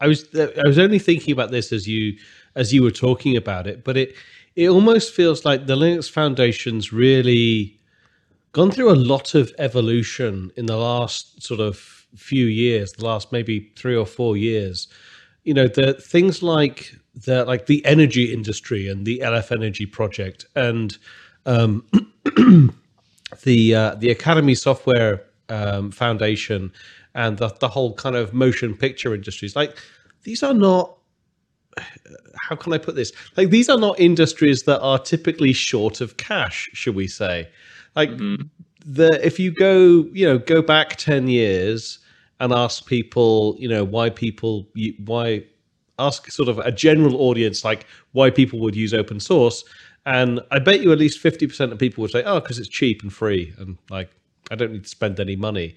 I 0.00 0.08
was 0.08 0.28
I 0.34 0.66
was 0.66 0.78
only 0.78 0.98
thinking 0.98 1.32
about 1.32 1.50
this 1.50 1.72
as 1.72 1.86
you 1.86 2.18
as 2.58 2.74
you 2.74 2.82
were 2.82 2.90
talking 2.90 3.36
about 3.36 3.66
it, 3.66 3.84
but 3.84 3.96
it 3.96 4.14
it 4.56 4.68
almost 4.68 5.14
feels 5.14 5.44
like 5.44 5.66
the 5.66 5.76
Linux 5.76 6.10
Foundation's 6.10 6.92
really 6.92 7.78
gone 8.50 8.72
through 8.72 8.90
a 8.90 9.04
lot 9.12 9.36
of 9.36 9.52
evolution 9.58 10.50
in 10.56 10.66
the 10.66 10.76
last 10.76 11.40
sort 11.40 11.60
of 11.60 11.76
few 12.16 12.46
years, 12.46 12.92
the 12.92 13.04
last 13.04 13.30
maybe 13.30 13.72
three 13.76 13.94
or 13.94 14.04
four 14.04 14.36
years. 14.36 14.88
You 15.44 15.54
know, 15.54 15.68
the 15.68 15.94
things 15.94 16.42
like 16.42 16.96
the 17.14 17.44
like 17.44 17.66
the 17.66 17.84
energy 17.86 18.32
industry 18.32 18.88
and 18.88 19.06
the 19.06 19.20
LF 19.20 19.52
Energy 19.52 19.86
project 19.86 20.44
and 20.56 20.98
um, 21.46 21.86
the 23.44 23.74
uh, 23.74 23.94
the 23.94 24.10
Academy 24.10 24.56
Software 24.56 25.24
um, 25.48 25.92
Foundation 25.92 26.72
and 27.14 27.38
the, 27.38 27.48
the 27.60 27.68
whole 27.68 27.94
kind 27.94 28.16
of 28.16 28.34
motion 28.34 28.74
picture 28.74 29.14
industries. 29.14 29.54
Like 29.54 29.78
these 30.24 30.42
are 30.42 30.54
not 30.54 30.97
how 32.48 32.56
can 32.56 32.72
I 32.72 32.78
put 32.78 32.94
this? 32.94 33.12
Like 33.36 33.50
these 33.50 33.68
are 33.68 33.78
not 33.78 33.98
industries 33.98 34.62
that 34.62 34.80
are 34.80 34.98
typically 34.98 35.52
short 35.52 36.00
of 36.00 36.16
cash, 36.16 36.70
should 36.72 36.94
we 36.94 37.08
say? 37.08 37.48
Like 37.96 38.10
mm-hmm. 38.10 38.46
the 38.84 39.24
if 39.24 39.38
you 39.38 39.52
go, 39.52 40.06
you 40.12 40.26
know, 40.26 40.38
go 40.38 40.62
back 40.62 40.96
ten 40.96 41.28
years 41.28 41.98
and 42.40 42.52
ask 42.52 42.86
people, 42.86 43.56
you 43.58 43.68
know, 43.68 43.84
why 43.84 44.10
people 44.10 44.68
why 45.04 45.44
ask 45.98 46.30
sort 46.30 46.48
of 46.48 46.58
a 46.60 46.70
general 46.70 47.20
audience 47.20 47.64
like 47.64 47.84
why 48.12 48.30
people 48.30 48.60
would 48.60 48.76
use 48.76 48.94
open 48.94 49.20
source, 49.20 49.64
and 50.06 50.40
I 50.50 50.58
bet 50.58 50.80
you 50.80 50.92
at 50.92 50.98
least 50.98 51.18
fifty 51.18 51.46
percent 51.46 51.72
of 51.72 51.78
people 51.78 52.02
would 52.02 52.10
say, 52.10 52.22
oh, 52.24 52.40
because 52.40 52.58
it's 52.58 52.68
cheap 52.68 53.02
and 53.02 53.12
free, 53.12 53.52
and 53.58 53.76
like 53.90 54.10
I 54.50 54.54
don't 54.54 54.72
need 54.72 54.84
to 54.84 54.88
spend 54.88 55.20
any 55.20 55.36
money. 55.36 55.76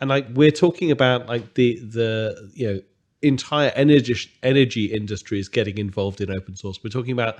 And 0.00 0.10
like 0.10 0.26
we're 0.32 0.50
talking 0.50 0.90
about 0.90 1.28
like 1.28 1.54
the 1.54 1.78
the 1.78 2.50
you 2.54 2.66
know 2.66 2.80
entire 3.22 3.70
energy 3.74 4.30
energy 4.42 4.86
industry 4.86 5.38
is 5.38 5.48
getting 5.48 5.78
involved 5.78 6.20
in 6.20 6.30
open 6.30 6.56
source. 6.56 6.78
We're 6.82 6.90
talking 6.90 7.12
about 7.12 7.38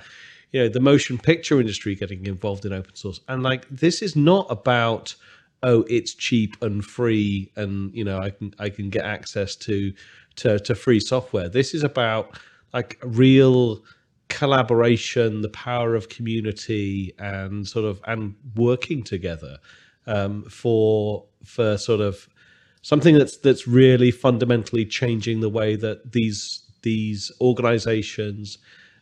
you 0.51 0.61
know 0.61 0.69
the 0.69 0.79
motion 0.79 1.17
picture 1.17 1.59
industry 1.59 1.95
getting 1.95 2.25
involved 2.25 2.65
in 2.65 2.73
open 2.73 2.95
source 2.95 3.19
and 3.27 3.43
like 3.43 3.67
this 3.69 4.01
is 4.01 4.15
not 4.15 4.45
about 4.49 5.15
oh 5.63 5.83
it's 5.89 6.13
cheap 6.13 6.61
and 6.61 6.83
free 6.83 7.51
and 7.55 7.93
you 7.93 8.03
know 8.03 8.19
i 8.19 8.29
can 8.29 8.53
i 8.59 8.69
can 8.69 8.89
get 8.89 9.05
access 9.05 9.55
to 9.55 9.93
to, 10.35 10.59
to 10.59 10.75
free 10.75 10.99
software 10.99 11.49
this 11.49 11.73
is 11.73 11.83
about 11.83 12.37
like 12.73 12.97
real 13.03 13.83
collaboration 14.29 15.41
the 15.41 15.49
power 15.49 15.93
of 15.95 16.09
community 16.09 17.13
and 17.19 17.67
sort 17.67 17.85
of 17.85 18.01
and 18.05 18.33
working 18.55 19.03
together 19.03 19.57
um, 20.07 20.43
for 20.43 21.25
for 21.43 21.77
sort 21.77 21.99
of 21.99 22.27
something 22.81 23.17
that's 23.17 23.37
that's 23.37 23.67
really 23.67 24.11
fundamentally 24.11 24.85
changing 24.85 25.39
the 25.39 25.49
way 25.49 25.75
that 25.75 26.11
these 26.11 26.63
these 26.81 27.31
organizations 27.39 28.57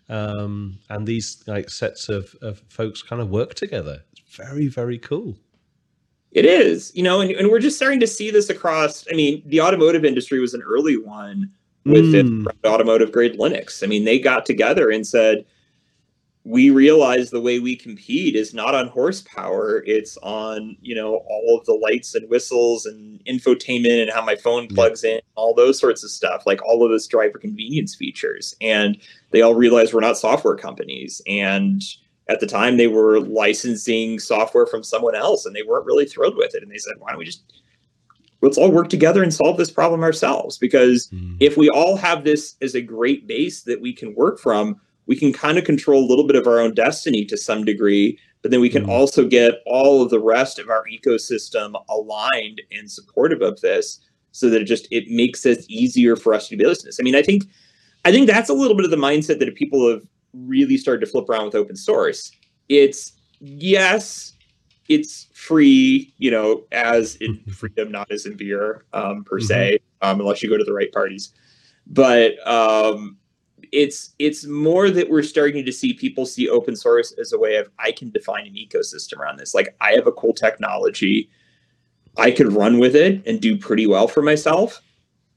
um, 0.10 0.80
and 0.90 1.08
these 1.08 1.44
like 1.48 1.70
sets 1.70 2.10
of, 2.10 2.36
of 2.42 2.62
folks 2.70 3.02
kind 3.02 3.22
of 3.22 3.30
work 3.30 3.54
together. 3.54 4.04
It's 4.12 4.36
very 4.36 4.68
very 4.68 4.98
cool. 4.98 5.38
It 6.32 6.46
is, 6.46 6.92
you 6.94 7.02
know, 7.02 7.22
and, 7.22 7.32
and 7.32 7.50
we're 7.50 7.60
just 7.60 7.78
starting 7.78 8.00
to 8.02 8.08
see 8.08 8.30
this 8.30 8.50
across. 8.50 9.06
I 9.12 9.16
mean, 9.16 9.42
the 9.48 9.62
automotive 9.62 10.06
industry 10.06 10.40
was 10.40 10.54
an 10.54 10.62
early 10.62 10.96
one 10.96 11.52
with 11.86 12.14
mm. 12.14 12.46
automotive 12.66 13.12
grade 13.12 13.40
Linux. 13.40 13.84
I 13.84 13.88
mean, 13.88 14.06
they 14.06 14.20
got 14.20 14.46
together 14.46 14.92
and 14.92 15.08
said, 15.08 15.44
we 16.50 16.72
realize 16.72 17.30
the 17.30 17.40
way 17.40 17.60
we 17.60 17.76
compete 17.76 18.36
is 18.36 18.56
not 18.56 18.74
on 18.74 18.88
horsepower 18.88 19.84
it's 19.86 20.18
on 20.18 20.76
you 20.82 20.96
know 20.96 21.18
all 21.30 21.58
of 21.60 21.64
the 21.66 21.74
lights 21.74 22.16
and 22.16 22.28
whistles 22.28 22.88
and 22.88 23.24
infotainment 23.26 24.02
and 24.02 24.10
how 24.12 24.26
my 24.26 24.36
phone 24.36 24.68
plugs 24.68 25.04
yeah. 25.04 25.12
in 25.12 25.22
all 25.36 25.54
those 25.54 25.80
sorts 25.80 26.04
of 26.04 26.10
stuff 26.10 26.42
like 26.48 26.60
all 26.66 26.84
of 26.84 26.90
this 26.90 27.06
driver 27.06 27.38
convenience 27.38 27.96
features 27.96 28.56
and 28.62 28.98
they 29.30 29.44
all 29.44 29.54
realize 29.54 29.94
we're 29.94 30.00
not 30.00 30.18
software 30.18 30.56
companies 30.56 31.22
and 31.28 31.84
at 32.30 32.40
the 32.40 32.48
time 32.48 32.78
they 32.78 32.88
were 32.88 33.20
licensing 33.20 34.18
software 34.18 34.66
from 34.66 34.84
someone 34.84 35.16
else 35.16 35.46
and 35.46 35.56
they 35.56 35.64
weren't 35.64 35.86
really 35.86 36.06
thrilled 36.06 36.36
with 36.36 36.56
it 36.56 36.64
and 36.64 36.72
they 36.72 36.80
said 36.80 36.96
why 36.98 37.12
don't 37.12 37.20
we 37.20 37.26
just 37.26 37.44
let's 38.42 38.58
all 38.58 38.72
work 38.72 38.90
together 38.90 39.22
and 39.22 39.36
solve 39.36 39.58
this 39.58 39.70
problem 39.70 40.02
ourselves 40.02 40.58
because 40.58 41.10
mm. 41.10 41.38
if 41.40 41.58
we 41.58 41.70
all 41.70 41.96
have 41.96 42.24
this 42.24 42.56
as 42.64 42.74
a 42.74 42.82
great 42.82 43.28
base 43.28 43.62
that 43.62 43.80
we 43.80 43.94
can 43.94 44.16
work 44.16 44.40
from 44.40 44.82
we 45.10 45.16
can 45.16 45.34
kind 45.34 45.58
of 45.58 45.66
control 45.66 46.06
a 46.06 46.08
little 46.08 46.26
bit 46.26 46.36
of 46.36 46.46
our 46.46 46.60
own 46.60 46.76
destiny 46.76 47.26
to 47.26 47.36
some 47.36 47.66
degree, 47.66 48.18
but 48.44 48.52
then 48.52 48.62
we 48.62 48.70
can 48.70 48.86
mm 48.86 48.90
also 48.90 49.28
get 49.28 49.62
all 49.66 50.02
of 50.02 50.10
the 50.10 50.20
rest 50.20 50.60
of 50.60 50.70
our 50.70 50.84
ecosystem 50.86 51.74
aligned 51.90 52.62
and 52.72 52.90
supportive 52.90 53.42
of 53.42 53.60
this 53.62 54.00
so 54.32 54.50
that 54.50 54.62
it 54.62 54.66
just 54.66 54.88
it 54.92 55.10
makes 55.10 55.46
it 55.46 55.66
easier 55.68 56.16
for 56.16 56.34
us 56.34 56.48
to 56.48 56.56
do 56.56 56.64
business. 56.64 57.00
I 57.00 57.04
mean, 57.04 57.16
I 57.16 57.22
think 57.22 57.44
I 58.06 58.12
think 58.12 58.28
that's 58.28 58.50
a 58.50 58.54
little 58.54 58.76
bit 58.76 58.86
of 58.86 58.92
the 58.92 58.98
mindset 58.98 59.40
that 59.40 59.56
people 59.56 59.90
have 59.90 60.04
really 60.34 60.78
started 60.78 61.06
to 61.06 61.12
flip 61.12 61.28
around 61.28 61.46
with 61.46 61.56
open 61.56 61.76
source. 61.76 62.32
It's 62.68 63.14
yes, 63.40 64.34
it's 64.90 65.28
free, 65.34 66.14
you 66.18 66.30
know, 66.30 66.66
as 66.72 67.16
in 67.18 67.38
freedom, 67.52 67.92
not 67.92 68.12
as 68.12 68.26
in 68.26 68.36
beer, 68.38 68.86
um, 68.94 69.24
per 69.24 69.38
mm-hmm. 69.38 69.46
se, 69.46 69.80
um, 70.02 70.20
unless 70.20 70.44
you 70.44 70.50
go 70.50 70.58
to 70.58 70.64
the 70.64 70.74
right 70.74 70.92
parties. 70.92 71.34
But 71.88 72.36
um, 72.48 73.18
it's 73.72 74.14
it's 74.20 74.46
more 74.46 74.90
that 74.90 75.10
we're 75.10 75.24
starting 75.24 75.66
to 75.66 75.72
see 75.72 75.94
people 75.94 76.26
see 76.26 76.50
open 76.50 76.76
source 76.76 77.14
as 77.20 77.34
a 77.34 77.40
way 77.40 77.56
of 77.56 77.70
I 77.80 77.92
can 77.92 78.10
define 78.10 78.48
an 78.48 78.54
ecosystem 78.54 79.18
around 79.18 79.38
this. 79.38 79.54
Like 79.54 79.76
I 79.82 79.94
have 79.94 80.08
a 80.08 80.12
cool 80.12 80.34
technology, 80.34 81.30
I 82.18 82.32
could 82.32 82.54
run 82.54 82.80
with 82.80 82.96
it 82.96 83.22
and 83.26 83.40
do 83.40 83.58
pretty 83.58 83.88
well 83.88 84.08
for 84.08 84.22
myself, 84.22 84.82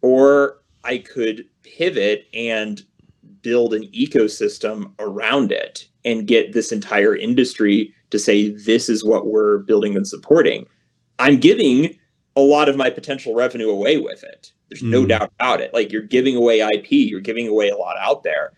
or 0.00 0.58
I 0.84 0.98
could 0.98 1.46
pivot 1.62 2.26
and 2.34 2.82
build 3.42 3.74
an 3.74 3.84
ecosystem 3.92 4.92
around 4.98 5.52
it 5.52 5.88
and 6.04 6.26
get 6.26 6.52
this 6.52 6.72
entire 6.72 7.14
industry 7.16 7.94
to 8.10 8.18
say 8.18 8.50
this 8.50 8.88
is 8.88 9.04
what 9.04 9.26
we're 9.26 9.58
building 9.58 9.96
and 9.96 10.06
supporting. 10.06 10.66
I'm 11.18 11.38
giving 11.38 11.98
a 12.36 12.40
lot 12.40 12.68
of 12.68 12.76
my 12.76 12.90
potential 12.90 13.34
revenue 13.34 13.68
away 13.68 13.98
with 13.98 14.22
it. 14.24 14.52
There's 14.72 14.82
no 14.82 15.04
mm. 15.04 15.08
doubt 15.08 15.32
about 15.38 15.60
it. 15.60 15.74
Like 15.74 15.92
you're 15.92 16.02
giving 16.02 16.34
away 16.34 16.60
IP, 16.60 16.90
you're 16.92 17.20
giving 17.20 17.46
away 17.46 17.68
a 17.68 17.76
lot 17.76 17.96
out 17.98 18.22
there. 18.22 18.52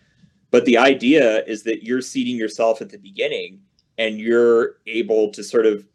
But 0.49 0.63
the 0.63 0.77
idea 0.77 1.43
is 1.43 1.63
that 1.63 1.83
you're 1.83 2.01
seeding 2.01 2.37
yourself 2.37 2.81
at 2.81 2.89
the 2.89 2.97
beginning 2.97 3.59
and 3.97 4.19
you're 4.19 4.77
able 4.87 5.29
to 5.31 5.43
sort 5.43 5.65
of 5.65 5.85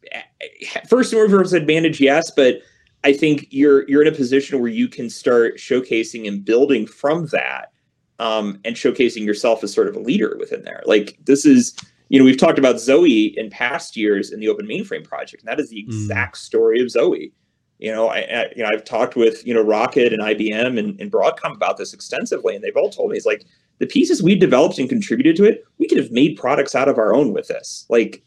first 0.89 1.15
mover's 1.15 1.55
advantage, 1.55 2.01
yes, 2.01 2.31
but 2.31 2.61
I 3.03 3.15
think 3.15 3.47
you're 3.51 3.89
you're 3.89 4.03
in 4.03 4.13
a 4.13 4.17
position 4.17 4.61
where 4.61 4.71
you 4.71 4.87
can 4.87 5.09
start 5.09 5.57
showcasing 5.57 6.29
and 6.29 6.45
building 6.45 6.87
from 6.87 7.27
that, 7.29 7.73
um, 8.19 8.61
and 8.67 8.77
showcasing 8.77 9.25
yourself 9.25 9.65
as 9.65 9.73
sort 9.73 9.89
of 9.89 9.97
a 9.97 10.01
leader 10.01 10.37
within 10.39 10.63
there. 10.63 10.83
Like 10.85 11.19
this 11.25 11.47
is, 11.47 11.75
you 12.11 12.19
know, 12.19 12.25
we've 12.27 12.37
talked 12.37 12.59
about 12.59 12.77
Zowe 12.77 13.35
in 13.35 13.49
past 13.49 13.97
years 13.97 14.31
in 14.31 14.41
the 14.41 14.49
Open 14.49 14.67
Mainframe 14.67 15.05
project, 15.05 15.43
and 15.43 15.49
that 15.49 15.59
is 15.59 15.71
the 15.71 15.83
mm. 15.83 15.87
exact 15.87 16.37
mm. 16.37 16.41
story 16.41 16.81
of 16.83 16.89
Zowe 16.89 17.33
you 17.81 17.91
know, 17.91 18.09
I, 18.09 18.19
I, 18.19 18.53
you 18.55 18.63
know, 18.63 18.69
I've 18.73 18.85
talked 18.85 19.17
with 19.17 19.45
you 19.47 19.55
know 19.55 19.63
Rocket 19.63 20.13
and 20.13 20.23
IBM 20.23 20.79
and, 20.79 21.01
and 21.01 21.11
Broadcom 21.11 21.55
about 21.55 21.79
this 21.79 21.95
extensively, 21.95 22.55
and 22.55 22.63
they've 22.63 22.77
all 22.77 22.91
told 22.91 23.11
me 23.11 23.17
it's 23.17 23.27
like 23.27 23.47
the 23.79 23.87
pieces 23.87 24.23
we 24.23 24.35
developed 24.35 24.79
and 24.79 24.89
contributed 24.89 25.35
to 25.37 25.45
it, 25.45 25.65
we 25.79 25.89
could 25.89 25.97
have 25.97 26.13
made 26.13 26.37
products 26.37 26.75
out 26.75 26.89
of 26.89 26.99
our 26.99 27.15
own 27.15 27.33
with 27.33 27.49
this. 27.49 27.87
Like 27.89 28.23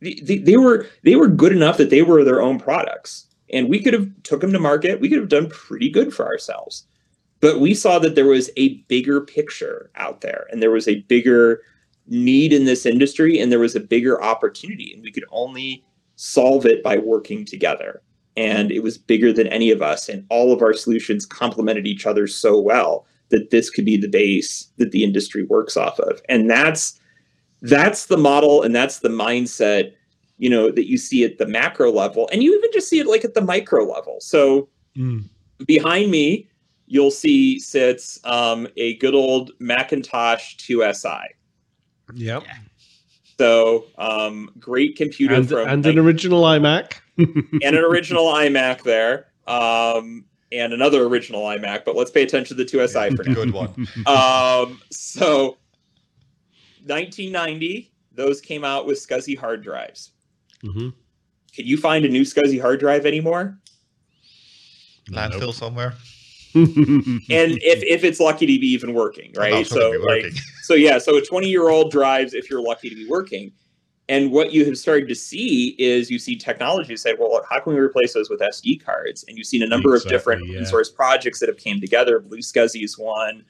they, 0.00 0.38
they 0.38 0.56
were 0.56 0.86
they 1.02 1.16
were 1.16 1.26
good 1.26 1.52
enough 1.52 1.76
that 1.78 1.90
they 1.90 2.02
were 2.02 2.22
their 2.22 2.40
own 2.40 2.58
products, 2.60 3.26
and 3.52 3.68
we 3.68 3.82
could 3.82 3.94
have 3.94 4.08
took 4.22 4.40
them 4.40 4.52
to 4.52 4.60
market. 4.60 5.00
We 5.00 5.08
could 5.08 5.18
have 5.18 5.28
done 5.28 5.50
pretty 5.50 5.90
good 5.90 6.14
for 6.14 6.24
ourselves, 6.24 6.86
but 7.40 7.58
we 7.58 7.74
saw 7.74 7.98
that 7.98 8.14
there 8.14 8.26
was 8.26 8.48
a 8.56 8.76
bigger 8.82 9.20
picture 9.20 9.90
out 9.96 10.20
there, 10.20 10.46
and 10.52 10.62
there 10.62 10.70
was 10.70 10.86
a 10.86 11.00
bigger 11.00 11.62
need 12.06 12.52
in 12.52 12.64
this 12.64 12.86
industry, 12.86 13.40
and 13.40 13.50
there 13.50 13.58
was 13.58 13.74
a 13.74 13.80
bigger 13.80 14.22
opportunity, 14.22 14.92
and 14.94 15.02
we 15.02 15.10
could 15.10 15.24
only 15.32 15.84
solve 16.14 16.64
it 16.64 16.80
by 16.84 16.96
working 16.96 17.44
together 17.44 18.00
and 18.36 18.72
it 18.72 18.82
was 18.82 18.98
bigger 18.98 19.32
than 19.32 19.46
any 19.48 19.70
of 19.70 19.82
us 19.82 20.08
and 20.08 20.26
all 20.28 20.52
of 20.52 20.62
our 20.62 20.72
solutions 20.72 21.24
complemented 21.24 21.86
each 21.86 22.06
other 22.06 22.26
so 22.26 22.58
well 22.58 23.06
that 23.30 23.50
this 23.50 23.70
could 23.70 23.84
be 23.84 23.96
the 23.96 24.08
base 24.08 24.68
that 24.76 24.90
the 24.90 25.04
industry 25.04 25.44
works 25.44 25.76
off 25.76 25.98
of. 26.00 26.20
And 26.28 26.50
that's 26.50 27.00
that's 27.62 28.06
the 28.06 28.16
model 28.16 28.62
and 28.62 28.74
that's 28.74 28.98
the 28.98 29.08
mindset 29.08 29.92
you 30.36 30.50
know 30.50 30.70
that 30.70 30.86
you 30.86 30.98
see 30.98 31.24
at 31.24 31.38
the 31.38 31.46
macro 31.46 31.90
level 31.90 32.28
and 32.32 32.42
you 32.42 32.54
even 32.54 32.70
just 32.72 32.88
see 32.88 32.98
it 32.98 33.06
like 33.06 33.24
at 33.24 33.34
the 33.34 33.40
micro 33.40 33.84
level. 33.84 34.18
So 34.20 34.68
mm. 34.96 35.24
behind 35.66 36.10
me 36.10 36.48
you'll 36.86 37.10
see 37.10 37.58
sits 37.58 38.20
um, 38.24 38.68
a 38.76 38.96
good 38.96 39.14
old 39.14 39.52
macintosh 39.58 40.56
2si 40.56 41.22
yep 42.12 42.44
so 43.38 43.86
um, 43.98 44.50
great 44.58 44.96
computer 44.96 45.34
and, 45.34 45.48
from, 45.48 45.68
and 45.68 45.84
an 45.86 45.98
original 45.98 46.42
imac 46.42 47.00
and 47.18 47.62
an 47.62 47.84
original 47.84 48.24
iMac 48.24 48.82
there, 48.82 49.26
um, 49.46 50.24
and 50.50 50.72
another 50.72 51.04
original 51.04 51.42
iMac. 51.42 51.84
But 51.84 51.96
let's 51.96 52.10
pay 52.10 52.22
attention 52.22 52.56
to 52.56 52.64
the 52.64 52.68
2SI 52.68 53.16
for 53.16 53.22
now. 53.24 53.34
Good 53.34 53.52
one. 53.52 53.88
Um, 54.06 54.80
so, 54.90 55.58
1990, 56.86 57.92
those 58.12 58.40
came 58.40 58.64
out 58.64 58.86
with 58.86 58.98
SCSI 59.06 59.38
hard 59.38 59.62
drives. 59.62 60.10
Mm-hmm. 60.64 60.88
Can 61.54 61.66
you 61.66 61.76
find 61.76 62.04
a 62.04 62.08
new 62.08 62.22
SCSI 62.22 62.60
hard 62.60 62.80
drive 62.80 63.06
anymore? 63.06 63.58
Landfill 65.10 65.40
nope. 65.40 65.54
somewhere. 65.54 65.94
And 66.54 66.72
if, 67.28 67.82
if 67.82 68.04
it's 68.04 68.20
lucky 68.20 68.46
to 68.46 68.60
be 68.60 68.66
even 68.68 68.94
working, 68.94 69.32
right? 69.36 69.66
So 69.66 69.90
like 70.06 70.32
so 70.62 70.74
yeah, 70.74 70.98
so 70.98 71.16
a 71.16 71.22
20 71.22 71.48
year 71.48 71.68
old 71.68 71.90
drives 71.90 72.34
if 72.34 72.48
you're 72.48 72.62
lucky 72.62 72.88
to 72.88 72.94
be 72.94 73.06
working. 73.08 73.52
And 74.08 74.30
what 74.32 74.52
you 74.52 74.66
have 74.66 74.76
started 74.76 75.08
to 75.08 75.14
see 75.14 75.68
is 75.78 76.10
you 76.10 76.18
see 76.18 76.36
technology 76.36 76.94
say, 76.96 77.14
well, 77.18 77.40
how 77.48 77.58
can 77.58 77.72
we 77.72 77.78
replace 77.78 78.12
those 78.12 78.28
with 78.28 78.40
SD 78.40 78.84
cards? 78.84 79.24
And 79.26 79.38
you've 79.38 79.46
seen 79.46 79.62
a 79.62 79.66
number 79.66 79.94
exactly, 79.94 80.14
of 80.14 80.20
different 80.20 80.46
yeah. 80.46 80.54
open 80.56 80.66
source 80.66 80.90
projects 80.90 81.40
that 81.40 81.48
have 81.48 81.56
came 81.56 81.80
together. 81.80 82.20
Blue 82.20 82.38
SCSI 82.38 82.84
is 82.84 82.98
one. 82.98 83.44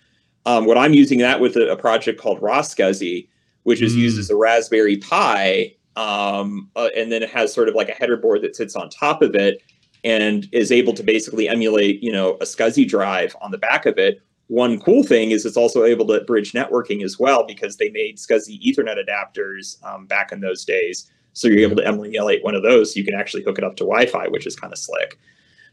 Um, 0.47 0.65
what 0.65 0.79
I'm 0.79 0.95
using 0.95 1.19
that 1.19 1.41
with 1.41 1.57
a, 1.57 1.73
a 1.73 1.77
project 1.77 2.21
called 2.21 2.41
RaSCSI, 2.41 3.27
which 3.65 3.83
is 3.83 3.95
mm. 3.95 3.99
used 3.99 4.19
as 4.19 4.31
a 4.31 4.37
Raspberry 4.37 4.99
Pi, 4.99 5.75
um, 5.97 6.71
uh, 6.77 6.89
and 6.97 7.11
then 7.11 7.23
it 7.23 7.31
has 7.31 7.53
sort 7.53 7.69
of 7.69 7.75
like 7.75 7.89
a 7.89 7.93
header 7.93 8.17
board 8.17 8.43
that 8.43 8.55
sits 8.55 8.77
on 8.77 8.91
top 8.91 9.23
of 9.23 9.35
it 9.35 9.63
and 10.05 10.49
is 10.53 10.71
able 10.71 10.93
to 10.93 11.03
basically 11.03 11.49
emulate, 11.49 12.03
you 12.03 12.13
know, 12.13 12.35
a 12.35 12.45
SCSI 12.45 12.87
drive 12.87 13.35
on 13.41 13.51
the 13.51 13.59
back 13.59 13.87
of 13.87 13.99
it 13.99 14.21
one 14.49 14.79
cool 14.81 15.03
thing 15.03 15.31
is 15.31 15.47
it's 15.47 15.57
also 15.57 15.85
able 15.85 16.07
to 16.09 16.21
bridge 16.23 16.53
networking 16.53 17.03
as 17.03 17.19
well 17.19 17.47
because 17.47 17.77
they 17.77 17.91
made 17.91 18.19
SCSI 18.19 18.63
Ethernet 18.63 19.03
adapters 19.03 19.83
um, 19.85 20.07
back 20.07 20.33
in 20.33 20.41
those 20.41 20.65
days. 20.65 21.11
So 21.33 21.49
you're 21.49 21.61
able 21.61 21.77
to 21.77 21.87
emulate 21.87 22.45
one 22.45 22.55
of 22.55 22.63
those. 22.63 22.93
So 22.93 22.99
you 22.99 23.05
can 23.05 23.15
actually 23.15 23.43
hook 23.43 23.59
it 23.59 23.65
up 23.65 23.77
to 23.77 23.85
Wi-Fi, 23.85 24.29
which 24.29 24.47
is 24.47 24.55
kind 24.55 24.73
of 24.73 24.79
slick. 24.79 25.19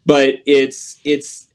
But 0.05 0.35
it's 0.45 0.99
it's 1.03 1.47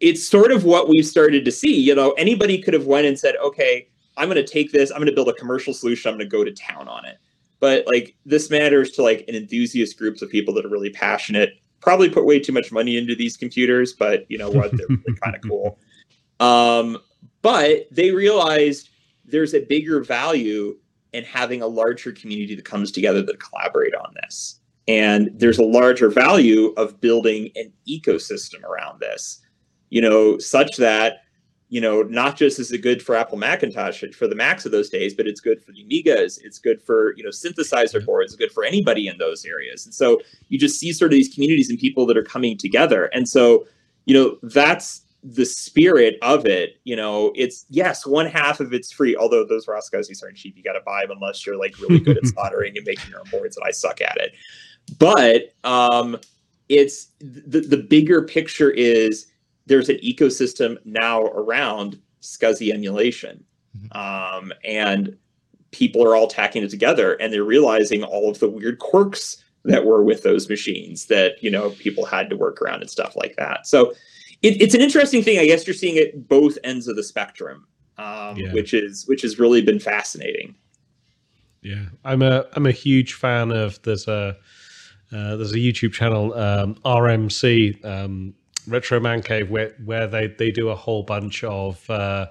it's 0.00 0.26
sort 0.26 0.52
of 0.52 0.64
what 0.64 0.88
we've 0.88 1.06
started 1.06 1.44
to 1.44 1.52
see. 1.52 1.80
You 1.80 1.94
know, 1.94 2.10
anybody 2.12 2.60
could 2.60 2.74
have 2.74 2.86
went 2.86 3.06
and 3.06 3.18
said, 3.18 3.36
okay, 3.42 3.88
I'm 4.16 4.28
going 4.28 4.44
to 4.44 4.52
take 4.52 4.72
this. 4.72 4.90
I'm 4.90 4.98
going 4.98 5.08
to 5.08 5.14
build 5.14 5.28
a 5.28 5.34
commercial 5.34 5.72
solution. 5.72 6.10
I'm 6.10 6.18
going 6.18 6.28
to 6.28 6.36
go 6.36 6.44
to 6.44 6.52
town 6.52 6.88
on 6.88 7.04
it. 7.04 7.18
But 7.58 7.86
like 7.86 8.14
this 8.26 8.50
matters 8.50 8.90
to 8.92 9.02
like 9.02 9.24
an 9.28 9.34
enthusiast 9.34 9.96
groups 9.96 10.22
of 10.22 10.28
people 10.28 10.52
that 10.54 10.66
are 10.66 10.70
really 10.70 10.90
passionate. 10.90 11.54
Probably 11.86 12.10
put 12.10 12.26
way 12.26 12.40
too 12.40 12.50
much 12.50 12.72
money 12.72 12.96
into 12.96 13.14
these 13.14 13.36
computers, 13.36 13.92
but 13.92 14.26
you 14.28 14.38
know 14.38 14.50
what? 14.50 14.76
They're 14.76 14.88
really 14.88 15.18
kind 15.22 15.36
of 15.36 15.42
cool. 15.48 15.78
Um, 16.40 16.98
but 17.42 17.86
they 17.92 18.10
realized 18.10 18.88
there's 19.24 19.54
a 19.54 19.60
bigger 19.60 20.02
value 20.02 20.76
in 21.12 21.22
having 21.22 21.62
a 21.62 21.66
larger 21.68 22.10
community 22.10 22.56
that 22.56 22.64
comes 22.64 22.90
together 22.90 23.22
that 23.22 23.38
collaborate 23.38 23.94
on 23.94 24.12
this. 24.20 24.58
And 24.88 25.30
there's 25.32 25.58
a 25.58 25.64
larger 25.64 26.10
value 26.10 26.74
of 26.76 27.00
building 27.00 27.50
an 27.54 27.72
ecosystem 27.88 28.64
around 28.64 28.98
this, 28.98 29.40
you 29.90 30.00
know, 30.00 30.38
such 30.38 30.76
that 30.78 31.18
you 31.68 31.80
know, 31.80 32.02
not 32.02 32.36
just 32.36 32.60
is 32.60 32.70
it 32.70 32.78
good 32.78 33.02
for 33.02 33.16
Apple 33.16 33.38
Macintosh 33.38 34.04
for 34.14 34.28
the 34.28 34.36
Macs 34.36 34.64
of 34.66 34.72
those 34.72 34.88
days, 34.88 35.14
but 35.14 35.26
it's 35.26 35.40
good 35.40 35.62
for 35.62 35.72
the 35.72 35.84
Amigas. 35.84 36.38
It's 36.44 36.58
good 36.58 36.80
for 36.80 37.14
you 37.16 37.24
know 37.24 37.30
synthesizer 37.30 38.04
boards. 38.04 38.32
It's 38.32 38.38
good 38.38 38.52
for 38.52 38.64
anybody 38.64 39.08
in 39.08 39.18
those 39.18 39.44
areas. 39.44 39.84
And 39.84 39.94
so 39.94 40.20
you 40.48 40.58
just 40.58 40.78
see 40.78 40.92
sort 40.92 41.12
of 41.12 41.16
these 41.16 41.34
communities 41.34 41.68
and 41.68 41.78
people 41.78 42.06
that 42.06 42.16
are 42.16 42.22
coming 42.22 42.56
together. 42.56 43.06
And 43.06 43.28
so 43.28 43.66
you 44.04 44.14
know 44.14 44.38
that's 44.42 45.02
the 45.24 45.44
spirit 45.44 46.18
of 46.22 46.46
it. 46.46 46.78
You 46.84 46.94
know, 46.94 47.32
it's 47.34 47.66
yes, 47.68 48.06
one 48.06 48.26
half 48.26 48.60
of 48.60 48.72
it's 48.72 48.92
free. 48.92 49.16
Although 49.16 49.44
those 49.44 49.66
RaSCSIs 49.66 50.22
aren't 50.22 50.36
cheap, 50.36 50.56
you 50.56 50.62
got 50.62 50.74
to 50.74 50.82
buy 50.86 51.02
them 51.02 51.18
unless 51.20 51.44
you're 51.44 51.58
like 51.58 51.78
really 51.80 51.98
good 51.98 52.16
at 52.16 52.26
soldering 52.34 52.76
and 52.76 52.86
making 52.86 53.10
your 53.10 53.20
own 53.20 53.26
boards. 53.30 53.56
And 53.56 53.66
I 53.66 53.72
suck 53.72 54.00
at 54.00 54.16
it. 54.18 54.34
But 54.98 55.54
um, 55.64 56.20
it's 56.68 57.08
the 57.18 57.60
the 57.60 57.76
bigger 57.76 58.22
picture 58.22 58.70
is 58.70 59.26
there's 59.66 59.88
an 59.88 59.96
ecosystem 59.98 60.78
now 60.84 61.22
around 61.22 62.00
SCSI 62.22 62.72
emulation. 62.72 63.44
Mm-hmm. 63.76 63.96
Um, 63.96 64.52
and 64.64 65.16
people 65.70 66.02
are 66.04 66.16
all 66.16 66.28
tacking 66.28 66.62
it 66.62 66.70
together 66.70 67.14
and 67.14 67.32
they're 67.32 67.44
realizing 67.44 68.02
all 68.02 68.30
of 68.30 68.38
the 68.38 68.48
weird 68.48 68.78
quirks 68.78 69.42
that 69.64 69.84
were 69.84 70.02
with 70.02 70.22
those 70.22 70.48
machines 70.48 71.06
that, 71.06 71.42
you 71.42 71.50
know, 71.50 71.70
people 71.70 72.06
had 72.06 72.30
to 72.30 72.36
work 72.36 72.62
around 72.62 72.80
and 72.80 72.90
stuff 72.90 73.16
like 73.16 73.36
that. 73.36 73.66
So 73.66 73.92
it, 74.42 74.60
it's 74.60 74.74
an 74.74 74.80
interesting 74.80 75.22
thing. 75.22 75.38
I 75.38 75.46
guess 75.46 75.66
you're 75.66 75.74
seeing 75.74 75.96
it 75.96 76.28
both 76.28 76.56
ends 76.64 76.88
of 76.88 76.96
the 76.96 77.02
spectrum, 77.02 77.66
um, 77.98 78.36
yeah. 78.36 78.52
which 78.52 78.72
is 78.72 79.06
which 79.06 79.22
has 79.22 79.38
really 79.38 79.62
been 79.62 79.80
fascinating. 79.80 80.54
Yeah, 81.62 81.86
I'm 82.04 82.22
a 82.22 82.46
I'm 82.54 82.66
a 82.66 82.72
huge 82.72 83.14
fan 83.14 83.50
of 83.50 83.80
there's 83.82 84.06
a 84.06 84.36
uh, 85.12 85.36
there's 85.36 85.52
a 85.52 85.58
YouTube 85.58 85.92
channel 85.92 86.34
um, 86.34 86.74
RMC 86.84 87.84
um, 87.84 88.34
Retro 88.66 89.00
Man 89.00 89.22
Cave, 89.22 89.50
where 89.50 89.74
where 89.84 90.06
they 90.06 90.28
they 90.28 90.50
do 90.50 90.68
a 90.68 90.74
whole 90.74 91.02
bunch 91.02 91.44
of 91.44 91.88
uh, 91.90 92.26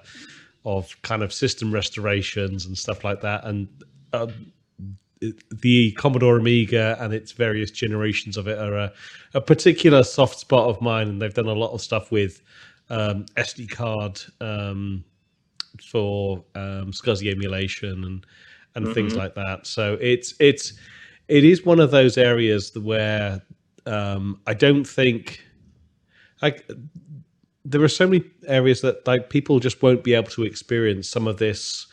of 0.64 1.00
kind 1.02 1.22
of 1.22 1.32
system 1.32 1.72
restorations 1.72 2.66
and 2.66 2.76
stuff 2.76 3.04
like 3.04 3.20
that, 3.22 3.44
and 3.44 3.68
uh, 4.12 4.26
the 5.50 5.92
Commodore 5.92 6.36
Amiga 6.36 6.96
and 7.00 7.14
its 7.14 7.32
various 7.32 7.70
generations 7.70 8.36
of 8.36 8.46
it 8.48 8.58
are 8.58 8.74
a, 8.74 8.92
a, 9.34 9.40
particular 9.40 10.02
soft 10.02 10.38
spot 10.38 10.68
of 10.68 10.80
mine, 10.82 11.08
and 11.08 11.22
they've 11.22 11.32
done 11.32 11.46
a 11.46 11.54
lot 11.54 11.72
of 11.72 11.80
stuff 11.80 12.12
with 12.12 12.42
um, 12.90 13.24
SD 13.36 13.70
card 13.70 14.20
um, 14.40 15.04
for 15.82 16.44
um, 16.54 16.92
SCSI 16.92 17.32
emulation 17.32 18.04
and 18.04 18.26
and 18.74 18.84
mm-hmm. 18.84 18.94
things 18.94 19.16
like 19.16 19.34
that. 19.34 19.66
So 19.66 19.96
it's 20.00 20.34
it's 20.38 20.74
it 21.28 21.44
is 21.44 21.64
one 21.64 21.80
of 21.80 21.90
those 21.90 22.18
areas 22.18 22.76
where 22.76 23.42
um, 23.86 24.40
I 24.46 24.54
don't 24.54 24.84
think 24.84 25.45
like 26.42 26.70
there 27.64 27.82
are 27.82 27.88
so 27.88 28.06
many 28.06 28.24
areas 28.46 28.80
that 28.82 29.06
like 29.06 29.30
people 29.30 29.58
just 29.58 29.82
won't 29.82 30.04
be 30.04 30.14
able 30.14 30.30
to 30.30 30.44
experience 30.44 31.08
some 31.08 31.26
of 31.26 31.38
this 31.38 31.86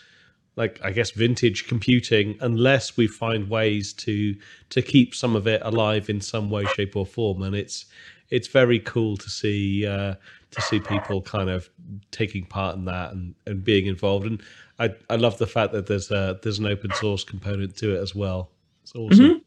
like 0.55 0.79
i 0.83 0.91
guess 0.91 1.11
vintage 1.11 1.67
computing 1.67 2.37
unless 2.41 2.95
we 2.95 3.07
find 3.07 3.49
ways 3.49 3.91
to 3.93 4.35
to 4.73 4.81
keep 4.81 5.13
some 5.13 5.35
of 5.35 5.45
it 5.47 5.61
alive 5.63 6.09
in 6.09 6.19
some 6.19 6.49
way 6.49 6.65
shape 6.75 6.95
or 6.95 7.05
form. 7.05 7.43
And 7.43 7.55
it's 7.55 7.85
it's 8.31 8.47
very 8.47 8.79
cool 8.79 9.15
to 9.17 9.29
see 9.29 9.85
uh 9.85 10.15
to 10.49 10.61
see 10.61 10.79
people 10.79 11.21
kind 11.21 11.49
of 11.49 11.69
taking 12.09 12.45
part 12.45 12.75
in 12.75 12.85
that 12.85 13.11
and 13.11 13.35
and 13.45 13.63
being 13.63 13.85
involved. 13.85 14.25
And 14.25 14.41
i 14.79 14.89
i 15.11 15.15
love 15.15 15.37
the 15.37 15.47
fact 15.47 15.73
that 15.73 15.85
there's 15.85 16.09
a 16.09 16.39
there's 16.41 16.57
an 16.57 16.65
open 16.65 16.91
source 16.95 17.23
component 17.23 17.75
to 17.77 17.95
it 17.95 17.99
as 17.99 18.15
well. 18.15 18.49
It's 18.81 18.95
awesome. 18.95 19.25
Mm-hmm. 19.25 19.37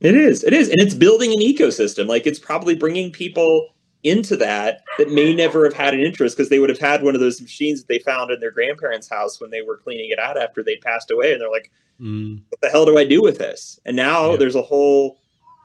it 0.00 0.14
is. 0.16 0.42
It 0.42 0.52
is. 0.52 0.68
And 0.68 0.80
it's 0.80 0.94
building 0.94 1.32
an 1.32 1.38
ecosystem. 1.38 2.08
Like 2.08 2.26
it's 2.26 2.40
probably 2.40 2.74
bringing 2.74 3.12
people 3.12 3.68
into 4.02 4.36
that 4.36 4.82
that 4.98 5.10
may 5.10 5.34
never 5.34 5.64
have 5.64 5.74
had 5.74 5.94
an 5.94 6.00
interest 6.00 6.36
because 6.36 6.48
they 6.48 6.58
would 6.58 6.70
have 6.70 6.78
had 6.78 7.02
one 7.02 7.14
of 7.14 7.20
those 7.20 7.40
machines 7.40 7.80
that 7.80 7.88
they 7.88 7.98
found 7.98 8.30
in 8.30 8.40
their 8.40 8.50
grandparents' 8.50 9.08
house 9.08 9.40
when 9.40 9.50
they 9.50 9.62
were 9.62 9.76
cleaning 9.76 10.10
it 10.10 10.18
out 10.18 10.38
after 10.38 10.62
they 10.62 10.76
passed 10.76 11.10
away, 11.10 11.32
and 11.32 11.40
they're 11.40 11.50
like, 11.50 11.70
mm. 12.00 12.40
"What 12.48 12.60
the 12.60 12.68
hell 12.68 12.86
do 12.86 12.98
I 12.98 13.04
do 13.04 13.22
with 13.22 13.38
this?" 13.38 13.78
And 13.84 13.96
now 13.96 14.30
yeah. 14.30 14.36
there's 14.36 14.54
a 14.54 14.62
whole 14.62 15.18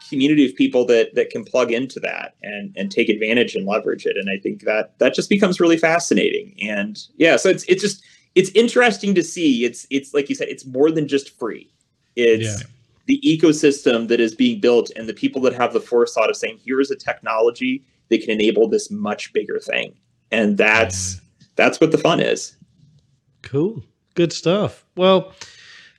community 0.10 0.46
of 0.46 0.56
people 0.56 0.86
that 0.86 1.16
that 1.16 1.30
can 1.30 1.44
plug 1.44 1.72
into 1.72 2.00
that 2.00 2.36
and 2.44 2.74
and 2.76 2.92
take 2.92 3.10
advantage 3.10 3.56
and 3.56 3.66
leverage 3.66 4.06
it. 4.06 4.18
And 4.18 4.30
I 4.30 4.38
think 4.38 4.64
that 4.64 4.98
that 5.00 5.14
just 5.14 5.30
becomes 5.30 5.60
really 5.60 5.78
fascinating. 5.78 6.56
And 6.62 7.00
yeah, 7.18 7.38
so 7.38 7.50
it's 7.50 7.64
it's 7.66 7.82
just 7.82 8.04
it's 8.36 8.50
interesting 8.52 9.16
to 9.16 9.24
see. 9.24 9.66
It's 9.66 9.88
it's 9.90 10.14
like 10.14 10.30
you 10.30 10.36
said, 10.36 10.50
it's 10.50 10.66
more 10.66 10.92
than 10.92 11.08
just 11.08 11.38
free. 11.40 11.72
It's 12.16 12.62
yeah. 12.62 12.68
the 13.08 13.22
ecosystem 13.26 14.08
that 14.10 14.20
is 14.20 14.36
being 14.36 14.60
built 14.60 14.92
and 14.96 15.08
the 15.08 15.14
people 15.14 15.42
that 15.42 15.54
have 15.54 15.74
the 15.74 15.82
foresight 15.82 16.30
of 16.30 16.36
saying, 16.36 16.60
"Here 16.64 16.82
is 16.82 16.92
a 16.92 16.96
technology." 16.96 17.84
They 18.10 18.18
can 18.18 18.32
enable 18.32 18.68
this 18.68 18.92
much 18.92 19.34
bigger 19.34 19.60
thing. 19.60 19.96
And 20.32 20.58
that's 20.58 21.22
that's 21.56 21.80
what 21.80 21.92
the 21.92 21.98
fun 21.98 22.20
is. 22.20 22.56
Cool. 23.42 23.84
Good 24.16 24.34
stuff. 24.34 24.86
Well, 24.96 25.34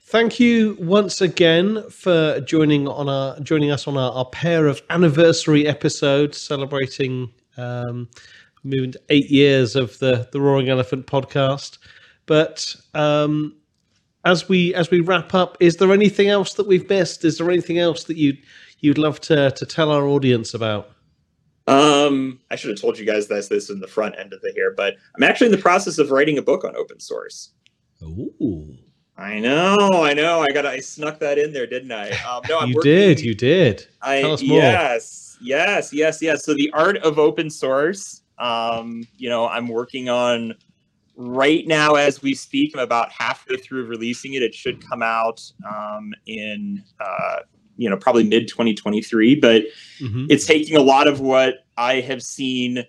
thank 0.02 0.40
you 0.40 0.76
once 0.80 1.20
again 1.20 1.88
for 1.90 2.40
joining 2.40 2.88
on 2.88 3.08
our 3.08 3.38
joining 3.40 3.70
us 3.70 3.86
on 3.86 3.96
our, 3.96 4.12
our 4.12 4.26
pair 4.26 4.66
of 4.66 4.82
anniversary 4.90 5.66
episodes 5.66 6.38
celebrating 6.38 7.30
um 7.56 8.08
moving 8.64 8.92
to 8.92 9.00
eight 9.10 9.30
years 9.30 9.76
of 9.76 9.98
the 9.98 10.28
the 10.32 10.40
Roaring 10.40 10.68
Elephant 10.68 11.06
podcast. 11.06 11.78
But 12.26 12.74
um 12.94 13.54
as 14.24 14.48
we 14.48 14.74
as 14.74 14.90
we 14.90 15.00
wrap 15.00 15.34
up, 15.34 15.56
is 15.60 15.76
there 15.76 15.92
anything 15.92 16.28
else 16.28 16.54
that 16.54 16.66
we've 16.66 16.88
missed? 16.88 17.24
Is 17.24 17.38
there 17.38 17.50
anything 17.50 17.78
else 17.78 18.04
that 18.04 18.16
you 18.16 18.36
you'd 18.80 18.98
love 18.98 19.20
to 19.22 19.52
to 19.52 19.66
tell 19.66 19.90
our 19.90 20.06
audience 20.06 20.52
about? 20.52 20.90
Um, 21.66 22.40
I 22.50 22.56
should 22.56 22.70
have 22.70 22.80
told 22.80 22.98
you 22.98 23.04
guys 23.04 23.26
this 23.26 23.48
this 23.48 23.70
in 23.70 23.80
the 23.80 23.88
front 23.88 24.14
end 24.18 24.32
of 24.32 24.40
the 24.40 24.52
here, 24.54 24.72
but 24.76 24.96
I'm 25.16 25.22
actually 25.22 25.46
in 25.46 25.52
the 25.52 25.58
process 25.58 25.98
of 25.98 26.10
writing 26.10 26.38
a 26.38 26.42
book 26.42 26.64
on 26.64 26.76
open 26.76 27.00
source. 27.00 27.50
Ooh. 28.02 28.76
I 29.18 29.38
know, 29.40 30.04
I 30.04 30.12
know. 30.12 30.42
I 30.42 30.48
got 30.52 30.66
I 30.66 30.78
snuck 30.80 31.18
that 31.20 31.38
in 31.38 31.52
there, 31.52 31.66
didn't 31.66 31.90
I? 31.90 32.10
Um, 32.10 32.42
no, 32.48 32.58
I'm 32.58 32.68
you 32.70 32.74
working, 32.76 32.92
did, 32.92 33.20
you 33.20 33.34
did. 33.34 33.86
I, 34.02 34.20
Tell 34.20 34.32
us 34.32 34.42
more. 34.42 34.58
Yes, 34.58 35.38
yes, 35.40 35.92
yes, 35.92 36.20
yes. 36.20 36.44
So 36.44 36.54
the 36.54 36.70
art 36.72 36.98
of 36.98 37.18
open 37.18 37.50
source. 37.50 38.22
Um, 38.38 39.08
you 39.16 39.30
know, 39.30 39.48
I'm 39.48 39.68
working 39.68 40.10
on 40.10 40.54
right 41.16 41.66
now 41.66 41.94
as 41.94 42.20
we 42.20 42.34
speak. 42.34 42.76
I'm 42.76 42.82
about 42.82 43.10
halfway 43.10 43.56
through 43.56 43.86
releasing 43.86 44.34
it. 44.34 44.42
It 44.42 44.54
should 44.54 44.86
come 44.86 45.02
out 45.02 45.42
um, 45.66 46.12
in 46.26 46.84
uh, 47.00 47.38
you 47.76 47.88
know 47.88 47.96
probably 47.96 48.24
mid 48.24 48.48
2023 48.48 49.36
but 49.36 49.62
mm-hmm. 49.98 50.26
it's 50.28 50.46
taking 50.46 50.76
a 50.76 50.80
lot 50.80 51.06
of 51.06 51.20
what 51.20 51.66
i 51.76 52.00
have 52.00 52.22
seen 52.22 52.84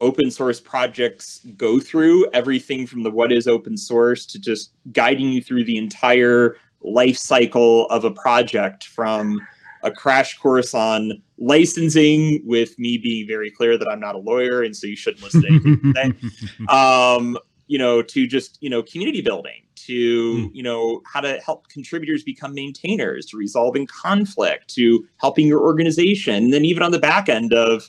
open 0.00 0.30
source 0.30 0.60
projects 0.60 1.40
go 1.56 1.80
through 1.80 2.28
everything 2.32 2.86
from 2.86 3.02
the 3.02 3.10
what 3.10 3.32
is 3.32 3.48
open 3.48 3.76
source 3.76 4.26
to 4.26 4.38
just 4.38 4.72
guiding 4.92 5.28
you 5.28 5.42
through 5.42 5.64
the 5.64 5.76
entire 5.76 6.56
life 6.82 7.16
cycle 7.16 7.86
of 7.86 8.04
a 8.04 8.10
project 8.10 8.84
from 8.84 9.40
a 9.82 9.90
crash 9.90 10.38
course 10.38 10.74
on 10.74 11.12
licensing 11.38 12.40
with 12.44 12.78
me 12.78 12.98
being 12.98 13.26
very 13.26 13.50
clear 13.50 13.76
that 13.76 13.88
i'm 13.88 14.00
not 14.00 14.14
a 14.14 14.18
lawyer 14.18 14.62
and 14.62 14.76
so 14.76 14.86
you 14.86 14.96
shouldn't 14.96 15.22
listen 15.22 15.42
to 15.42 15.92
anything 15.96 16.30
um, 16.68 17.36
you 17.68 17.78
know 17.78 18.02
to 18.02 18.26
just 18.26 18.58
you 18.60 18.68
know 18.68 18.82
community 18.82 19.20
building 19.20 19.62
to 19.76 20.34
mm. 20.34 20.50
you 20.52 20.62
know 20.62 21.00
how 21.06 21.20
to 21.20 21.38
help 21.38 21.68
contributors 21.68 22.24
become 22.24 22.52
maintainers 22.52 23.26
to 23.26 23.36
resolving 23.36 23.86
conflict 23.86 24.68
to 24.74 25.06
helping 25.18 25.46
your 25.46 25.60
organization 25.60 26.34
and 26.34 26.52
then 26.52 26.64
even 26.64 26.82
on 26.82 26.90
the 26.90 26.98
back 26.98 27.28
end 27.28 27.52
of 27.52 27.88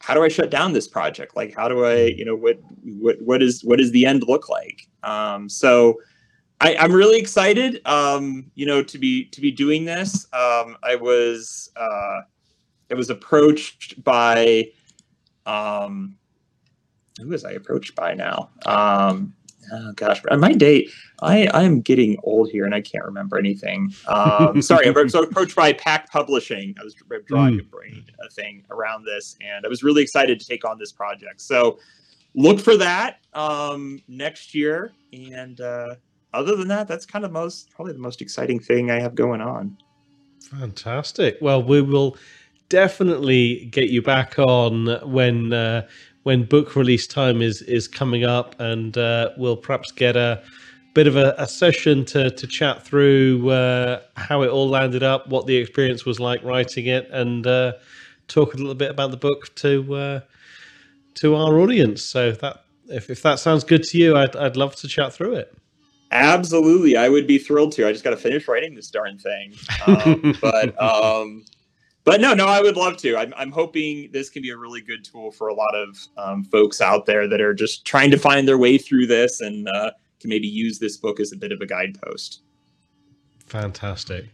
how 0.00 0.14
do 0.14 0.24
i 0.24 0.28
shut 0.28 0.50
down 0.50 0.72
this 0.72 0.88
project 0.88 1.36
like 1.36 1.54
how 1.54 1.68
do 1.68 1.84
i 1.86 2.10
hmm. 2.10 2.18
you 2.18 2.24
know 2.24 2.34
what 2.34 2.58
what 2.82 3.16
what 3.22 3.42
is 3.42 3.62
what 3.62 3.78
does 3.78 3.92
the 3.92 4.04
end 4.04 4.24
look 4.26 4.48
like 4.48 4.88
um, 5.04 5.48
so 5.48 6.00
I, 6.60 6.76
i'm 6.76 6.92
really 6.92 7.18
excited 7.18 7.86
um, 7.86 8.50
you 8.54 8.66
know 8.66 8.82
to 8.82 8.98
be 8.98 9.26
to 9.26 9.40
be 9.40 9.52
doing 9.52 9.84
this 9.84 10.26
um, 10.32 10.76
i 10.82 10.96
was 10.96 11.70
uh, 11.76 12.20
i 12.90 12.94
was 12.94 13.10
approached 13.10 14.02
by 14.02 14.70
um, 15.44 16.16
who 17.20 17.28
was 17.28 17.44
i 17.44 17.52
approached 17.52 17.94
by 17.94 18.14
now 18.14 18.48
um, 18.66 19.34
oh 19.72 19.92
gosh, 19.92 20.20
my 20.38 20.52
date, 20.52 20.90
I 21.20 21.48
I'm 21.52 21.80
getting 21.80 22.18
old 22.22 22.50
here 22.50 22.64
and 22.64 22.74
I 22.74 22.80
can't 22.80 23.04
remember 23.04 23.38
anything. 23.38 23.92
Um, 24.08 24.62
sorry, 24.62 24.88
I 24.88 24.90
was 24.90 25.14
approached 25.14 25.56
by 25.56 25.72
Packt 25.72 26.08
Publishing. 26.08 26.74
I 26.80 26.84
was 26.84 26.94
drawing 27.26 27.56
mm. 27.56 27.60
a 27.60 27.64
brain 27.64 28.04
a 28.24 28.30
thing 28.30 28.64
around 28.70 29.04
this, 29.04 29.36
and 29.40 29.64
I 29.64 29.68
was 29.68 29.82
really 29.82 30.02
excited 30.02 30.40
to 30.40 30.46
take 30.46 30.64
on 30.64 30.78
this 30.78 30.92
project. 30.92 31.40
So 31.40 31.78
look 32.34 32.60
for 32.60 32.76
that 32.76 33.20
um, 33.34 34.00
next 34.08 34.54
year. 34.54 34.92
And 35.12 35.60
uh, 35.60 35.96
other 36.32 36.56
than 36.56 36.68
that, 36.68 36.88
that's 36.88 37.06
kind 37.06 37.24
of 37.24 37.32
most 37.32 37.70
probably 37.70 37.92
the 37.92 38.00
most 38.00 38.22
exciting 38.22 38.58
thing 38.58 38.90
I 38.90 39.00
have 39.00 39.14
going 39.14 39.40
on. 39.40 39.76
Fantastic. 40.50 41.38
Well, 41.40 41.62
we 41.62 41.82
will 41.82 42.16
definitely 42.68 43.66
get 43.66 43.90
you 43.90 44.02
back 44.02 44.38
on 44.38 44.86
when 45.10 45.52
uh, 45.52 45.86
when 46.22 46.44
book 46.44 46.76
release 46.76 47.06
time 47.06 47.42
is 47.42 47.62
is 47.62 47.88
coming 47.88 48.24
up, 48.24 48.58
and 48.60 48.96
uh, 48.96 49.30
we'll 49.36 49.56
perhaps 49.56 49.92
get 49.92 50.16
a 50.16 50.42
bit 50.94 51.06
of 51.06 51.16
a, 51.16 51.34
a 51.38 51.48
session 51.48 52.04
to 52.06 52.30
to 52.30 52.46
chat 52.46 52.84
through 52.84 53.50
uh, 53.50 54.00
how 54.16 54.42
it 54.42 54.48
all 54.48 54.68
landed 54.68 55.02
up, 55.02 55.28
what 55.28 55.46
the 55.46 55.56
experience 55.56 56.04
was 56.04 56.20
like 56.20 56.42
writing 56.44 56.86
it, 56.86 57.08
and 57.10 57.46
uh, 57.46 57.72
talk 58.28 58.54
a 58.54 58.56
little 58.56 58.74
bit 58.74 58.90
about 58.90 59.10
the 59.10 59.16
book 59.16 59.54
to 59.56 59.94
uh, 59.94 60.20
to 61.14 61.34
our 61.34 61.58
audience. 61.58 62.02
So 62.02 62.32
that 62.32 62.64
if, 62.88 63.10
if 63.10 63.22
that 63.22 63.38
sounds 63.38 63.64
good 63.64 63.82
to 63.84 63.98
you, 63.98 64.16
I'd, 64.16 64.36
I'd 64.36 64.56
love 64.56 64.76
to 64.76 64.88
chat 64.88 65.12
through 65.12 65.34
it. 65.34 65.56
Absolutely, 66.10 66.96
I 66.96 67.08
would 67.08 67.26
be 67.26 67.38
thrilled 67.38 67.72
to. 67.72 67.88
I 67.88 67.92
just 67.92 68.04
got 68.04 68.10
to 68.10 68.18
finish 68.18 68.46
writing 68.46 68.74
this 68.74 68.88
darn 68.88 69.18
thing. 69.18 69.54
Um, 69.86 70.36
but 70.42 70.80
um, 70.82 71.44
but 72.04 72.20
no, 72.20 72.34
no, 72.34 72.46
I 72.46 72.60
would 72.60 72.76
love 72.76 72.96
to. 72.98 73.16
I'm, 73.16 73.32
I'm 73.36 73.52
hoping 73.52 74.10
this 74.12 74.28
can 74.28 74.42
be 74.42 74.50
a 74.50 74.56
really 74.56 74.80
good 74.80 75.04
tool 75.04 75.30
for 75.30 75.48
a 75.48 75.54
lot 75.54 75.74
of 75.74 75.96
um, 76.16 76.44
folks 76.44 76.80
out 76.80 77.06
there 77.06 77.28
that 77.28 77.40
are 77.40 77.54
just 77.54 77.84
trying 77.84 78.10
to 78.10 78.18
find 78.18 78.46
their 78.48 78.58
way 78.58 78.76
through 78.78 79.06
this 79.06 79.40
and 79.40 79.68
uh, 79.68 79.92
can 80.20 80.28
maybe 80.28 80.48
use 80.48 80.78
this 80.78 80.96
book 80.96 81.20
as 81.20 81.32
a 81.32 81.36
bit 81.36 81.52
of 81.52 81.60
a 81.60 81.66
guidepost. 81.66 82.42
Fantastic. 83.46 84.26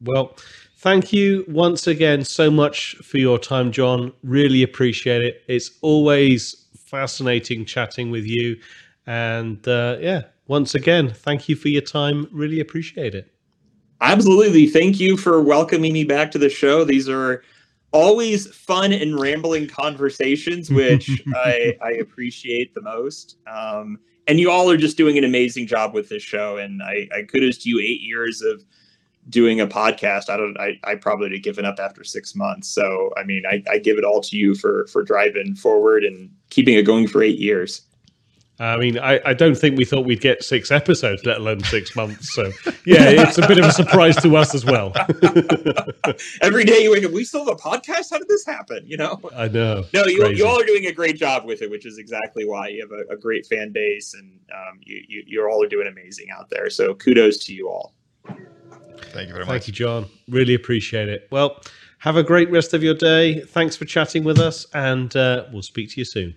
Well, 0.00 0.36
thank 0.78 1.12
you 1.12 1.44
once 1.48 1.86
again 1.86 2.24
so 2.24 2.50
much 2.50 2.96
for 2.96 3.18
your 3.18 3.38
time, 3.38 3.70
John. 3.70 4.12
Really 4.22 4.62
appreciate 4.62 5.22
it. 5.22 5.42
It's 5.46 5.70
always 5.82 6.66
fascinating 6.76 7.64
chatting 7.64 8.10
with 8.10 8.26
you. 8.26 8.56
And 9.06 9.66
uh, 9.68 9.98
yeah, 10.00 10.22
once 10.46 10.74
again, 10.74 11.10
thank 11.10 11.48
you 11.48 11.56
for 11.56 11.68
your 11.68 11.82
time. 11.82 12.26
Really 12.32 12.60
appreciate 12.60 13.14
it. 13.14 13.33
Absolutely. 14.00 14.66
Thank 14.66 15.00
you 15.00 15.16
for 15.16 15.40
welcoming 15.40 15.92
me 15.92 16.04
back 16.04 16.30
to 16.32 16.38
the 16.38 16.50
show. 16.50 16.84
These 16.84 17.08
are 17.08 17.42
always 17.92 18.48
fun 18.48 18.92
and 18.92 19.18
rambling 19.18 19.68
conversations, 19.68 20.70
which 20.70 21.22
I, 21.34 21.76
I, 21.80 21.92
appreciate 21.92 22.74
the 22.74 22.82
most. 22.82 23.36
Um, 23.46 23.98
and 24.26 24.40
you 24.40 24.50
all 24.50 24.68
are 24.68 24.76
just 24.76 24.96
doing 24.96 25.16
an 25.16 25.24
amazing 25.24 25.66
job 25.68 25.94
with 25.94 26.08
this 26.08 26.22
show. 26.22 26.56
And 26.56 26.82
I, 26.82 27.08
I 27.14 27.22
kudos 27.22 27.58
to 27.58 27.68
you. 27.68 27.78
Eight 27.80 28.00
years 28.00 28.42
of 28.42 28.64
doing 29.28 29.60
a 29.60 29.66
podcast. 29.66 30.28
I 30.28 30.36
don't. 30.36 30.58
I, 30.58 30.78
I 30.84 30.96
probably 30.96 31.26
would 31.26 31.32
have 31.32 31.42
given 31.42 31.64
up 31.64 31.78
after 31.78 32.04
six 32.04 32.34
months. 32.34 32.68
So 32.68 33.12
I 33.16 33.24
mean, 33.24 33.44
I, 33.48 33.62
I 33.70 33.78
give 33.78 33.98
it 33.98 34.04
all 34.04 34.20
to 34.22 34.36
you 34.36 34.54
for 34.54 34.86
for 34.88 35.02
driving 35.02 35.54
forward 35.54 36.04
and 36.04 36.30
keeping 36.50 36.74
it 36.74 36.82
going 36.82 37.06
for 37.06 37.22
eight 37.22 37.38
years. 37.38 37.82
I 38.60 38.76
mean, 38.76 38.98
I, 38.98 39.20
I 39.24 39.34
don't 39.34 39.56
think 39.56 39.76
we 39.76 39.84
thought 39.84 40.06
we'd 40.06 40.20
get 40.20 40.44
six 40.44 40.70
episodes, 40.70 41.24
let 41.26 41.38
alone 41.38 41.64
six 41.64 41.96
months. 41.96 42.32
So, 42.34 42.52
yeah, 42.86 43.10
it's 43.10 43.36
a 43.36 43.46
bit 43.48 43.58
of 43.58 43.64
a 43.64 43.72
surprise 43.72 44.14
to 44.22 44.36
us 44.36 44.54
as 44.54 44.64
well. 44.64 44.92
Every 46.40 46.64
day 46.64 46.84
you 46.84 46.92
wake 46.92 47.04
up, 47.04 47.10
we 47.10 47.24
still 47.24 47.44
have 47.44 47.48
a 47.48 47.56
podcast. 47.56 48.10
How 48.12 48.18
did 48.18 48.28
this 48.28 48.46
happen? 48.46 48.84
You 48.86 48.96
know, 48.96 49.20
I 49.34 49.48
know. 49.48 49.84
No, 49.92 50.04
you, 50.06 50.28
you 50.28 50.46
all 50.46 50.60
are 50.60 50.66
doing 50.66 50.86
a 50.86 50.92
great 50.92 51.16
job 51.16 51.44
with 51.44 51.62
it, 51.62 51.70
which 51.70 51.84
is 51.84 51.98
exactly 51.98 52.46
why 52.46 52.68
you 52.68 52.86
have 52.88 52.92
a, 52.92 53.14
a 53.14 53.16
great 53.16 53.44
fan 53.46 53.72
base, 53.72 54.14
and 54.14 54.38
um, 54.52 54.78
you, 54.82 55.02
you 55.08 55.22
you 55.26 55.48
all 55.48 55.62
are 55.64 55.68
doing 55.68 55.88
amazing 55.88 56.28
out 56.30 56.48
there. 56.48 56.70
So, 56.70 56.94
kudos 56.94 57.38
to 57.46 57.54
you 57.54 57.68
all. 57.68 57.92
Thank 58.26 59.28
you 59.28 59.34
very 59.34 59.40
much. 59.40 59.48
Thank 59.48 59.66
you, 59.66 59.72
John. 59.72 60.06
Really 60.28 60.54
appreciate 60.54 61.08
it. 61.08 61.26
Well, 61.32 61.60
have 61.98 62.16
a 62.16 62.22
great 62.22 62.50
rest 62.52 62.72
of 62.72 62.84
your 62.84 62.94
day. 62.94 63.40
Thanks 63.40 63.74
for 63.74 63.84
chatting 63.84 64.22
with 64.22 64.38
us, 64.38 64.66
and 64.74 65.14
uh, 65.16 65.46
we'll 65.52 65.62
speak 65.62 65.90
to 65.90 66.00
you 66.00 66.04
soon. 66.04 66.34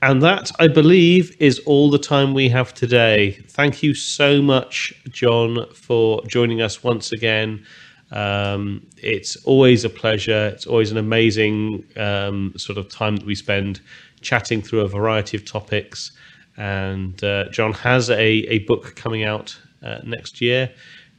And 0.00 0.22
that, 0.22 0.52
I 0.60 0.68
believe, 0.68 1.36
is 1.40 1.58
all 1.60 1.90
the 1.90 1.98
time 1.98 2.32
we 2.32 2.48
have 2.50 2.72
today. 2.72 3.32
Thank 3.48 3.82
you 3.82 3.94
so 3.94 4.40
much, 4.40 4.94
John, 5.10 5.66
for 5.74 6.24
joining 6.26 6.62
us 6.62 6.84
once 6.84 7.10
again. 7.10 7.66
Um, 8.12 8.86
it's 8.96 9.34
always 9.44 9.84
a 9.84 9.90
pleasure. 9.90 10.46
It's 10.54 10.66
always 10.66 10.92
an 10.92 10.98
amazing 10.98 11.84
um, 11.96 12.52
sort 12.56 12.78
of 12.78 12.88
time 12.88 13.16
that 13.16 13.26
we 13.26 13.34
spend 13.34 13.80
chatting 14.20 14.62
through 14.62 14.82
a 14.82 14.88
variety 14.88 15.36
of 15.36 15.44
topics. 15.44 16.12
And 16.56 17.22
uh, 17.24 17.48
John 17.50 17.72
has 17.72 18.08
a, 18.08 18.16
a 18.16 18.60
book 18.60 18.94
coming 18.94 19.24
out 19.24 19.58
uh, 19.82 19.98
next 20.04 20.40
year 20.40 20.70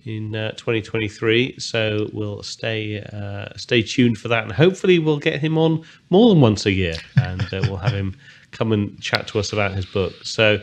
in 0.05 0.35
uh, 0.35 0.51
2023. 0.51 1.59
So 1.59 2.09
we'll 2.13 2.43
stay 2.43 3.01
uh, 3.01 3.57
stay 3.57 3.81
tuned 3.81 4.17
for 4.17 4.29
that, 4.29 4.43
and 4.43 4.51
hopefully 4.51 4.99
we'll 4.99 5.19
get 5.19 5.39
him 5.39 5.57
on 5.57 5.83
more 6.09 6.29
than 6.29 6.41
once 6.41 6.65
a 6.65 6.71
year, 6.71 6.95
and 7.17 7.41
uh, 7.53 7.61
we'll 7.63 7.77
have 7.77 7.93
him 7.93 8.15
come 8.51 8.71
and 8.71 8.99
chat 9.01 9.27
to 9.27 9.39
us 9.39 9.53
about 9.53 9.73
his 9.73 9.85
book. 9.85 10.13
So, 10.23 10.61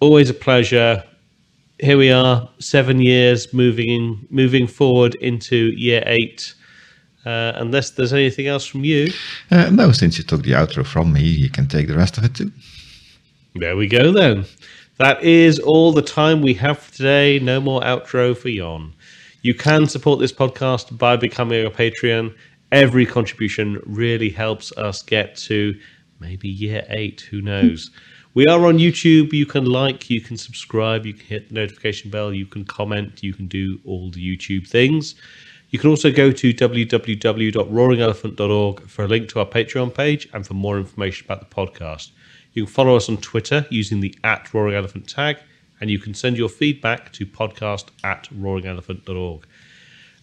always 0.00 0.30
a 0.30 0.34
pleasure. 0.34 1.02
Here 1.80 1.96
we 1.96 2.10
are, 2.10 2.48
seven 2.58 3.00
years 3.00 3.52
moving 3.52 4.26
moving 4.30 4.66
forward 4.66 5.14
into 5.16 5.72
year 5.76 6.02
eight. 6.06 6.54
Uh, 7.26 7.52
unless 7.56 7.90
there's 7.90 8.12
anything 8.12 8.46
else 8.46 8.64
from 8.64 8.84
you. 8.84 9.12
Uh, 9.50 9.68
no, 9.70 9.92
since 9.92 10.16
you 10.16 10.24
took 10.24 10.42
the 10.42 10.52
outro 10.52 10.86
from 10.86 11.12
me, 11.12 11.22
you 11.22 11.50
can 11.50 11.66
take 11.66 11.86
the 11.86 11.96
rest 11.96 12.16
of 12.16 12.24
it 12.24 12.34
too. 12.34 12.50
There 13.54 13.76
we 13.76 13.86
go 13.86 14.12
then. 14.12 14.46
That 14.98 15.22
is 15.22 15.58
all 15.58 15.92
the 15.92 16.02
time 16.02 16.42
we 16.42 16.54
have 16.54 16.78
for 16.78 16.92
today. 16.92 17.38
No 17.38 17.60
more 17.60 17.80
outro 17.82 18.36
for 18.36 18.48
Yon. 18.48 18.94
You 19.42 19.54
can 19.54 19.86
support 19.86 20.20
this 20.20 20.32
podcast 20.32 20.96
by 20.98 21.16
becoming 21.16 21.64
a 21.66 21.70
Patreon. 21.70 22.34
Every 22.72 23.06
contribution 23.06 23.80
really 23.86 24.30
helps 24.30 24.72
us 24.72 25.02
get 25.02 25.36
to 25.36 25.78
maybe 26.20 26.48
year 26.48 26.84
eight, 26.88 27.22
who 27.22 27.40
knows. 27.40 27.90
we 28.34 28.46
are 28.46 28.66
on 28.66 28.78
YouTube. 28.78 29.32
You 29.32 29.46
can 29.46 29.64
like, 29.64 30.10
you 30.10 30.20
can 30.20 30.36
subscribe, 30.36 31.06
you 31.06 31.14
can 31.14 31.26
hit 31.26 31.48
the 31.48 31.54
notification 31.54 32.10
bell, 32.10 32.32
you 32.32 32.46
can 32.46 32.64
comment, 32.64 33.22
you 33.22 33.34
can 33.34 33.46
do 33.46 33.78
all 33.84 34.10
the 34.10 34.20
YouTube 34.20 34.68
things. 34.68 35.14
You 35.70 35.78
can 35.78 35.90
also 35.90 36.10
go 36.10 36.32
to 36.32 36.54
www.roaringelephant.org 36.54 38.88
for 38.88 39.04
a 39.04 39.08
link 39.08 39.28
to 39.30 39.40
our 39.40 39.46
Patreon 39.46 39.94
page 39.94 40.26
and 40.32 40.46
for 40.46 40.54
more 40.54 40.78
information 40.78 41.26
about 41.26 41.40
the 41.40 41.54
podcast. 41.54 42.12
You 42.54 42.64
can 42.64 42.72
follow 42.72 42.96
us 42.96 43.10
on 43.10 43.18
Twitter 43.18 43.66
using 43.68 44.00
the 44.00 44.16
at 44.24 44.54
Roaring 44.54 44.74
Elephant 44.74 45.06
tag, 45.08 45.36
and 45.80 45.90
you 45.90 45.98
can 45.98 46.14
send 46.14 46.38
your 46.38 46.48
feedback 46.48 47.12
to 47.12 47.26
podcast 47.26 47.88
at 48.02 48.30
roaringelephant.org. 48.30 49.46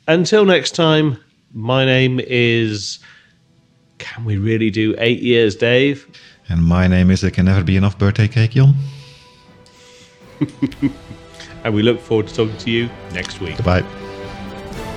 Until 0.08 0.46
next 0.46 0.72
time, 0.72 1.20
my 1.54 1.86
name 1.86 2.20
is 2.20 2.98
can 3.98 4.26
we 4.26 4.38
really 4.38 4.70
do 4.70 4.96
eight 4.98 5.22
years, 5.22 5.56
Dave? 5.56 6.08
And 6.50 6.64
my 6.64 6.88
name 6.88 7.12
is 7.12 7.22
There 7.22 7.32
Can 7.32 7.46
Never 7.46 7.64
Be 7.64 7.78
Enough 7.78 7.98
Birthday 7.98 8.28
Cake, 8.28 8.52
Jon. 8.52 8.76
and 11.64 11.74
we 11.74 11.82
look 11.82 12.00
forward 12.00 12.28
to 12.28 12.36
talking 12.36 12.58
to 12.58 12.72
you 12.72 12.90
next 13.14 13.40
week. 13.40 13.58
Goodbye. 13.58 13.84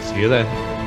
See 0.02 0.20
you 0.20 0.28
then. 0.28 0.77